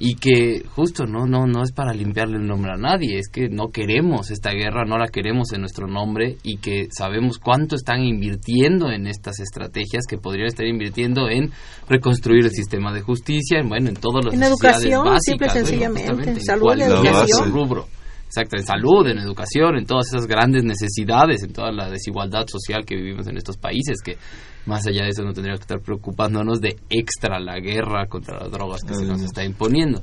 y 0.00 0.14
que 0.14 0.64
justo 0.74 1.04
no 1.06 1.26
no 1.26 1.46
no 1.46 1.62
es 1.62 1.72
para 1.72 1.92
limpiarle 1.92 2.36
el 2.36 2.46
nombre 2.46 2.72
a 2.72 2.76
nadie 2.76 3.18
es 3.18 3.28
que 3.28 3.48
no 3.48 3.68
queremos 3.68 4.30
esta 4.30 4.50
guerra 4.50 4.84
no 4.84 4.96
la 4.96 5.08
queremos 5.08 5.52
en 5.52 5.60
nuestro 5.60 5.86
nombre 5.86 6.36
y 6.42 6.58
que 6.58 6.88
sabemos 6.90 7.38
cuánto 7.38 7.74
están 7.76 8.04
invirtiendo 8.04 8.90
en 8.90 9.06
estas 9.06 9.40
estrategias 9.40 10.04
que 10.08 10.18
podrían 10.18 10.48
estar 10.48 10.66
invirtiendo 10.66 11.28
en 11.28 11.50
reconstruir 11.88 12.44
el 12.44 12.50
sistema 12.50 12.92
de 12.92 13.00
justicia 13.00 13.58
en 13.58 13.68
bueno 13.68 13.88
en 13.88 13.96
todos 13.96 14.24
los 14.24 14.34
en 14.34 14.42
educación 14.42 15.20
simple 15.20 15.48
sencillamente 15.50 16.30
en 16.30 16.40
salud 16.40 16.72
en 16.72 16.82
educación 16.82 17.52
rubro 17.52 17.97
Exacto, 18.28 18.58
en 18.58 18.62
salud, 18.62 19.06
en 19.08 19.18
educación, 19.18 19.78
en 19.78 19.86
todas 19.86 20.08
esas 20.08 20.26
grandes 20.26 20.62
necesidades, 20.62 21.42
en 21.42 21.54
toda 21.54 21.72
la 21.72 21.88
desigualdad 21.88 22.44
social 22.46 22.84
que 22.84 22.94
vivimos 22.94 23.26
en 23.26 23.38
estos 23.38 23.56
países, 23.56 24.02
que 24.04 24.18
más 24.66 24.86
allá 24.86 25.04
de 25.04 25.08
eso 25.08 25.24
no 25.24 25.32
tendríamos 25.32 25.60
que 25.60 25.64
estar 25.64 25.80
preocupándonos 25.80 26.60
de 26.60 26.76
extra 26.90 27.40
la 27.40 27.58
guerra 27.58 28.06
contra 28.06 28.38
las 28.38 28.50
drogas 28.50 28.82
que 28.86 28.94
se 28.94 29.06
nos 29.06 29.22
está 29.22 29.42
imponiendo. 29.44 30.02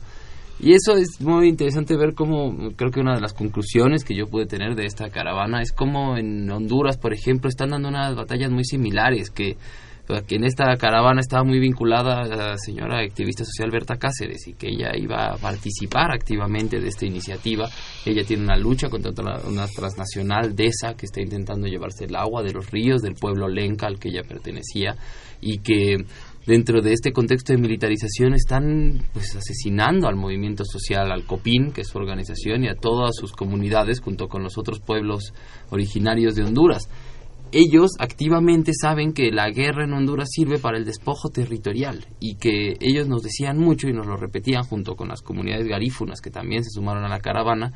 Y 0.60 0.74
eso 0.74 0.96
es 0.96 1.22
muy 1.22 1.50
interesante 1.50 1.96
ver 1.96 2.16
cómo, 2.16 2.72
creo 2.76 2.90
que 2.90 3.00
una 3.00 3.14
de 3.14 3.22
las 3.22 3.34
conclusiones 3.34 4.04
que 4.04 4.16
yo 4.16 4.26
pude 4.26 4.48
tener 4.48 4.74
de 4.74 4.86
esta 4.86 5.10
caravana 5.10 5.62
es 5.62 5.72
cómo 5.72 6.18
en 6.18 6.50
Honduras, 6.50 6.98
por 6.98 7.14
ejemplo, 7.14 7.48
están 7.48 7.70
dando 7.70 7.90
unas 7.90 8.16
batallas 8.16 8.50
muy 8.50 8.64
similares, 8.64 9.30
que 9.30 9.56
que 10.28 10.36
en 10.36 10.44
esta 10.44 10.76
caravana 10.78 11.20
estaba 11.20 11.44
muy 11.44 11.60
vinculada 11.60 12.24
la 12.28 12.58
señora 12.58 13.00
activista 13.00 13.44
social 13.44 13.72
Berta 13.72 13.98
Cáceres 13.98 14.48
y 14.48 14.54
que 14.54 14.70
ella 14.70 14.92
iba 14.96 15.34
a 15.34 15.38
participar 15.38 16.12
activamente 16.12 16.80
de 16.80 16.88
esta 16.88 17.06
iniciativa. 17.06 17.68
Ella 18.06 18.24
tiene 18.24 18.44
una 18.44 18.58
lucha 18.58 18.90
contra 18.90 19.12
una 19.48 19.68
transnacional 19.68 20.56
DESA 20.56 20.96
que 20.96 21.08
está 21.08 21.22
intentando 21.22 21.68
llevarse 21.68 22.06
el 22.06 22.16
agua 22.16 22.44
de 22.44 22.54
los 22.54 22.70
ríos 22.70 23.02
del 23.02 23.16
pueblo 23.16 23.48
lenca 23.48 23.88
al 23.88 23.98
que 23.98 24.10
ella 24.10 24.22
pertenecía 24.28 24.96
y 25.42 25.60
que 25.60 25.98
dentro 26.46 26.82
de 26.82 26.94
este 26.94 27.12
contexto 27.12 27.54
de 27.54 27.60
militarización 27.60 28.34
están 28.34 29.02
pues 29.14 29.36
asesinando 29.36 30.08
al 30.08 30.16
movimiento 30.16 30.64
social, 30.64 31.12
al 31.12 31.26
COPIN, 31.26 31.72
que 31.72 31.82
es 31.82 31.88
su 31.88 31.98
organización, 31.98 32.64
y 32.64 32.68
a 32.68 32.76
todas 32.76 33.16
sus 33.16 33.32
comunidades 33.32 34.00
junto 34.00 34.28
con 34.28 34.44
los 34.44 34.58
otros 34.58 34.80
pueblos 34.80 35.34
originarios 35.72 36.36
de 36.36 36.44
Honduras 36.44 36.88
ellos 37.58 37.92
activamente 38.00 38.74
saben 38.74 39.14
que 39.14 39.32
la 39.32 39.50
guerra 39.50 39.86
en 39.86 39.94
Honduras 39.94 40.28
sirve 40.30 40.60
para 40.60 40.78
el 40.78 40.84
despojo 40.84 41.30
territorial 41.30 42.06
y 42.20 42.36
que 42.36 42.74
ellos 42.82 43.08
nos 43.08 43.24
decían 43.24 43.58
mucho 43.58 43.88
y 43.88 43.94
nos 43.94 44.08
lo 44.08 44.18
repetían 44.18 44.66
junto 44.66 44.98
con 44.98 45.08
las 45.08 45.22
comunidades 45.22 45.66
garífunas 45.66 46.20
que 46.20 46.30
también 46.30 46.66
se 46.66 46.72
sumaron 46.72 47.06
a 47.06 47.08
la 47.08 47.22
caravana 47.22 47.72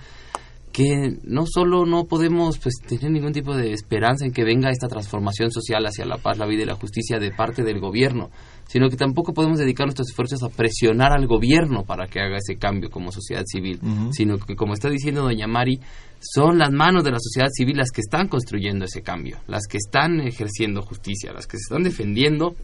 que 0.79 1.17
no 1.25 1.43
solo 1.45 1.85
no 1.85 2.05
podemos 2.05 2.57
pues, 2.57 2.75
tener 2.87 3.11
ningún 3.11 3.33
tipo 3.33 3.53
de 3.53 3.73
esperanza 3.73 4.25
en 4.25 4.31
que 4.31 4.45
venga 4.45 4.69
esta 4.69 4.87
transformación 4.87 5.51
social 5.51 5.85
hacia 5.85 6.05
la 6.05 6.15
paz, 6.15 6.37
la 6.37 6.45
vida 6.45 6.63
y 6.63 6.65
la 6.65 6.75
justicia 6.75 7.19
de 7.19 7.31
parte 7.31 7.63
del 7.63 7.81
gobierno, 7.81 8.29
sino 8.65 8.87
que 8.87 8.95
tampoco 8.95 9.33
podemos 9.33 9.59
dedicar 9.59 9.87
nuestros 9.87 10.07
esfuerzos 10.07 10.41
a 10.41 10.47
presionar 10.47 11.11
al 11.11 11.27
gobierno 11.27 11.83
para 11.83 12.07
que 12.07 12.21
haga 12.21 12.37
ese 12.37 12.55
cambio 12.55 12.89
como 12.89 13.11
sociedad 13.11 13.43
civil, 13.45 13.81
sino 14.11 14.37
que 14.37 14.55
como 14.55 14.73
está 14.73 14.89
diciendo 14.89 15.23
doña 15.23 15.47
Mari, 15.47 15.81
son 16.21 16.57
las 16.57 16.71
manos 16.71 17.03
de 17.03 17.11
la 17.11 17.19
sociedad 17.19 17.49
civil 17.51 17.75
las 17.75 17.91
que 17.91 17.99
están 17.99 18.29
construyendo 18.29 18.85
ese 18.85 19.01
cambio, 19.01 19.39
las 19.47 19.67
que 19.67 19.79
están 19.79 20.21
ejerciendo 20.21 20.81
justicia, 20.81 21.33
las 21.33 21.45
que 21.45 21.57
se 21.57 21.63
están 21.63 21.83
defendiendo 21.83 22.55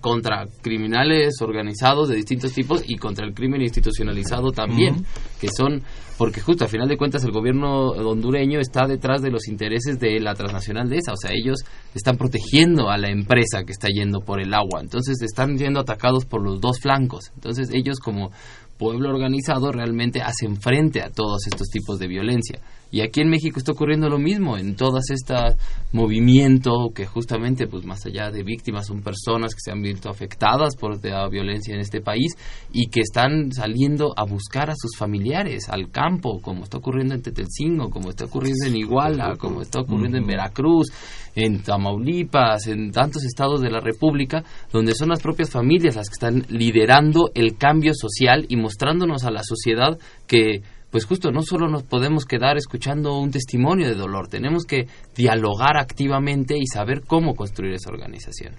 contra 0.00 0.46
criminales 0.62 1.34
organizados 1.40 2.08
de 2.08 2.16
distintos 2.16 2.52
tipos 2.52 2.84
y 2.86 2.96
contra 2.96 3.26
el 3.26 3.34
crimen 3.34 3.62
institucionalizado 3.62 4.52
también, 4.52 5.04
que 5.40 5.48
son, 5.48 5.82
porque 6.16 6.40
justo 6.40 6.64
a 6.64 6.68
final 6.68 6.88
de 6.88 6.96
cuentas 6.96 7.24
el 7.24 7.32
gobierno 7.32 7.88
hondureño 7.90 8.60
está 8.60 8.86
detrás 8.86 9.22
de 9.22 9.30
los 9.30 9.48
intereses 9.48 9.98
de 9.98 10.20
la 10.20 10.34
transnacional 10.34 10.88
de 10.88 10.98
esa, 10.98 11.12
o 11.12 11.16
sea, 11.16 11.32
ellos 11.32 11.58
están 11.94 12.16
protegiendo 12.16 12.90
a 12.90 12.98
la 12.98 13.10
empresa 13.10 13.64
que 13.64 13.72
está 13.72 13.88
yendo 13.88 14.20
por 14.20 14.40
el 14.40 14.54
agua, 14.54 14.80
entonces 14.80 15.20
están 15.22 15.58
siendo 15.58 15.80
atacados 15.80 16.24
por 16.24 16.42
los 16.42 16.60
dos 16.60 16.78
flancos, 16.80 17.32
entonces 17.34 17.70
ellos 17.72 17.98
como 17.98 18.30
pueblo 18.78 19.10
organizado 19.10 19.72
realmente 19.72 20.22
hacen 20.22 20.56
frente 20.56 21.02
a 21.02 21.10
todos 21.10 21.46
estos 21.46 21.68
tipos 21.68 21.98
de 21.98 22.08
violencia. 22.08 22.60
Y 22.90 23.02
aquí 23.02 23.20
en 23.20 23.28
México 23.28 23.58
está 23.58 23.72
ocurriendo 23.72 24.08
lo 24.08 24.18
mismo, 24.18 24.56
en 24.56 24.74
todas 24.74 25.10
estas 25.10 25.56
movimientos 25.92 26.92
que 26.94 27.06
justamente, 27.06 27.66
pues 27.66 27.84
más 27.84 28.04
allá 28.06 28.30
de 28.30 28.42
víctimas, 28.42 28.86
son 28.86 29.02
personas 29.02 29.54
que 29.54 29.60
se 29.60 29.70
han 29.70 29.82
visto 29.82 30.10
afectadas 30.10 30.76
por 30.76 31.04
la 31.04 31.28
violencia 31.28 31.74
en 31.74 31.80
este 31.80 32.00
país 32.00 32.32
y 32.72 32.86
que 32.88 33.00
están 33.00 33.52
saliendo 33.52 34.12
a 34.16 34.24
buscar 34.24 34.70
a 34.70 34.74
sus 34.76 34.96
familiares 34.96 35.68
al 35.68 35.90
campo, 35.90 36.40
como 36.40 36.64
está 36.64 36.78
ocurriendo 36.78 37.14
en 37.14 37.22
Tetelcingo, 37.22 37.90
como 37.90 38.10
está 38.10 38.24
ocurriendo 38.24 38.66
en 38.66 38.76
Iguala, 38.76 39.36
como 39.36 39.62
está 39.62 39.80
ocurriendo 39.80 40.18
en 40.18 40.26
Veracruz, 40.26 40.88
en 41.34 41.62
Tamaulipas, 41.62 42.66
en 42.66 42.90
tantos 42.90 43.24
estados 43.24 43.60
de 43.60 43.70
la 43.70 43.80
República, 43.80 44.42
donde 44.72 44.94
son 44.94 45.10
las 45.10 45.22
propias 45.22 45.50
familias 45.50 45.96
las 45.96 46.08
que 46.08 46.14
están 46.14 46.44
liderando 46.48 47.30
el 47.34 47.56
cambio 47.56 47.92
social 47.94 48.46
y 48.48 48.56
mostrándonos 48.56 49.24
a 49.24 49.30
la 49.30 49.42
sociedad 49.42 49.98
que 50.26 50.62
pues 50.90 51.04
justo 51.04 51.30
no 51.30 51.42
solo 51.42 51.68
nos 51.68 51.84
podemos 51.84 52.24
quedar 52.24 52.56
escuchando 52.56 53.18
un 53.18 53.30
testimonio 53.30 53.88
de 53.88 53.94
dolor, 53.94 54.28
tenemos 54.28 54.64
que 54.64 54.86
dialogar 55.14 55.76
activamente 55.76 56.56
y 56.58 56.66
saber 56.66 57.02
cómo 57.06 57.34
construir 57.34 57.74
esa 57.74 57.90
organización. 57.90 58.56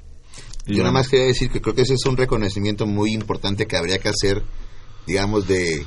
Yo 0.65 0.79
nada 0.79 0.91
más 0.91 1.09
quería 1.09 1.25
decir 1.25 1.49
que 1.49 1.59
creo 1.59 1.75
que 1.75 1.82
ese 1.82 1.95
es 1.95 2.05
un 2.05 2.17
reconocimiento 2.17 2.86
muy 2.86 3.13
importante 3.13 3.65
que 3.65 3.77
habría 3.77 3.97
que 3.99 4.09
hacer, 4.09 4.43
digamos, 5.07 5.47
de 5.47 5.86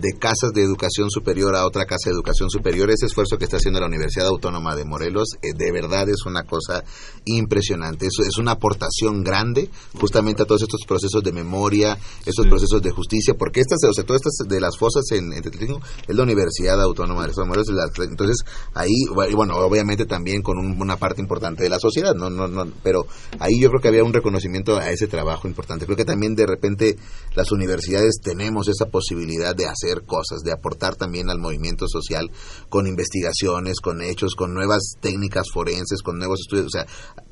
de 0.00 0.12
casas 0.18 0.52
de 0.54 0.62
educación 0.62 1.10
superior 1.10 1.54
a 1.54 1.66
otra 1.66 1.84
casa 1.84 2.10
de 2.10 2.14
educación 2.14 2.50
superior. 2.50 2.90
Ese 2.90 3.06
esfuerzo 3.06 3.38
que 3.38 3.44
está 3.44 3.56
haciendo 3.56 3.80
la 3.80 3.86
Universidad 3.86 4.26
Autónoma 4.26 4.74
de 4.74 4.84
Morelos, 4.84 5.28
eh, 5.42 5.52
de 5.54 5.72
verdad 5.72 6.08
es 6.08 6.24
una 6.26 6.44
cosa 6.44 6.84
impresionante. 7.24 8.06
Es, 8.06 8.14
es 8.26 8.38
una 8.38 8.52
aportación 8.52 9.22
grande 9.22 9.70
justamente 9.98 10.42
a 10.42 10.46
todos 10.46 10.62
estos 10.62 10.82
procesos 10.86 11.22
de 11.22 11.32
memoria, 11.32 11.98
estos 12.24 12.46
procesos 12.46 12.82
de 12.82 12.90
justicia, 12.90 13.34
porque 13.34 13.60
estas, 13.60 13.78
o 13.84 13.92
sea, 13.92 14.04
todas 14.04 14.22
estas 14.24 14.48
de 14.48 14.60
las 14.60 14.76
fosas 14.78 15.04
en, 15.12 15.32
en 15.32 15.42
es 15.42 16.16
la 16.16 16.22
Universidad 16.22 16.80
Autónoma 16.80 17.26
de 17.26 17.32
Morelos. 17.44 17.68
entonces, 17.98 18.38
ahí, 18.74 19.04
bueno, 19.34 19.56
obviamente 19.56 20.06
también 20.06 20.42
con 20.42 20.58
una 20.58 20.96
parte 20.96 21.20
importante 21.20 21.62
de 21.62 21.68
la 21.68 21.78
sociedad, 21.78 22.14
no, 22.14 22.30
no, 22.30 22.48
no, 22.48 22.66
pero 22.82 23.06
ahí 23.38 23.60
yo 23.60 23.68
creo 23.68 23.80
que 23.80 23.88
había 23.88 24.04
un 24.04 24.12
reconocimiento 24.12 24.76
a 24.76 24.90
ese 24.90 25.06
trabajo 25.06 25.48
importante. 25.48 25.84
Creo 25.84 25.96
que 25.96 26.04
también 26.04 26.34
de 26.34 26.46
repente 26.46 26.96
las 27.34 27.52
universidades 27.52 28.16
tenemos 28.22 28.68
esa 28.68 28.86
posibilidad 28.86 29.54
de 29.54 29.66
hacer 29.66 29.81
hacer 29.82 30.04
cosas, 30.04 30.42
de 30.42 30.52
aportar 30.52 30.96
también 30.96 31.30
al 31.30 31.38
movimiento 31.38 31.86
social 31.88 32.30
con 32.68 32.86
investigaciones, 32.86 33.80
con 33.80 34.02
hechos, 34.02 34.34
con 34.34 34.54
nuevas 34.54 34.94
técnicas 35.00 35.46
forenses, 35.52 36.02
con 36.02 36.18
nuevos 36.18 36.40
estudios. 36.40 36.66
O 36.66 36.70
sea, 36.70 36.86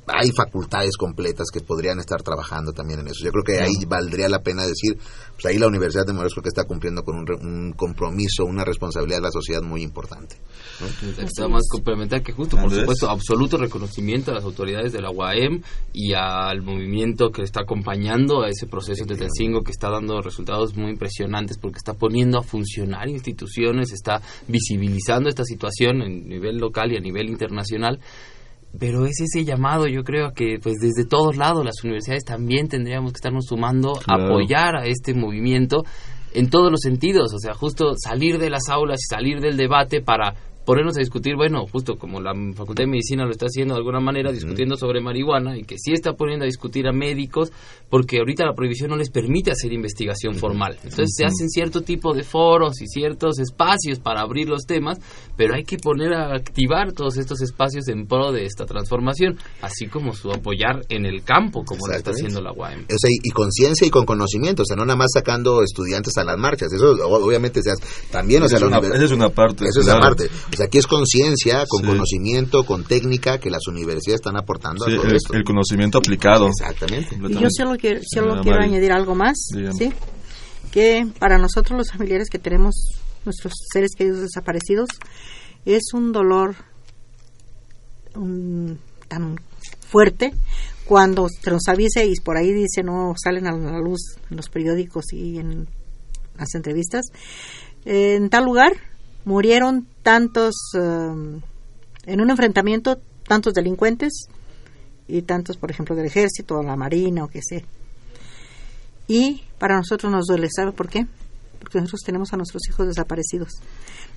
hay 0.07 0.31
facultades 0.33 0.97
completas 0.97 1.49
que 1.53 1.61
podrían 1.61 1.99
estar 1.99 2.23
trabajando 2.23 2.73
también 2.73 3.01
en 3.01 3.09
eso. 3.09 3.25
Yo 3.25 3.31
creo 3.33 3.45
que 3.45 3.63
ahí 3.63 3.85
valdría 3.87 4.29
la 4.29 4.43
pena 4.43 4.67
decir, 4.67 4.99
pues 5.33 5.47
ahí 5.47 5.59
la 5.59 5.67
Universidad 5.67 6.07
de 6.07 6.13
Morelos 6.13 6.35
creo 6.35 6.43
que 6.43 6.49
está 6.49 6.65
cumpliendo 6.65 7.03
con 7.03 7.17
un, 7.17 7.73
compromiso, 7.73 8.45
una 8.45 8.65
responsabilidad 8.65 9.19
de 9.19 9.23
la 9.23 9.31
sociedad 9.31 9.63
muy 9.63 9.83
importante. 9.83 10.37
Está 11.19 11.49
más 11.49 11.69
complementar 11.71 12.23
que 12.23 12.33
justo, 12.33 12.57
por 12.57 12.71
supuesto, 12.73 13.09
absoluto 13.09 13.57
reconocimiento 13.57 14.31
a 14.31 14.35
las 14.35 14.45
autoridades 14.45 14.93
de 14.93 15.01
la 15.01 15.11
UAM 15.11 15.63
y 15.93 16.15
al 16.15 16.63
movimiento 16.63 17.31
que 17.31 17.43
está 17.43 17.63
acompañando 17.63 18.43
a 18.43 18.49
ese 18.49 18.67
proceso 18.67 19.05
de 19.05 19.17
Tencingo 19.17 19.63
que 19.63 19.73
está 19.73 19.91
dando 19.91 20.21
resultados 20.21 20.77
muy 20.77 20.91
impresionantes 20.91 21.59
porque 21.59 21.79
está 21.79 21.95
poniendo 21.95 22.39
a 22.39 22.43
funcionar 22.43 23.09
instituciones, 23.09 23.93
está 23.93 24.21
visibilizando 24.49 25.29
esta 25.29 25.45
situación 25.45 26.03
en 26.03 26.29
nivel 26.29 26.59
local 26.59 26.93
y 26.93 26.97
a 26.97 27.01
nivel 27.01 27.29
internacional 27.29 28.01
pero 28.79 29.05
es 29.05 29.21
ese 29.21 29.45
llamado, 29.45 29.87
yo 29.87 30.05
creo 30.05 30.33
que 30.33 30.59
pues 30.63 30.77
desde 30.81 31.09
todos 31.09 31.37
lados 31.37 31.65
las 31.65 31.83
universidades 31.83 32.25
también 32.25 32.69
tendríamos 32.69 33.13
que 33.13 33.17
estarnos 33.17 33.47
sumando 33.47 33.95
a 34.07 34.15
apoyar 34.15 34.77
a 34.77 34.87
este 34.87 35.15
movimiento 35.15 35.85
en 36.33 36.49
todos 36.49 36.71
los 36.71 36.81
sentidos, 36.81 37.35
o 37.35 37.39
sea, 37.39 37.55
justo 37.55 37.95
salir 37.97 38.39
de 38.39 38.51
las 38.51 38.69
aulas 38.69 39.01
y 39.01 39.13
salir 39.13 39.41
del 39.41 39.57
debate 39.57 40.01
para 40.01 40.35
ponernos 40.71 40.97
a 40.97 41.01
discutir, 41.01 41.35
bueno, 41.35 41.67
justo 41.67 41.97
como 41.97 42.21
la 42.21 42.33
Facultad 42.55 42.85
de 42.85 42.91
Medicina 42.91 43.25
lo 43.25 43.33
está 43.33 43.47
haciendo 43.47 43.75
de 43.75 43.79
alguna 43.79 43.99
manera, 43.99 44.31
discutiendo 44.31 44.77
sobre 44.77 45.01
marihuana 45.01 45.59
y 45.59 45.65
que 45.65 45.75
sí 45.77 45.91
está 45.91 46.13
poniendo 46.13 46.45
a 46.45 46.47
discutir 46.47 46.87
a 46.87 46.93
médicos 46.93 47.51
porque 47.89 48.19
ahorita 48.19 48.45
la 48.45 48.55
prohibición 48.55 48.91
no 48.91 48.97
les 48.97 49.11
permite 49.11 49.51
hacer 49.51 49.73
investigación 49.73 50.37
formal. 50.37 50.77
Entonces 50.85 51.09
se 51.17 51.25
hacen 51.25 51.49
cierto 51.49 51.81
tipo 51.81 52.15
de 52.15 52.23
foros 52.23 52.81
y 52.83 52.87
ciertos 52.87 53.41
espacios 53.41 53.99
para 53.99 54.21
abrir 54.21 54.49
los 54.49 54.63
temas, 54.65 55.01
pero 55.37 55.57
hay 55.57 55.65
que 55.65 55.77
poner 55.77 56.15
a 56.15 56.37
activar 56.37 56.93
todos 56.93 57.17
estos 57.17 57.41
espacios 57.43 57.89
en 57.89 58.07
pro 58.07 58.31
de 58.31 58.45
esta 58.45 58.65
transformación, 58.65 59.41
así 59.63 59.89
como 59.89 60.13
su 60.13 60.31
apoyar 60.31 60.83
en 60.89 61.05
el 61.05 61.25
campo, 61.25 61.65
como 61.65 61.89
lo 61.89 61.95
está 61.95 62.13
haciendo 62.13 62.41
la 62.41 62.53
UAM. 62.53 62.83
O 62.83 62.97
sea, 62.97 63.11
y, 63.11 63.31
conciencia 63.31 63.89
y 63.89 63.91
con 63.91 64.07
conocimiento, 64.07 64.63
o 64.63 64.65
sea, 64.65 64.77
no 64.77 64.85
nada 64.85 64.97
más 64.97 65.11
sacando 65.13 65.65
estudiantes 65.65 66.17
a 66.17 66.23
las 66.23 66.39
marchas, 66.39 66.73
eso 66.73 66.93
obviamente 66.93 67.61
se 67.61 67.73
también, 68.13 68.45
o 68.45 68.49
sea, 68.49 68.59
es 68.59 68.63
una, 68.63 68.79
esa 68.79 69.05
es 69.05 69.11
una 69.11 69.31
parte. 69.31 69.65
Eso 69.65 69.81
es 69.81 69.87
una 69.87 69.99
parte 69.99 70.31
aquí 70.65 70.79
es 70.79 70.87
conciencia, 70.87 71.65
con 71.69 71.85
conocimiento, 71.85 72.65
con 72.65 72.85
técnica 72.85 73.39
que 73.39 73.51
las 73.51 73.67
universidades 73.69 74.21
están 74.21 74.37
aportando 74.37 74.85
a 74.85 74.89
todo 74.89 75.05
el, 75.05 75.17
esto. 75.17 75.35
el 75.35 75.45
conocimiento 75.45 75.99
aplicado. 75.99 76.49
Exactamente. 76.49 77.17
Y 77.29 77.35
yo 77.35 77.49
solo 77.51 77.77
quiero, 77.77 78.01
solo 78.03 78.41
quiero 78.43 78.61
añadir 78.61 78.93
algo 78.93 79.15
más, 79.15 79.37
¿sí? 79.77 79.93
que 80.71 81.07
para 81.19 81.39
nosotros 81.39 81.77
los 81.77 81.91
familiares 81.91 82.29
que 82.31 82.39
tenemos 82.39 82.75
nuestros 83.25 83.53
seres 83.73 83.91
queridos 83.97 84.21
desaparecidos 84.21 84.89
es 85.65 85.93
un 85.93 86.13
dolor 86.13 86.55
tan 89.09 89.37
fuerte 89.89 90.33
cuando 90.85 91.29
se 91.29 91.51
nos 91.51 91.69
avise 91.69 92.07
y 92.07 92.15
por 92.25 92.37
ahí 92.37 92.53
dice 92.53 92.83
no 92.83 93.15
salen 93.23 93.47
a 93.47 93.53
la 93.53 93.79
luz 93.79 94.17
en 94.31 94.37
los 94.37 94.49
periódicos 94.49 95.13
y 95.13 95.39
en 95.39 95.69
las 96.37 96.55
entrevistas 96.55 97.07
en 97.85 98.31
tal 98.31 98.45
lugar 98.45 98.73
murieron 99.31 99.87
tantos, 100.03 100.57
um, 100.75 101.41
en 102.05 102.21
un 102.21 102.31
enfrentamiento, 102.31 103.01
tantos 103.29 103.55
delincuentes 103.55 104.27
y 105.07 105.23
tantos, 105.23 105.57
por 105.57 105.71
ejemplo, 105.71 105.95
del 105.95 106.07
ejército 106.07 106.59
o 106.59 106.63
la 106.65 106.75
marina 106.75 107.23
o 107.23 107.29
qué 107.29 107.41
sé. 107.41 107.65
Y 109.07 109.45
para 109.61 109.77
nosotros 109.77 110.11
nos 110.11 110.27
duele, 110.27 110.49
¿sabe 110.51 110.73
por 110.73 110.89
qué? 110.89 111.07
Porque 111.61 111.79
nosotros 111.79 112.01
tenemos 112.05 112.33
a 112.33 112.39
nuestros 112.39 112.69
hijos 112.69 112.89
desaparecidos. 112.89 113.53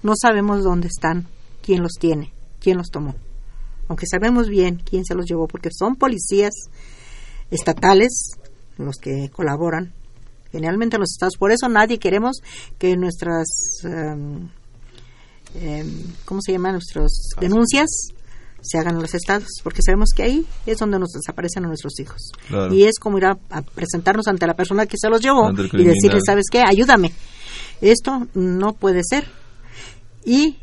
No 0.01 0.13
sabemos 0.19 0.63
dónde 0.63 0.87
están, 0.87 1.27
quién 1.61 1.83
los 1.83 1.93
tiene, 1.99 2.33
quién 2.59 2.77
los 2.77 2.89
tomó. 2.89 3.13
Aunque 3.89 4.07
sabemos 4.07 4.47
bien 4.47 4.81
quién 4.83 5.05
se 5.05 5.13
los 5.13 5.27
llevó, 5.27 5.47
porque 5.47 5.69
son 5.71 5.95
policías 5.95 6.53
estatales 7.51 8.31
los 8.79 8.95
que 8.97 9.29
colaboran 9.29 9.93
generalmente 10.51 10.95
en 10.95 11.01
los 11.01 11.11
estados. 11.11 11.37
Por 11.37 11.51
eso 11.51 11.69
nadie 11.69 11.99
queremos 11.99 12.41
que 12.79 12.97
nuestras 12.97 13.45
um, 13.83 14.49
eh, 15.55 15.85
¿cómo 16.25 16.41
se 16.41 16.51
llaman? 16.51 16.73
Nuestras 16.73 17.11
denuncias 17.39 17.89
se 18.61 18.77
hagan 18.77 18.95
en 18.95 19.01
los 19.01 19.13
estados, 19.13 19.49
porque 19.61 19.81
sabemos 19.85 20.09
que 20.15 20.23
ahí 20.23 20.47
es 20.65 20.77
donde 20.77 20.97
nos 20.97 21.11
desaparecen 21.11 21.65
a 21.65 21.67
nuestros 21.67 21.99
hijos. 21.99 22.31
Y 22.71 22.83
es 22.83 22.97
como 22.99 23.17
ir 23.17 23.25
a, 23.25 23.35
presentarnos 23.75 24.27
ante 24.27 24.47
la 24.47 24.55
persona 24.55 24.85
que 24.85 24.97
se 24.97 25.09
los 25.09 25.21
llevó 25.21 25.51
y 25.51 25.83
decirle, 25.83 26.19
¿sabes 26.25 26.45
qué? 26.49 26.63
Ayúdame. 26.65 27.11
Esto 27.81 28.27
no 28.33 28.73
puede 28.73 29.01
ser. 29.03 29.25
Y 30.25 30.57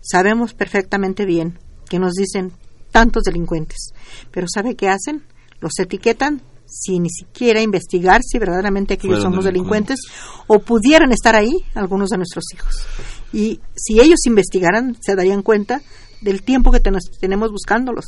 sabemos 0.00 0.54
perfectamente 0.54 1.26
bien 1.26 1.58
que 1.88 1.98
nos 1.98 2.14
dicen 2.14 2.52
tantos 2.90 3.24
delincuentes, 3.24 3.92
pero 4.30 4.46
¿sabe 4.52 4.74
qué 4.74 4.88
hacen? 4.88 5.22
Los 5.60 5.78
etiquetan 5.78 6.42
sin 6.66 7.02
ni 7.02 7.10
siquiera 7.10 7.60
investigar 7.60 8.22
si 8.22 8.38
verdaderamente 8.38 8.94
aquellos 8.94 9.20
son 9.20 9.36
los 9.36 9.44
delincuentes 9.44 10.00
o 10.46 10.58
pudieran 10.60 11.12
estar 11.12 11.36
ahí 11.36 11.52
algunos 11.74 12.08
de 12.08 12.16
nuestros 12.16 12.44
hijos. 12.54 12.86
Y 13.32 13.60
si 13.74 14.00
ellos 14.00 14.26
investigaran, 14.26 14.96
se 15.00 15.14
darían 15.14 15.42
cuenta 15.42 15.80
del 16.20 16.42
tiempo 16.42 16.70
que 16.70 16.80
tenemos 16.80 17.50
buscándolos. 17.50 18.04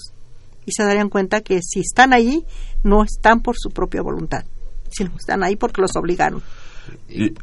Y 0.66 0.72
se 0.72 0.82
darían 0.84 1.10
cuenta 1.10 1.40
que 1.40 1.60
si 1.62 1.80
están 1.80 2.12
allí, 2.12 2.44
no 2.82 3.04
están 3.04 3.40
por 3.40 3.56
su 3.58 3.70
propia 3.70 4.02
voluntad, 4.02 4.44
sino 4.90 5.14
están 5.16 5.42
ahí 5.42 5.56
porque 5.56 5.82
los 5.82 5.94
obligaron. 5.96 6.42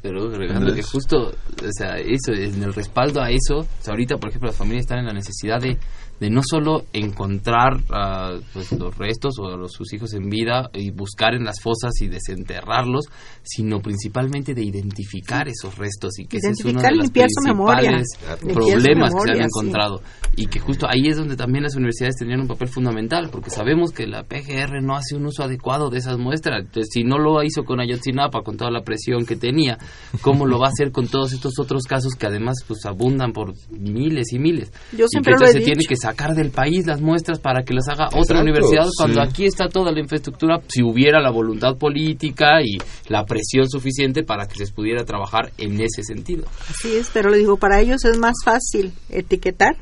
pero 0.01 0.27
agregando 0.29 0.73
que 0.73 0.83
justo, 0.83 1.29
o 1.29 1.71
sea, 1.71 1.97
eso, 1.97 2.33
en 2.33 2.63
el 2.63 2.73
respaldo 2.73 3.21
a 3.21 3.29
eso, 3.29 3.67
ahorita, 3.85 4.17
por 4.17 4.29
ejemplo, 4.29 4.49
las 4.49 4.57
familias 4.57 4.85
están 4.85 4.99
en 4.99 5.05
la 5.05 5.13
necesidad 5.13 5.59
de 5.59 5.77
de 6.21 6.29
no 6.29 6.41
solo 6.47 6.83
encontrar 6.93 7.77
uh, 7.77 8.39
pues, 8.53 8.71
los 8.73 8.95
restos 8.95 9.39
o 9.39 9.57
los, 9.57 9.71
sus 9.71 9.91
hijos 9.91 10.13
en 10.13 10.29
vida 10.29 10.69
y 10.71 10.91
buscar 10.91 11.33
en 11.33 11.43
las 11.43 11.59
fosas 11.59 11.99
y 11.99 12.09
desenterrarlos, 12.09 13.05
sino 13.41 13.79
principalmente 13.79 14.53
de 14.53 14.63
identificar 14.63 15.47
esos 15.47 15.79
restos 15.79 16.19
y 16.19 16.27
que 16.27 16.37
ese 16.37 16.51
es 16.51 16.63
uno 16.63 16.79
de 16.79 16.91
los 16.95 17.09
principales 17.09 18.07
problemas 18.53 19.11
que 19.15 19.21
se 19.25 19.31
han 19.31 19.41
encontrado. 19.41 20.01
Y 20.35 20.45
que 20.45 20.59
justo 20.59 20.85
ahí 20.87 21.07
es 21.07 21.17
donde 21.17 21.35
también 21.35 21.63
las 21.63 21.75
universidades 21.75 22.17
tenían 22.17 22.41
un 22.41 22.47
papel 22.47 22.67
fundamental 22.67 23.29
porque 23.31 23.49
sabemos 23.49 23.91
que 23.91 24.05
la 24.05 24.23
PGR 24.23 24.81
no 24.83 24.95
hace 24.95 25.15
un 25.15 25.25
uso 25.25 25.43
adecuado 25.43 25.89
de 25.89 25.97
esas 25.97 26.19
muestras. 26.19 26.65
Entonces 26.65 26.89
si 26.93 27.03
no 27.03 27.17
lo 27.17 27.41
hizo 27.41 27.63
con 27.63 27.81
Ayotzinapa 27.81 28.43
con 28.43 28.57
toda 28.57 28.69
la 28.69 28.83
presión 28.83 29.25
que 29.25 29.35
tenía 29.35 29.79
cómo 30.21 30.45
lo 30.45 30.59
va 30.59 30.67
a 30.67 30.69
hacer 30.69 30.91
con 30.91 31.07
todos 31.07 31.33
estos 31.33 31.53
otros 31.59 31.83
casos 31.85 32.13
que 32.13 32.27
además 32.27 32.57
pues 32.67 32.85
abundan 32.85 33.33
por 33.33 33.53
miles 33.71 34.31
y 34.33 34.39
miles 34.39 34.71
Yo 34.95 35.07
siempre 35.07 35.33
y 35.33 35.35
que 35.35 35.39
lo 35.39 35.49
he 35.49 35.51
se 35.51 35.59
dicho. 35.59 35.65
tiene 35.65 35.83
que 35.85 35.95
sacar 36.11 36.35
del 36.35 36.51
país 36.51 36.85
las 36.85 37.01
muestras 37.01 37.39
para 37.39 37.63
que 37.63 37.73
las 37.73 37.87
haga 37.87 38.09
otra 38.13 38.41
universidad 38.41 38.85
cuando 38.97 39.21
sí. 39.23 39.27
aquí 39.29 39.45
está 39.45 39.67
toda 39.69 39.91
la 39.91 39.99
infraestructura 39.99 40.59
si 40.67 40.83
hubiera 40.83 41.21
la 41.21 41.31
voluntad 41.31 41.77
política 41.77 42.61
y 42.63 42.77
la 43.09 43.25
presión 43.25 43.69
suficiente 43.69 44.23
para 44.23 44.45
que 44.47 44.65
se 44.65 44.71
pudiera 44.73 45.03
trabajar 45.05 45.51
en 45.57 45.79
ese 45.81 46.03
sentido 46.03 46.45
Así 46.69 46.95
es, 46.95 47.09
pero 47.13 47.29
le 47.29 47.37
digo, 47.37 47.57
para 47.57 47.79
ellos 47.79 48.03
es 48.05 48.17
más 48.17 48.35
fácil 48.43 48.91
etiquetar 49.09 49.75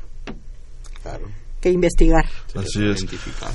Claro. 1.02 1.28
que 1.60 1.70
investigar. 1.70 2.24
Así 2.54 2.84
es. 2.84 3.06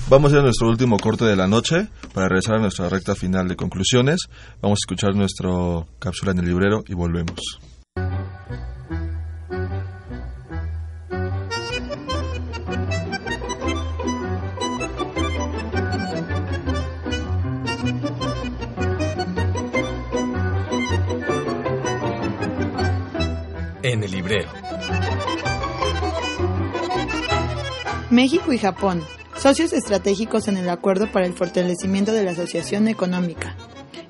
Vamos 0.10 0.32
a 0.32 0.36
ir 0.36 0.40
a 0.40 0.44
nuestro 0.44 0.68
último 0.68 0.98
corte 0.98 1.26
de 1.26 1.36
la 1.36 1.48
noche 1.48 1.88
para 2.14 2.28
regresar 2.28 2.56
a 2.56 2.60
nuestra 2.60 2.90
recta 2.90 3.16
final 3.16 3.48
de 3.48 3.56
conclusiones. 3.56 4.22
Vamos 4.62 4.80
a 4.80 4.84
escuchar 4.84 5.16
nuestro 5.16 5.88
cápsula 6.00 6.32
en 6.32 6.40
el 6.40 6.46
librero 6.46 6.84
y 6.88 6.94
volvemos. 6.96 7.40
México 28.26 28.52
y 28.54 28.58
Japón, 28.58 29.04
socios 29.38 29.72
estratégicos 29.72 30.48
en 30.48 30.58
el 30.58 30.68
Acuerdo 30.68 31.12
para 31.12 31.28
el 31.28 31.34
Fortalecimiento 31.34 32.12
de 32.12 32.24
la 32.24 32.32
Asociación 32.32 32.88
Económica. 32.88 33.56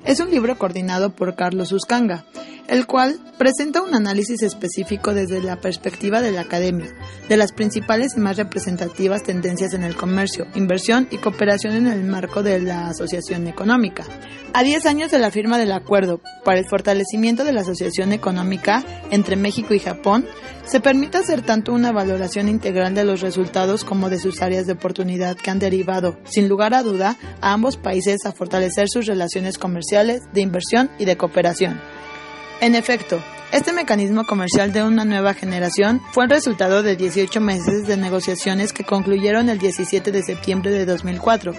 Es 0.06 0.20
un 0.20 0.30
libro 0.30 0.56
coordinado 0.56 1.10
por 1.10 1.36
Carlos 1.36 1.70
Uscanga, 1.70 2.24
el 2.68 2.86
cual 2.86 3.18
presenta 3.38 3.82
un 3.82 3.94
análisis 3.94 4.42
específico 4.42 5.14
desde 5.14 5.42
la 5.42 5.60
perspectiva 5.60 6.20
de 6.20 6.32
la 6.32 6.42
academia, 6.42 6.94
de 7.28 7.36
las 7.36 7.52
principales 7.52 8.14
y 8.16 8.20
más 8.20 8.36
representativas 8.36 9.22
tendencias 9.22 9.74
en 9.74 9.84
el 9.84 9.96
comercio, 9.96 10.46
inversión 10.54 11.08
y 11.10 11.18
cooperación 11.18 11.74
en 11.74 11.86
el 11.86 12.04
marco 12.04 12.42
de 12.42 12.60
la 12.60 12.88
Asociación 12.88 13.46
Económica. 13.46 14.04
A 14.52 14.62
10 14.62 14.86
años 14.86 15.10
de 15.10 15.18
la 15.18 15.30
firma 15.30 15.58
del 15.58 15.72
acuerdo 15.72 16.20
para 16.44 16.58
el 16.58 16.66
fortalecimiento 16.66 17.44
de 17.44 17.52
la 17.52 17.60
Asociación 17.60 18.12
Económica 18.12 18.82
entre 19.10 19.36
México 19.36 19.74
y 19.74 19.78
Japón, 19.78 20.26
se 20.64 20.80
permite 20.80 21.18
hacer 21.18 21.42
tanto 21.42 21.72
una 21.72 21.92
valoración 21.92 22.48
integral 22.48 22.94
de 22.94 23.04
los 23.04 23.20
resultados 23.20 23.84
como 23.84 24.10
de 24.10 24.18
sus 24.18 24.42
áreas 24.42 24.66
de 24.66 24.72
oportunidad 24.72 25.36
que 25.36 25.50
han 25.50 25.58
derivado, 25.58 26.18
sin 26.24 26.48
lugar 26.48 26.74
a 26.74 26.82
duda, 26.82 27.16
a 27.40 27.52
ambos 27.52 27.76
países 27.76 28.24
a 28.24 28.32
fortalecer 28.32 28.88
sus 28.88 29.06
relaciones 29.06 29.58
comerciales, 29.58 30.22
de 30.32 30.40
inversión 30.40 30.90
y 30.98 31.04
de 31.04 31.16
cooperación. 31.16 31.80
En 32.60 32.74
efecto, 32.74 33.20
este 33.52 33.74
mecanismo 33.74 34.24
comercial 34.24 34.72
de 34.72 34.82
una 34.82 35.04
nueva 35.04 35.34
generación 35.34 36.00
fue 36.12 36.24
el 36.24 36.30
resultado 36.30 36.82
de 36.82 36.96
18 36.96 37.38
meses 37.40 37.86
de 37.86 37.98
negociaciones 37.98 38.72
que 38.72 38.82
concluyeron 38.82 39.50
el 39.50 39.58
17 39.58 40.10
de 40.10 40.22
septiembre 40.22 40.70
de 40.70 40.86
2004, 40.86 41.52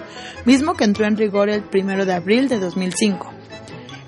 mismo 0.44 0.74
que 0.74 0.82
entró 0.82 1.06
en 1.06 1.16
rigor 1.16 1.50
el 1.50 1.62
1 1.72 2.04
de 2.04 2.12
abril 2.12 2.48
de 2.48 2.58
2005. 2.58 3.37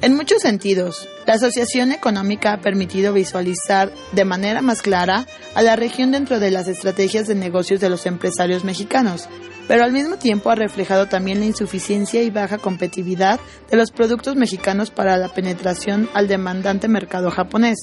En 0.03 0.16
muchos 0.16 0.40
sentidos, 0.40 1.07
la 1.26 1.34
asociación 1.34 1.92
económica 1.92 2.55
ha 2.55 2.61
permitido 2.62 3.12
visualizar 3.12 3.92
de 4.12 4.24
manera 4.24 4.62
más 4.62 4.80
clara 4.80 5.26
a 5.55 5.61
la 5.61 5.76
región 5.76 6.11
dentro 6.11 6.40
de 6.40 6.51
las 6.51 6.68
estrategias 6.68 7.26
de 7.26 7.34
negocios 7.34 7.80
de 7.80 7.90
los 7.90 8.07
empresarios 8.07 8.64
mexicanos, 8.64 9.28
pero 9.68 9.84
al 9.84 9.92
mismo 9.92 10.16
tiempo 10.16 10.51
ha 10.51 10.55
reflejado 10.55 11.07
también 11.07 11.40
la 11.40 11.44
insuficiencia 11.44 12.22
y 12.22 12.30
baja 12.30 12.57
competitividad 12.57 13.40
de 13.70 13.76
los 13.76 13.90
productos 13.90 14.36
mexicanos 14.36 14.90
para 14.90 15.18
la 15.18 15.28
penetración 15.28 16.09
al 16.14 16.28
demandante 16.28 16.88
mercado 16.88 17.30
japonés, 17.30 17.80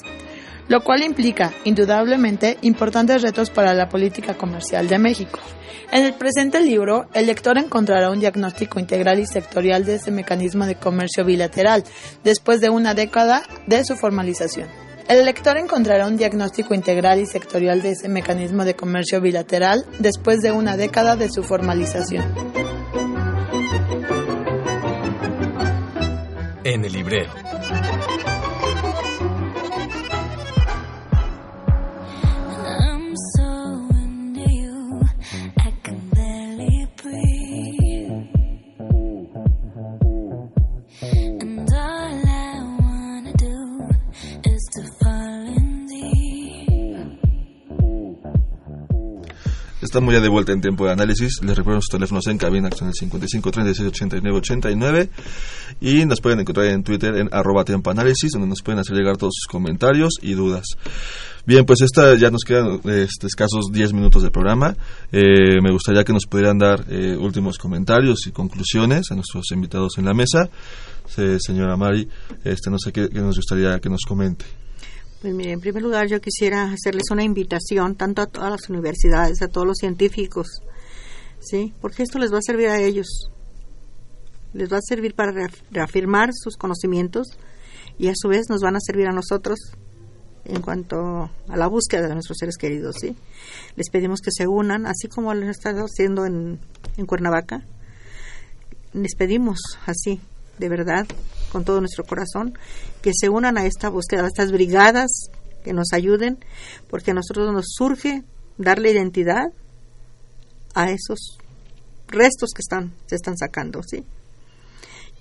lo 0.68 0.84
cual 0.84 1.04
implica, 1.04 1.54
indudablemente, 1.64 2.58
importantes 2.62 3.22
retos 3.22 3.50
para 3.50 3.74
la 3.74 3.90
política 3.90 4.36
comercial 4.36 4.88
de 4.88 5.00
México. 5.00 5.40
En 5.92 6.04
el 6.04 6.14
presente 6.14 6.60
libro, 6.60 7.08
el 7.14 7.28
lector 7.28 7.58
encontrará 7.58 8.10
un 8.10 8.20
diagnóstico 8.20 8.80
integral 8.80 9.20
y 9.20 9.26
sectorial 9.26 9.86
de 9.86 9.96
este 9.96 10.12
mecanismo 10.12 10.66
de 10.66 10.76
comercio 10.76 11.24
bilateral, 11.24 11.84
después 12.24 12.60
de 12.60 12.70
una 12.70 12.94
década 12.94 13.44
de 13.68 13.86
su 13.86 13.96
formalización. 13.96 14.68
El 15.08 15.24
lector 15.24 15.58
encontrará 15.58 16.06
un 16.06 16.18
diagnóstico 16.18 16.74
integral 16.74 17.22
y 17.22 17.26
sectorial 17.26 17.82
de 17.82 17.92
ese 17.92 18.10
mecanismo 18.10 18.66
de 18.66 18.76
comercio 18.76 19.22
bilateral 19.22 19.86
después 20.00 20.42
de 20.42 20.52
una 20.52 20.76
década 20.76 21.16
de 21.16 21.30
su 21.32 21.44
formalización. 21.44 22.26
En 26.66 26.84
el 26.84 26.92
librero. 26.92 27.32
Estamos 49.98 50.14
ya 50.14 50.22
de 50.22 50.30
vuelta 50.30 50.52
en 50.52 50.62
tiempo 50.62 50.86
de 50.86 50.92
análisis. 50.92 51.42
Les 51.42 51.58
recuerdo 51.58 51.82
sus 51.82 51.90
teléfonos 51.90 52.28
en 52.28 52.38
cabina, 52.38 52.70
que 52.70 52.78
son 52.78 52.88
el 52.90 52.94
55 52.94 53.50
36 53.50 53.88
89 53.88 54.38
89. 54.38 55.10
Y 55.82 56.06
nos 56.06 56.22
pueden 56.22 56.40
encontrar 56.40 56.68
en 56.68 56.84
Twitter 56.84 57.16
en 57.16 57.30
arroba 57.32 57.64
tiempo 57.66 57.90
análisis, 57.90 58.30
donde 58.32 58.48
nos 58.48 58.62
pueden 58.62 58.78
hacer 58.78 58.96
llegar 58.96 59.18
todos 59.18 59.34
sus 59.36 59.48
comentarios 59.52 60.14
y 60.22 60.36
dudas. 60.36 60.66
Bien, 61.48 61.66
pues 61.66 61.82
esta 61.82 62.14
ya 62.14 62.30
nos 62.30 62.44
quedan 62.44 62.80
este, 62.86 63.26
escasos 63.26 63.72
10 63.72 63.94
minutos 63.94 64.22
de 64.22 64.30
programa. 64.30 64.76
Eh, 65.12 65.60
me 65.64 65.72
gustaría 65.72 66.04
que 66.04 66.14
nos 66.14 66.28
pudieran 66.28 66.60
dar 66.60 66.86
eh, 66.92 67.18
últimos 67.20 67.58
comentarios 67.58 68.20
y 68.28 68.32
conclusiones 68.32 69.10
a 69.10 69.16
nuestros 69.16 69.46
invitados 69.52 69.98
en 69.98 70.06
la 70.06 70.14
mesa. 70.14 70.48
Se- 71.08 71.40
señora 71.40 71.76
Mari, 71.76 72.08
este, 72.44 72.70
no 72.70 72.78
sé 72.78 72.92
qué 72.92 73.10
nos 73.16 73.36
gustaría 73.36 73.80
que 73.80 73.90
nos 73.90 74.02
comente. 74.08 74.46
Pues 75.22 75.34
mire, 75.34 75.52
en 75.52 75.60
primer 75.60 75.82
lugar 75.82 76.08
yo 76.08 76.22
quisiera 76.22 76.72
hacerles 76.72 77.10
una 77.12 77.24
invitación 77.24 77.96
tanto 77.96 78.22
a 78.22 78.28
todas 78.28 78.52
las 78.52 78.70
universidades, 78.70 79.42
a 79.42 79.48
todos 79.48 79.66
los 79.66 79.78
científicos, 79.78 80.62
¿sí? 81.40 81.74
Porque 81.82 82.04
esto 82.04 82.20
les 82.20 82.32
va 82.32 82.38
a 82.38 82.42
servir 82.44 82.68
a 82.68 82.80
ellos. 82.80 83.30
Les 84.54 84.72
va 84.72 84.78
a 84.78 84.82
servir 84.82 85.16
para 85.16 85.32
reaf- 85.32 85.64
reafirmar 85.72 86.30
sus 86.34 86.56
conocimientos 86.56 87.28
y 87.98 88.10
a 88.10 88.14
su 88.16 88.28
vez 88.28 88.48
nos 88.50 88.62
van 88.62 88.76
a 88.76 88.80
servir 88.80 89.08
a 89.08 89.12
nosotros 89.12 89.60
en 90.46 90.62
cuanto 90.62 90.98
a 91.50 91.58
la 91.58 91.68
búsqueda 91.68 92.08
de 92.08 92.14
nuestros 92.14 92.38
seres 92.38 92.56
queridos, 92.58 92.98
¿sí? 93.02 93.16
Les 93.76 93.90
pedimos 93.90 94.22
que 94.22 94.32
se 94.32 94.48
unan, 94.48 94.86
así 94.86 95.08
como 95.08 95.34
lo 95.34 95.50
estado 95.50 95.84
haciendo 95.84 96.26
en, 96.26 96.60
en 96.96 97.06
Cuernavaca. 97.08 97.66
Les 98.94 99.16
pedimos 99.16 99.60
así, 99.86 100.22
de 100.60 100.70
verdad, 100.70 101.06
con 101.58 101.66
todo 101.66 101.80
nuestro 101.80 102.04
corazón, 102.04 102.54
que 103.02 103.14
se 103.20 103.30
unan 103.30 103.58
a 103.58 103.66
esta 103.66 103.90
búsqueda, 103.90 104.24
a 104.24 104.28
estas 104.28 104.52
brigadas, 104.52 105.10
que 105.64 105.74
nos 105.74 105.88
ayuden, 105.92 106.38
porque 106.88 107.10
a 107.10 107.14
nosotros 107.16 107.52
nos 107.52 107.66
surge 107.76 108.24
darle 108.60 108.92
identidad 108.92 109.46
a 110.76 110.92
esos 110.92 111.40
restos 112.08 112.52
que 112.56 112.62
están, 112.62 112.94
se 113.08 113.16
están 113.16 113.36
sacando, 113.38 113.82
¿sí? 113.82 114.06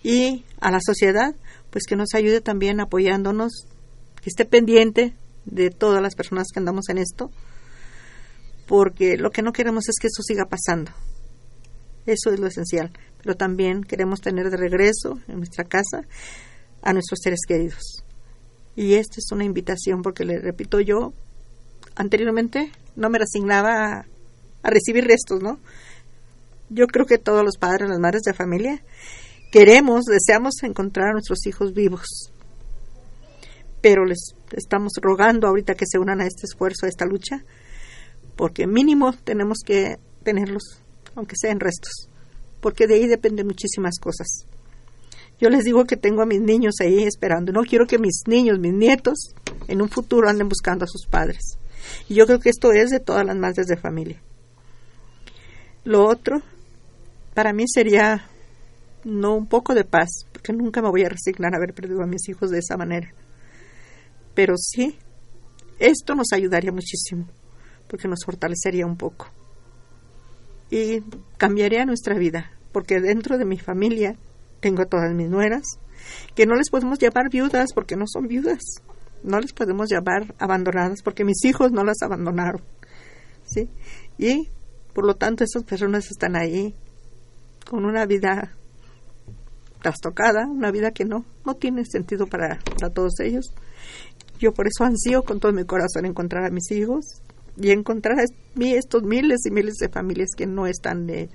Y 0.02 0.44
a 0.60 0.70
la 0.70 0.80
sociedad, 0.84 1.34
pues 1.70 1.84
que 1.88 1.96
nos 1.96 2.12
ayude 2.12 2.42
también 2.42 2.80
apoyándonos, 2.80 3.64
que 4.20 4.28
esté 4.28 4.44
pendiente 4.44 5.16
de 5.46 5.70
todas 5.70 6.02
las 6.02 6.14
personas 6.14 6.48
que 6.52 6.58
andamos 6.58 6.90
en 6.90 6.98
esto, 6.98 7.30
porque 8.66 9.16
lo 9.16 9.30
que 9.30 9.40
no 9.40 9.52
queremos 9.52 9.88
es 9.88 9.94
que 9.98 10.08
eso 10.08 10.22
siga 10.22 10.44
pasando. 10.44 10.92
Eso 12.06 12.30
es 12.30 12.40
lo 12.40 12.46
esencial. 12.46 12.90
Pero 13.22 13.36
también 13.36 13.82
queremos 13.82 14.20
tener 14.20 14.50
de 14.50 14.56
regreso 14.56 15.18
en 15.28 15.38
nuestra 15.38 15.64
casa 15.64 16.02
a 16.82 16.92
nuestros 16.92 17.20
seres 17.22 17.40
queridos. 17.46 18.04
Y 18.76 18.94
esta 18.94 19.16
es 19.18 19.32
una 19.32 19.44
invitación 19.44 20.02
porque 20.02 20.24
le 20.24 20.38
repito 20.38 20.80
yo, 20.80 21.12
anteriormente 21.96 22.70
no 22.94 23.10
me 23.10 23.18
resignaba 23.18 23.86
a, 23.86 24.06
a 24.62 24.70
recibir 24.70 25.04
restos, 25.04 25.42
¿no? 25.42 25.58
Yo 26.68 26.86
creo 26.86 27.06
que 27.06 27.18
todos 27.18 27.44
los 27.44 27.56
padres, 27.58 27.88
las 27.88 27.98
madres 27.98 28.22
de 28.22 28.34
familia, 28.34 28.82
queremos, 29.50 30.04
deseamos 30.04 30.62
encontrar 30.62 31.08
a 31.08 31.12
nuestros 31.12 31.46
hijos 31.46 31.72
vivos. 31.72 32.32
Pero 33.80 34.04
les 34.04 34.34
estamos 34.52 34.92
rogando 35.00 35.46
ahorita 35.46 35.74
que 35.74 35.86
se 35.86 35.98
unan 35.98 36.20
a 36.20 36.26
este 36.26 36.42
esfuerzo, 36.44 36.86
a 36.86 36.88
esta 36.88 37.06
lucha, 37.06 37.44
porque 38.36 38.66
mínimo 38.66 39.12
tenemos 39.12 39.58
que 39.64 39.98
tenerlos, 40.24 40.82
aunque 41.16 41.34
sea 41.36 41.50
en 41.50 41.60
restos, 41.60 42.08
porque 42.60 42.86
de 42.86 42.94
ahí 42.94 43.06
dependen 43.06 43.46
muchísimas 43.46 43.98
cosas. 43.98 44.46
Yo 45.40 45.50
les 45.50 45.64
digo 45.64 45.84
que 45.84 45.96
tengo 45.96 46.22
a 46.22 46.26
mis 46.26 46.40
niños 46.40 46.76
ahí 46.80 47.02
esperando. 47.02 47.52
No 47.52 47.62
quiero 47.62 47.86
que 47.86 47.98
mis 47.98 48.22
niños, 48.26 48.58
mis 48.58 48.72
nietos, 48.72 49.34
en 49.68 49.82
un 49.82 49.88
futuro 49.88 50.28
anden 50.28 50.48
buscando 50.48 50.84
a 50.84 50.88
sus 50.88 51.06
padres. 51.06 51.58
Y 52.08 52.14
yo 52.14 52.26
creo 52.26 52.38
que 52.38 52.48
esto 52.48 52.72
es 52.72 52.90
de 52.90 53.00
todas 53.00 53.26
las 53.26 53.36
madres 53.36 53.66
de 53.66 53.76
familia. 53.76 54.22
Lo 55.84 56.06
otro, 56.06 56.40
para 57.34 57.52
mí 57.52 57.64
sería 57.66 58.30
no 59.04 59.36
un 59.36 59.46
poco 59.46 59.74
de 59.74 59.84
paz, 59.84 60.08
porque 60.32 60.52
nunca 60.52 60.82
me 60.82 60.90
voy 60.90 61.04
a 61.04 61.08
resignar 61.08 61.54
a 61.54 61.58
haber 61.58 61.74
perdido 61.74 62.02
a 62.02 62.06
mis 62.06 62.28
hijos 62.28 62.50
de 62.50 62.58
esa 62.58 62.76
manera. 62.76 63.12
Pero 64.34 64.54
sí, 64.56 64.98
esto 65.78 66.14
nos 66.14 66.32
ayudaría 66.32 66.72
muchísimo, 66.72 67.28
porque 67.88 68.08
nos 68.08 68.24
fortalecería 68.24 68.86
un 68.86 68.96
poco. 68.96 69.30
Y 70.70 71.02
cambiaría 71.36 71.84
nuestra 71.84 72.16
vida, 72.16 72.50
porque 72.72 73.00
dentro 73.00 73.38
de 73.38 73.44
mi 73.44 73.58
familia 73.58 74.16
tengo 74.60 74.86
todas 74.86 75.14
mis 75.14 75.28
nueras, 75.28 75.64
que 76.34 76.46
no 76.46 76.54
les 76.54 76.70
podemos 76.70 76.98
llamar 76.98 77.30
viudas 77.30 77.72
porque 77.72 77.96
no 77.96 78.04
son 78.06 78.26
viudas, 78.26 78.60
no 79.22 79.40
les 79.40 79.52
podemos 79.52 79.88
llamar 79.88 80.34
abandonadas 80.38 81.02
porque 81.02 81.24
mis 81.24 81.44
hijos 81.44 81.72
no 81.72 81.84
las 81.84 82.02
abandonaron, 82.02 82.62
¿sí? 83.44 83.68
Y 84.18 84.48
por 84.92 85.06
lo 85.06 85.14
tanto 85.14 85.44
esas 85.44 85.64
personas 85.64 86.10
están 86.10 86.36
ahí 86.36 86.74
con 87.68 87.84
una 87.84 88.06
vida 88.06 88.52
trastocada, 89.82 90.46
una 90.46 90.70
vida 90.70 90.90
que 90.90 91.04
no, 91.04 91.24
no 91.44 91.54
tiene 91.54 91.84
sentido 91.84 92.26
para, 92.26 92.58
para 92.78 92.92
todos 92.92 93.20
ellos. 93.20 93.54
Yo 94.38 94.52
por 94.52 94.66
eso 94.66 94.84
ansío 94.84 95.22
con 95.22 95.38
todo 95.40 95.52
mi 95.52 95.64
corazón 95.64 96.06
encontrar 96.06 96.44
a 96.44 96.50
mis 96.50 96.70
hijos 96.70 97.22
y 97.56 97.70
encontrar 97.70 98.18
a 98.20 98.24
estos 98.60 99.02
miles 99.02 99.40
y 99.46 99.50
miles 99.50 99.74
de 99.76 99.88
familias 99.88 100.30
que 100.36 100.46
no 100.46 100.66
están 100.66 101.06
de- 101.06 101.28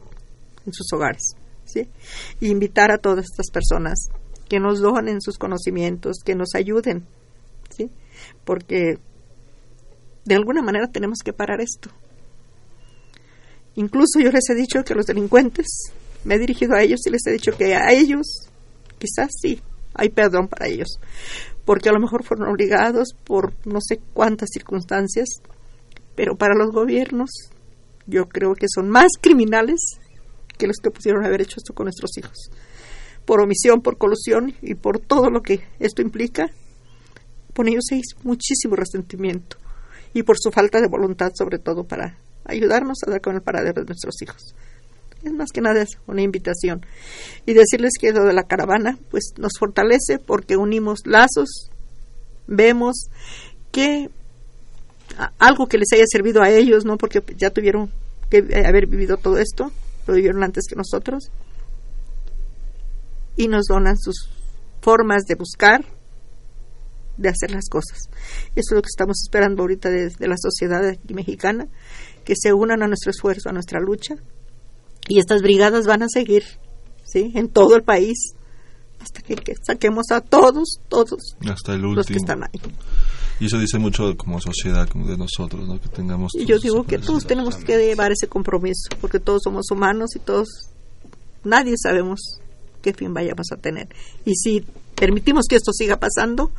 en 0.66 0.74
sus 0.74 0.92
hogares. 0.94 1.36
¿sí? 1.66 1.88
Y 2.40 2.50
invitar 2.50 2.92
a 2.92 2.98
todas 2.98 3.26
estas 3.26 3.50
personas 3.52 4.10
que 4.50 4.60
nos 4.60 4.82
donen 4.82 5.22
sus 5.22 5.38
conocimientos, 5.38 6.18
que 6.26 6.36
nos 6.36 6.56
ayuden, 6.56 7.06
¿sí? 7.70 7.90
Porque 8.44 9.00
de 10.26 10.36
alguna 10.36 10.62
manera 10.62 10.88
tenemos 10.88 11.20
que 11.24 11.32
parar 11.32 11.62
esto. 11.62 11.90
Incluso 13.76 14.20
yo 14.20 14.32
les 14.32 14.50
he 14.50 14.56
dicho 14.56 14.84
que 14.84 14.96
los 14.96 15.06
delincuentes, 15.06 15.66
me 16.26 16.36
he 16.36 16.40
dirigido 16.40 16.76
a 16.76 16.82
ellos 16.82 17.00
y 17.06 17.10
les 17.10 17.26
he 17.26 17.32
dicho 17.32 17.54
que 17.58 17.74
a 17.76 17.94
ellos, 17.94 18.28
quizás 19.00 19.30
sí, 19.42 19.62
hay 19.94 20.10
perdón 20.10 20.50
para 20.50 20.68
ellos, 20.68 21.00
porque 21.64 21.90
a 21.90 21.94
lo 21.94 22.00
mejor 22.00 22.24
fueron 22.24 22.50
obligados 22.50 23.16
por 23.24 23.54
no 23.66 23.80
sé 23.82 24.02
cuántas 24.14 24.50
circunstancias, 24.52 25.30
pero 26.16 26.36
para 26.36 26.56
los 26.56 26.72
gobiernos 26.72 27.30
yo 28.08 28.28
creo 28.28 28.54
que 28.56 28.68
son 28.74 28.90
más 28.90 29.12
criminales 29.20 29.80
que 30.58 30.68
los 30.68 30.78
que 30.78 30.92
pudieron 30.92 31.26
haber 31.26 31.42
hecho 31.42 31.56
esto 31.58 31.74
con 31.74 31.86
nuestros 31.86 32.18
hijos. 32.18 32.52
Por 33.26 33.42
omisión, 33.42 33.82
por 33.82 33.98
colusión 33.98 34.54
y 34.62 34.76
por 34.76 35.00
todo 35.00 35.30
lo 35.30 35.42
que 35.42 35.62
esto 35.80 36.02
implica, 36.02 36.48
por 37.54 37.68
ellos 37.68 37.86
hay 37.92 38.02
muchísimo 38.24 38.76
resentimiento 38.76 39.58
y 40.14 40.24
por 40.24 40.38
su 40.40 40.52
falta 40.52 40.82
de 40.82 40.88
voluntad 40.88 41.32
sobre 41.36 41.60
todo 41.60 41.84
para 41.84 42.18
ayudarnos 42.46 43.00
a 43.06 43.12
dar 43.12 43.22
con 43.22 43.36
el 43.36 43.42
paradero 43.42 43.82
de 43.82 43.88
nuestros 43.88 44.22
hijos. 44.22 44.56
Es 45.24 45.32
más 45.34 45.52
que 45.54 45.62
nada 45.62 45.86
una 46.08 46.24
invitación. 46.24 46.86
Y 47.46 47.54
decirles 47.54 47.94
que 48.00 48.12
lo 48.12 48.26
de 48.26 48.34
la 48.34 48.44
caravana 48.44 48.98
pues 49.10 49.34
nos 49.38 49.54
fortalece 49.60 50.18
porque 50.18 50.58
unimos 50.58 51.02
lazos, 51.06 51.70
vemos 52.48 53.08
que 53.72 54.10
algo 55.40 55.68
que 55.68 55.78
les 55.78 55.92
haya 55.94 56.06
servido 56.08 56.42
a 56.42 56.50
ellos, 56.50 56.86
¿no? 56.86 56.98
Porque 56.98 57.22
ya 57.38 57.50
tuvieron 57.50 57.92
que 58.30 58.38
haber 58.66 58.88
vivido 58.88 59.18
todo 59.18 59.38
esto, 59.38 59.72
lo 60.08 60.14
vivieron 60.14 60.44
antes 60.44 60.66
que 60.68 60.76
nosotros, 60.76 61.32
y 63.36 63.48
nos 63.48 63.66
donan 63.66 63.98
sus 63.98 64.30
formas 64.82 65.24
de 65.24 65.36
buscar, 65.36 65.86
de 67.18 67.30
hacer 67.30 67.52
las 67.52 67.68
cosas. 67.70 68.00
Eso 68.56 68.72
es 68.72 68.72
lo 68.72 68.82
que 68.82 68.90
estamos 68.90 69.18
esperando 69.22 69.64
ahorita 69.64 69.90
de, 69.90 70.10
de 70.10 70.28
la 70.28 70.36
sociedad 70.38 70.82
mexicana, 71.14 71.68
que 72.24 72.36
se 72.36 72.54
unan 72.54 72.84
a 72.84 72.88
nuestro 72.88 73.12
esfuerzo, 73.12 73.50
a 73.50 73.54
nuestra 73.54 73.80
lucha, 73.80 74.16
y 75.08 75.20
estas 75.20 75.42
brigadas 75.42 75.86
van 75.86 76.04
a 76.04 76.08
seguir, 76.10 76.44
¿sí? 77.04 77.32
En 77.36 77.50
todo 77.50 77.76
el 77.76 77.84
país, 77.84 78.34
hasta 79.02 79.22
que, 79.22 79.36
que 79.36 79.54
saquemos 79.66 80.12
a 80.12 80.22
todos, 80.22 80.80
todos 80.88 81.36
Hasta 81.50 81.74
el 81.74 81.82
los 81.82 82.06
que 82.06 82.14
último. 82.14 82.20
están 82.20 82.44
ahí. 82.44 82.62
Y 83.42 83.48
eso 83.48 83.58
dice 83.58 83.80
mucho 83.80 84.16
como 84.18 84.40
sociedad, 84.40 84.88
como 84.88 85.08
de 85.08 85.18
nosotros, 85.18 85.68
¿no? 85.68 85.82
Que 85.82 85.90
tengamos... 85.90 86.32
Y 86.36 86.46
yo 86.46 86.60
digo 86.60 86.84
que 86.84 87.00
todos 87.00 87.26
tenemos 87.26 87.56
que 87.56 87.76
llevar 87.76 88.12
ese 88.12 88.28
compromiso, 88.28 88.88
porque 89.02 89.20
todos 89.20 89.42
somos 89.44 89.66
humanos 89.72 90.16
y 90.16 90.20
todos, 90.20 90.48
nadie 91.44 91.74
sabemos 91.76 92.40
qué 92.84 92.94
fin 92.94 93.16
vayamos 93.16 93.48
a 93.52 93.58
tener. 93.58 93.88
Y 94.26 94.36
si 94.36 94.64
permitimos 94.94 95.48
que 95.50 95.56
esto 95.56 95.72
siga 95.74 95.98
pasando, 95.98 96.52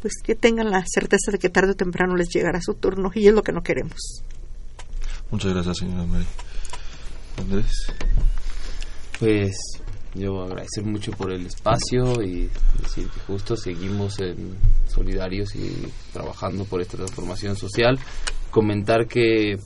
pues 0.00 0.14
que 0.24 0.34
tengan 0.34 0.70
la 0.70 0.82
certeza 0.86 1.30
de 1.30 1.38
que 1.38 1.50
tarde 1.50 1.72
o 1.72 1.76
temprano 1.76 2.16
les 2.16 2.30
llegará 2.30 2.62
su 2.62 2.72
turno 2.72 3.10
y 3.14 3.28
es 3.28 3.34
lo 3.34 3.42
que 3.42 3.52
no 3.52 3.62
queremos. 3.62 4.22
Muchas 5.30 5.52
gracias, 5.52 5.76
señora 5.76 6.06
Mary. 6.06 6.26
Andrés. 7.36 7.88
Pues 9.18 9.54
yo 10.14 10.42
agradecer 10.42 10.84
mucho 10.84 11.12
por 11.12 11.32
el 11.32 11.46
espacio 11.46 12.22
y 12.22 12.48
decir 12.82 13.08
que 13.10 13.20
justo 13.26 13.56
seguimos 13.56 14.18
en 14.20 14.56
solidarios 14.86 15.54
y 15.54 15.88
trabajando 16.12 16.64
por 16.64 16.80
esta 16.80 16.96
transformación 16.96 17.56
social. 17.56 17.98
Comentar 18.50 19.06
que 19.06 19.56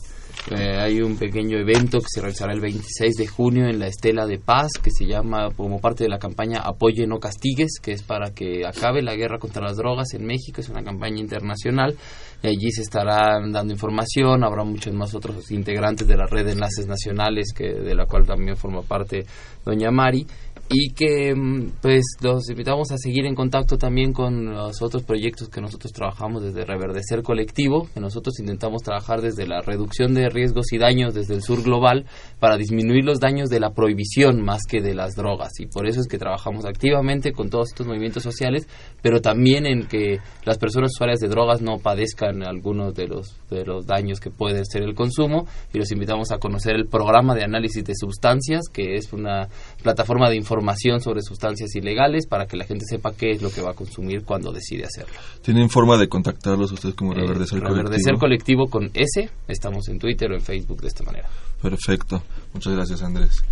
eh, 0.48 0.78
hay 0.78 1.02
un 1.02 1.16
pequeño 1.16 1.58
evento 1.58 1.98
que 1.98 2.06
se 2.08 2.20
realizará 2.20 2.54
el 2.54 2.60
26 2.60 3.14
de 3.14 3.26
junio 3.26 3.66
en 3.66 3.78
la 3.78 3.88
Estela 3.88 4.26
de 4.26 4.38
Paz 4.38 4.72
que 4.82 4.90
se 4.90 5.04
llama 5.04 5.50
como 5.54 5.80
parte 5.80 6.04
de 6.04 6.10
la 6.10 6.18
campaña 6.18 6.60
Apoye 6.60 7.06
no 7.06 7.18
castigues, 7.18 7.78
que 7.80 7.92
es 7.92 8.02
para 8.02 8.30
que 8.32 8.66
acabe 8.66 9.02
la 9.02 9.14
guerra 9.14 9.38
contra 9.38 9.62
las 9.62 9.76
drogas 9.76 10.14
en 10.14 10.24
México, 10.24 10.60
es 10.60 10.68
una 10.70 10.82
campaña 10.82 11.20
internacional 11.20 11.94
y 12.42 12.48
allí 12.48 12.72
se 12.72 12.82
estarán 12.82 13.52
dando 13.52 13.74
información, 13.74 14.42
habrá 14.42 14.64
muchos 14.64 14.94
más 14.94 15.14
otros 15.14 15.50
integrantes 15.50 16.08
de 16.08 16.16
la 16.16 16.26
red 16.26 16.46
de 16.46 16.52
enlaces 16.52 16.86
nacionales 16.86 17.52
que 17.54 17.74
de 17.74 17.94
la 17.94 18.06
cual 18.06 18.26
también 18.26 18.56
forma 18.56 18.80
parte 18.82 19.26
doña 19.64 19.90
Mari 19.90 20.26
y 20.72 20.90
que 20.90 21.34
mm, 21.34 21.72
pues 21.82 22.04
los 22.20 22.48
invitamos 22.48 22.92
a 22.92 22.96
seguir 22.96 23.26
en 23.26 23.34
contacto 23.34 23.76
también 23.76 24.12
con 24.12 24.54
los 24.54 24.80
otros 24.82 25.02
proyectos 25.02 25.48
que 25.48 25.60
nosotros 25.60 25.92
trabajamos 25.92 26.44
desde 26.44 26.64
Reverdecer 26.64 27.24
Colectivo, 27.24 27.88
que 27.92 27.98
nosotros 27.98 28.38
intentamos 28.38 28.82
trabajar 28.82 29.20
desde 29.20 29.48
la 29.48 29.62
reducción 29.62 30.14
de 30.14 30.28
riesgos 30.28 30.72
y 30.72 30.78
daños 30.78 31.12
desde 31.12 31.34
el 31.34 31.42
sur 31.42 31.64
global 31.64 32.06
para 32.38 32.56
disminuir 32.56 33.04
los 33.04 33.18
daños 33.18 33.48
de 33.48 33.58
la 33.58 33.70
prohibición 33.70 34.42
más 34.42 34.62
que 34.68 34.80
de 34.80 34.94
las 34.94 35.16
drogas. 35.16 35.58
Y 35.58 35.66
por 35.66 35.88
eso 35.88 36.00
es 36.00 36.06
que 36.06 36.18
trabajamos 36.18 36.64
activamente 36.64 37.32
con 37.32 37.50
todos 37.50 37.70
estos 37.70 37.88
movimientos 37.88 38.22
sociales, 38.22 38.68
pero 39.02 39.20
también 39.20 39.66
en 39.66 39.88
que 39.88 40.20
las 40.44 40.58
personas 40.58 40.92
usuarias 40.94 41.18
de 41.18 41.28
drogas 41.28 41.62
no 41.62 41.78
padezcan 41.78 42.44
algunos 42.44 42.94
de 42.94 43.08
los 43.08 43.36
de 43.50 43.64
los 43.64 43.86
daños 43.86 44.20
que 44.20 44.30
puede 44.30 44.64
ser 44.64 44.82
el 44.82 44.94
consumo. 44.94 45.46
Y 45.74 45.78
los 45.78 45.90
invitamos 45.90 46.30
a 46.30 46.38
conocer 46.38 46.76
el 46.76 46.86
programa 46.86 47.34
de 47.34 47.42
análisis 47.42 47.82
de 47.84 47.94
sustancias, 47.96 48.68
que 48.72 48.94
es 48.94 49.12
una 49.12 49.48
plataforma 49.82 50.30
de 50.30 50.36
información 50.36 50.59
sobre 51.00 51.22
sustancias 51.22 51.74
ilegales 51.74 52.26
para 52.26 52.46
que 52.46 52.56
la 52.56 52.64
gente 52.64 52.84
sepa 52.88 53.12
qué 53.12 53.30
es 53.32 53.42
lo 53.42 53.50
que 53.50 53.60
va 53.62 53.70
a 53.70 53.74
consumir 53.74 54.24
cuando 54.24 54.52
decide 54.52 54.84
hacerlo. 54.84 55.14
¿Tienen 55.42 55.68
forma 55.70 55.96
de 55.98 56.08
contactarlos 56.08 56.72
ustedes 56.72 56.94
como 56.94 57.12
Eh, 57.12 57.16
Reverdecer 57.16 57.60
Reverdecer 57.60 58.14
Colectivo? 58.18 58.18
colectivo 58.18 58.66
con 58.70 58.90
S, 58.94 59.30
estamos 59.48 59.88
en 59.88 59.98
Twitter 59.98 60.30
o 60.30 60.34
en 60.34 60.40
Facebook 60.42 60.80
de 60.82 60.88
esta 60.88 61.04
manera. 61.04 61.28
Perfecto. 61.60 62.22
Muchas 62.52 62.74
gracias, 62.74 63.02
Andrés. 63.02 63.42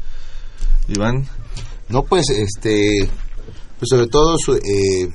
Iván. 0.89 1.25
No, 1.89 2.03
pues, 2.05 2.29
este, 2.31 3.09
pues 3.79 3.89
sobre 3.89 4.07
todo 4.09 4.37
su- 4.39 4.55
eh, 4.57 5.09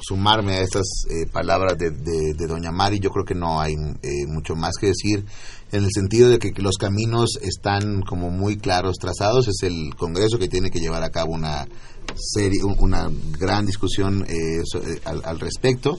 sumarme 0.00 0.54
a 0.56 0.60
estas 0.60 0.84
eh, 1.10 1.26
palabras 1.32 1.76
de, 1.78 1.90
de- 1.90 2.34
de 2.34 2.46
Doña 2.46 2.70
Mari. 2.70 2.98
Yo 3.00 3.10
creo 3.10 3.24
que 3.24 3.34
no 3.34 3.60
hay 3.60 3.72
eh, 4.02 4.26
mucho 4.28 4.54
más 4.54 4.74
que 4.80 4.88
decir 4.88 5.24
en 5.72 5.84
el 5.84 5.90
sentido 5.92 6.30
de 6.30 6.38
que, 6.38 6.52
los 6.62 6.76
caminos 6.78 7.38
están 7.42 8.02
como 8.02 8.30
muy 8.30 8.56
claros 8.56 8.96
trazados. 9.00 9.48
Es 9.48 9.62
el 9.62 9.94
Congreso 9.96 10.38
que 10.38 10.48
tiene 10.48 10.70
que 10.70 10.80
llevar 10.80 11.02
a 11.02 11.10
cabo 11.10 11.32
una 11.32 11.66
serie, 12.14 12.62
un- 12.64 12.76
una 12.78 13.10
gran 13.38 13.66
discusión 13.66 14.24
eh, 14.28 14.62
eh, 14.62 15.00
al, 15.04 15.22
al 15.24 15.40
respecto. 15.40 15.98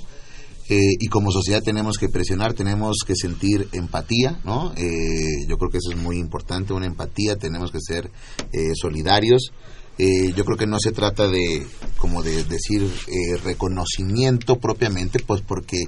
Eh, 0.69 0.79
y 0.99 1.07
como 1.07 1.31
sociedad 1.31 1.61
tenemos 1.63 1.97
que 1.97 2.09
presionar, 2.09 2.53
tenemos 2.53 2.97
que 3.05 3.15
sentir 3.15 3.69
empatía, 3.71 4.41
¿no? 4.43 4.73
Eh, 4.75 5.45
yo 5.47 5.57
creo 5.57 5.69
que 5.71 5.77
eso 5.77 5.91
es 5.91 5.97
muy 5.97 6.17
importante, 6.17 6.73
una 6.73 6.85
empatía, 6.85 7.37
tenemos 7.37 7.71
que 7.71 7.79
ser 7.79 8.11
eh, 8.51 8.71
solidarios. 8.75 9.51
Yo 9.99 10.45
creo 10.45 10.57
que 10.57 10.67
no 10.67 10.77
se 10.79 10.91
trata 10.91 11.27
de, 11.27 11.65
como 11.97 12.21
de 12.21 12.43
decir, 12.43 12.87
reconocimiento 13.43 14.57
propiamente, 14.59 15.19
pues 15.19 15.41
porque 15.41 15.85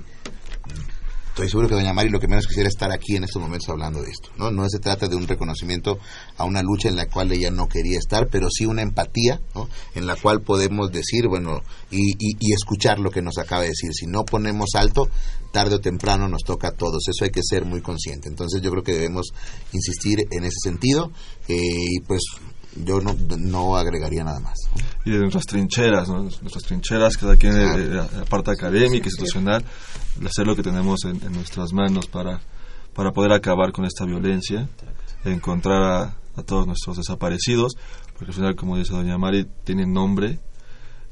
estoy 1.39 1.49
seguro 1.51 1.69
que 1.69 1.75
doña 1.75 1.93
Mari 1.93 2.09
lo 2.09 2.19
que 2.19 2.27
menos 2.27 2.45
quisiera 2.47 2.67
es 2.67 2.75
estar 2.75 2.91
aquí 2.91 3.15
en 3.15 3.23
estos 3.23 3.41
momentos 3.41 3.69
hablando 3.69 4.01
de 4.01 4.09
esto. 4.09 4.29
No, 4.37 4.51
no 4.51 4.67
se 4.69 4.79
trata 4.79 5.07
de 5.07 5.15
un 5.15 5.25
reconocimiento 5.25 5.97
a 6.37 6.43
una 6.43 6.61
lucha 6.61 6.89
en 6.89 6.97
la 6.97 7.05
cual 7.07 7.31
ella 7.31 7.49
no 7.49 7.67
quería 7.67 7.97
estar, 7.97 8.27
pero 8.27 8.49
sí 8.51 8.65
una 8.65 8.81
empatía, 8.81 9.39
¿no? 9.55 9.69
en 9.95 10.05
la 10.05 10.15
cual 10.17 10.41
podemos 10.41 10.91
decir, 10.91 11.27
bueno, 11.29 11.61
y, 11.91 12.11
y- 12.11 12.35
y 12.39 12.53
escuchar 12.53 12.99
lo 12.99 13.09
que 13.09 13.21
nos 13.21 13.37
acaba 13.37 13.61
de 13.61 13.69
decir. 13.69 13.91
Si 13.93 14.05
no 14.05 14.25
ponemos 14.25 14.71
alto, 14.75 15.07
tarde 15.53 15.75
o 15.75 15.79
temprano 15.79 16.27
nos 16.27 16.43
toca 16.43 16.67
a 16.69 16.71
todos. 16.71 17.07
Eso 17.07 17.23
hay 17.23 17.31
que 17.31 17.41
ser 17.43 17.63
muy 17.65 17.81
consciente. 17.81 18.27
Entonces 18.27 18.61
yo 18.61 18.69
creo 18.71 18.83
que 18.83 18.93
debemos 18.93 19.27
insistir 19.71 20.27
en 20.31 20.43
ese 20.43 20.57
sentido 20.61 21.11
eh, 21.47 21.55
y 21.57 21.99
pues 22.01 22.21
yo 22.75 22.99
no, 23.01 23.15
no 23.37 23.75
agregaría 23.77 24.23
nada 24.23 24.39
más. 24.39 24.57
y 25.05 25.11
de 25.11 25.19
nuestras 25.19 25.45
trincheras, 25.45 26.07
¿no? 26.07 26.23
nuestras 26.23 26.63
trincheras, 26.63 27.17
cada 27.17 27.35
quien 27.35 27.53
de, 27.53 27.87
de 27.89 27.95
la 27.95 28.07
parte 28.29 28.51
académica, 28.51 29.07
institucional, 29.07 29.63
hacer 30.25 30.45
lo 30.45 30.55
que 30.55 30.63
tenemos 30.63 31.03
en, 31.05 31.21
en 31.23 31.33
nuestras 31.33 31.73
manos 31.73 32.07
para, 32.07 32.41
para 32.93 33.11
poder 33.11 33.33
acabar 33.33 33.71
con 33.71 33.85
esta 33.85 34.05
violencia, 34.05 34.69
encontrar 35.25 35.83
a, 35.83 36.15
a 36.35 36.43
todos 36.43 36.67
nuestros 36.67 36.97
desaparecidos, 36.97 37.73
porque 38.13 38.31
al 38.31 38.35
final, 38.35 38.55
como 38.55 38.77
dice 38.77 38.93
doña 38.93 39.17
Mari, 39.17 39.47
tienen 39.63 39.91
nombre 39.93 40.39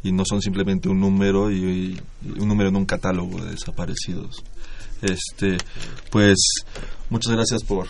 y 0.04 0.12
no 0.12 0.24
son 0.26 0.42
simplemente 0.42 0.90
un 0.90 1.00
número 1.00 1.52
y, 1.52 2.00
y 2.24 2.40
un 2.40 2.48
número 2.48 2.70
en 2.70 2.76
un 2.76 2.86
catálogo 2.86 3.42
de 3.44 3.52
desaparecidos. 3.52 4.44
Este, 5.02 5.58
pues 6.12 6.38
muchas 7.10 7.34
gracias 7.34 7.64
por, 7.64 7.88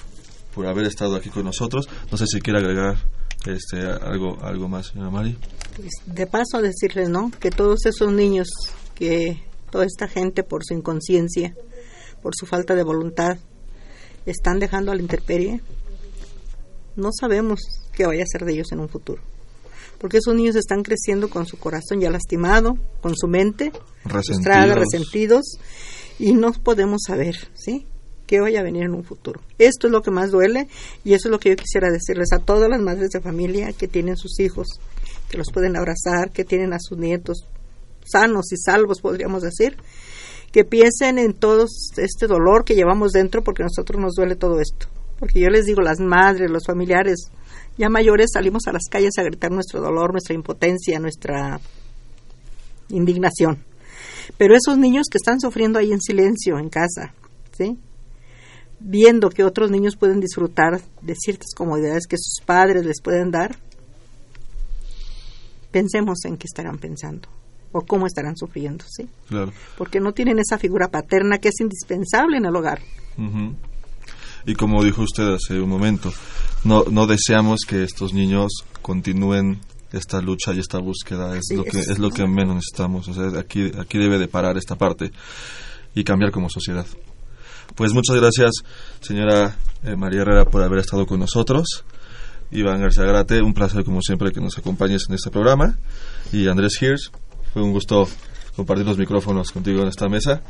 por 0.56 0.68
haber 0.68 0.86
estado 0.86 1.16
aquí 1.16 1.30
con 1.30 1.46
nosotros. 1.46 1.88
No 2.12 2.18
sé 2.18 2.26
si 2.28 2.40
quiere 2.40 2.60
agregar 2.60 2.98
este 3.54 3.82
algo 3.82 4.38
algo 4.44 4.68
más, 4.68 4.88
señora 4.88 5.10
Mari. 5.10 5.38
Pues, 5.76 5.92
de 6.06 6.28
paso 6.28 6.62
decirles, 6.62 7.10
¿no? 7.10 7.32
Que 7.40 7.52
todos 7.52 7.86
esos 7.86 8.12
niños, 8.12 8.48
que 8.96 9.44
toda 9.72 9.86
esta 9.86 10.08
gente 10.08 10.44
por 10.44 10.64
su 10.66 10.74
inconsciencia, 10.74 11.56
por 12.22 12.34
su 12.36 12.46
falta 12.46 12.76
de 12.76 12.84
voluntad, 12.84 13.38
están 14.26 14.60
dejando 14.60 14.92
a 14.92 14.96
la 14.96 15.02
intemperie, 15.02 15.62
no 16.96 17.10
sabemos 17.18 17.60
qué 17.94 18.06
vaya 18.06 18.24
a 18.24 18.28
ser 18.28 18.46
de 18.46 18.54
ellos 18.54 18.72
en 18.72 18.80
un 18.80 18.90
futuro. 18.90 19.22
Porque 20.00 20.18
esos 20.18 20.36
niños 20.36 20.56
están 20.56 20.84
creciendo 20.84 21.30
con 21.30 21.46
su 21.46 21.58
corazón 21.58 22.00
ya 22.00 22.10
lastimado, 22.12 22.78
con 23.02 23.16
su 23.16 23.28
mente 23.28 23.72
frustrada, 24.04 24.76
Resentidos. 24.76 24.78
resentidos, 24.92 25.46
y 26.20 26.34
no 26.34 26.52
podemos 26.54 27.02
saber, 27.08 27.36
¿sí? 27.56 27.86
Qué 28.28 28.40
vaya 28.40 28.60
a 28.60 28.64
venir 28.64 28.84
en 28.84 28.94
un 28.94 29.04
futuro. 29.04 29.42
Esto 29.58 29.88
es 29.88 29.94
lo 29.94 30.02
que 30.02 30.12
más 30.12 30.30
duele 30.30 30.68
y 31.04 31.14
eso 31.14 31.30
es 31.30 31.32
lo 31.32 31.40
que 31.40 31.50
yo 31.50 31.56
quisiera 31.56 31.90
decirles 31.90 32.32
a 32.34 32.40
todas 32.40 32.70
las 32.70 32.82
madres 32.82 33.10
de 33.10 33.22
familia 33.22 33.74
que 33.74 33.88
tienen 33.88 34.18
sus 34.18 34.40
hijos, 34.40 34.68
que 35.30 35.38
los 35.38 35.52
pueden 35.52 35.76
abrazar, 35.76 36.32
que 36.32 36.44
tienen 36.46 36.74
a 36.74 36.80
sus 36.80 36.98
nietos 36.98 37.46
sanos 38.06 38.52
y 38.52 38.58
salvos, 38.58 39.02
podríamos 39.02 39.42
decir, 39.42 39.78
que 40.52 40.64
piensen 40.64 41.18
en 41.20 41.34
todo 41.34 41.66
este 41.98 42.28
dolor 42.28 42.64
que 42.64 42.76
llevamos 42.76 43.12
dentro 43.12 43.44
porque 43.44 43.64
a 43.64 43.66
nosotros 43.66 44.02
nos 44.02 44.14
duele 44.16 44.36
todo 44.36 44.60
esto. 44.60 44.88
Porque 45.20 45.40
yo 45.40 45.50
les 45.50 45.66
digo, 45.66 45.82
las 45.82 46.00
madres, 46.00 46.50
los 46.50 46.66
familiares 46.66 47.30
ya 47.78 47.90
mayores 47.90 48.32
salimos 48.34 48.64
a 48.68 48.72
las 48.72 48.84
calles 48.90 49.18
a 49.18 49.24
gritar 49.24 49.52
nuestro 49.52 49.82
dolor, 49.82 50.12
nuestra 50.12 50.36
impotencia, 50.36 51.00
nuestra 51.00 51.60
indignación. 52.90 53.64
Pero 54.38 54.56
esos 54.56 54.78
niños 54.78 55.08
que 55.12 55.18
están 55.18 55.40
sufriendo 55.40 55.80
ahí 55.80 55.92
en 55.92 56.02
silencio 56.02 56.60
en 56.60 56.70
casa, 56.70 57.14
¿sí? 57.56 57.78
Viendo 58.80 59.30
que 59.30 59.44
otros 59.44 59.72
niños 59.72 59.96
pueden 59.96 60.20
disfrutar 60.20 60.82
de 61.02 61.16
ciertas 61.16 61.54
comodidades 61.56 62.08
que 62.08 62.18
sus 62.18 62.44
padres 62.46 62.86
les 62.86 63.02
pueden 63.02 63.32
dar, 63.32 63.58
pensemos 65.72 66.26
en 66.26 66.38
qué 66.38 66.46
estarán 66.46 66.78
pensando 66.78 67.28
o 67.72 67.82
cómo 67.82 68.08
estarán 68.08 68.38
sufriendo, 68.38 68.86
¿sí? 68.88 69.08
Claro. 69.28 69.52
Porque 69.78 70.00
no 70.00 70.14
tienen 70.14 70.40
esa 70.40 70.58
figura 70.58 70.88
paterna 70.88 71.38
que 71.38 71.50
es 71.50 71.60
indispensable 71.60 72.38
en 72.38 72.46
el 72.46 72.56
hogar. 72.56 72.82
Y 74.46 74.56
como 74.56 74.84
dijo 74.84 75.02
usted 75.02 75.34
hace 75.34 75.60
un 75.60 75.70
momento, 75.70 76.12
no, 76.64 76.84
no 76.90 77.08
deseamos 77.08 77.62
que 77.68 77.84
estos 77.84 78.14
niños 78.14 78.64
continúen 78.82 79.60
esta 79.92 80.22
lucha 80.22 80.54
y 80.54 80.60
esta 80.60 80.80
búsqueda. 80.80 81.36
Es 81.38 81.46
lo 81.56 81.64
que 81.64 81.80
es. 81.80 81.90
es 81.90 82.00
lo 82.00 82.10
que 82.10 82.26
menos 82.28 82.56
necesitamos. 82.56 83.08
O 83.08 83.14
sea, 83.14 83.40
aquí 83.40 83.72
aquí 83.78 83.98
debe 83.98 84.18
de 84.18 84.28
parar 84.28 84.58
esta 84.58 84.76
parte 84.76 85.12
y 85.94 86.04
cambiar 86.04 86.32
como 86.32 86.50
sociedad. 86.50 86.86
Pues 87.76 87.94
muchas 87.94 88.16
gracias, 88.16 88.52
señora 89.02 89.56
eh, 89.84 89.96
María 89.96 90.22
Herrera, 90.22 90.46
por 90.46 90.64
haber 90.64 90.80
estado 90.80 91.06
con 91.06 91.20
nosotros. 91.20 91.84
Iván 92.52 92.82
García 92.82 93.04
Grate, 93.04 93.42
un 93.42 93.54
placer 93.54 93.84
como 93.84 94.02
siempre 94.02 94.32
que 94.32 94.40
nos 94.40 94.58
acompañes 94.58 95.04
en 95.10 95.16
este 95.16 95.30
programa. 95.30 95.78
Y 96.32 96.48
Andrés 96.48 96.82
Hirsch, 96.82 97.12
fue 97.54 97.62
un 97.62 97.72
gusto 97.72 98.08
compartir 98.56 98.86
los 98.86 98.98
micrófonos 98.98 99.52
contigo 99.52 99.82
en 99.82 99.90
esta 99.90 100.08
mesa. 100.10 100.42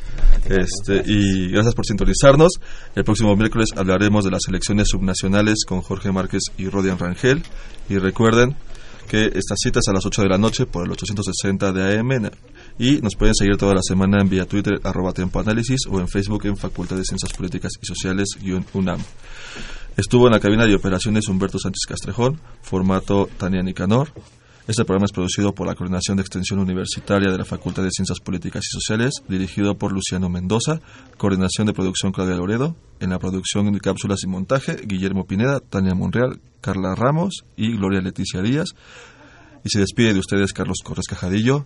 Este, 0.46 1.04
y 1.06 1.50
gracias 1.50 1.76
por 1.76 1.86
sintonizarnos. 1.86 2.54
El 2.96 3.04
próximo 3.04 3.36
miércoles 3.36 3.70
hablaremos 3.76 4.24
de 4.24 4.32
las 4.32 4.48
elecciones 4.48 4.88
subnacionales 4.90 5.66
con 5.68 5.82
Jorge 5.82 6.12
Márquez 6.12 6.44
y 6.58 6.70
Rodian 6.70 6.98
Rangel. 6.98 7.44
Y 7.90 7.98
recuerden 7.98 8.56
que 9.08 9.26
estas 9.26 9.58
citas 9.62 9.84
a 9.88 9.94
las 9.94 10.06
8 10.06 10.22
de 10.22 10.30
la 10.30 10.38
noche 10.38 10.66
por 10.66 10.86
el 10.86 10.92
860 10.92 11.72
de 11.72 12.00
AM 12.00 12.30
y 12.80 13.00
nos 13.02 13.16
pueden 13.16 13.36
seguir 13.36 13.58
toda 13.58 13.74
la 13.74 13.82
semana 13.82 14.22
en 14.22 14.30
vía 14.30 14.46
Twitter 14.46 14.80
arroba 14.84 15.14
Análisis 15.16 15.82
o 15.90 16.00
en 16.00 16.08
Facebook 16.08 16.46
en 16.46 16.58
Facultad 16.58 16.96
de 16.96 17.04
Ciencias 17.04 17.34
Políticas 17.34 17.72
y 17.82 17.86
Sociales 17.86 18.38
UNAM. 18.74 19.00
Estuvo 19.96 20.28
en 20.28 20.34
la 20.34 20.40
cabina 20.40 20.66
de 20.66 20.76
operaciones 20.76 21.28
Humberto 21.28 21.58
Sánchez 21.58 21.86
Castrejón, 21.88 22.40
formato 22.62 23.28
Tania 23.38 23.64
Nicanor. 23.64 24.10
Este 24.68 24.84
programa 24.84 25.06
es 25.06 25.12
producido 25.12 25.56
por 25.56 25.66
la 25.66 25.76
Coordinación 25.76 26.18
de 26.18 26.22
Extensión 26.22 26.60
Universitaria 26.60 27.32
de 27.32 27.38
la 27.38 27.46
Facultad 27.46 27.84
de 27.84 27.90
Ciencias 27.90 28.20
Políticas 28.20 28.64
y 28.66 28.74
Sociales, 28.76 29.24
dirigido 29.28 29.78
por 29.78 29.94
Luciano 29.94 30.30
Mendoza, 30.30 30.82
coordinación 31.18 31.68
de 31.68 31.74
producción 31.74 32.12
Claudia 32.12 32.36
Loredo, 32.36 32.76
en 33.00 33.12
la 33.12 33.18
producción 33.18 33.72
de 33.72 33.80
cápsulas 33.80 34.24
y 34.24 34.28
montaje 34.28 34.76
Guillermo 34.86 35.26
Pineda, 35.26 35.62
Tania 35.62 35.96
Monreal, 35.96 36.42
Carla 36.60 36.96
Ramos 36.96 37.46
y 37.56 37.78
Gloria 37.78 38.02
Leticia 38.02 38.42
Díaz. 38.42 38.76
Y 39.64 39.70
se 39.70 39.80
despide 39.80 40.14
de 40.14 40.20
ustedes 40.20 40.54
Carlos 40.54 40.78
Corres 40.84 41.08
Cajadillo. 41.08 41.66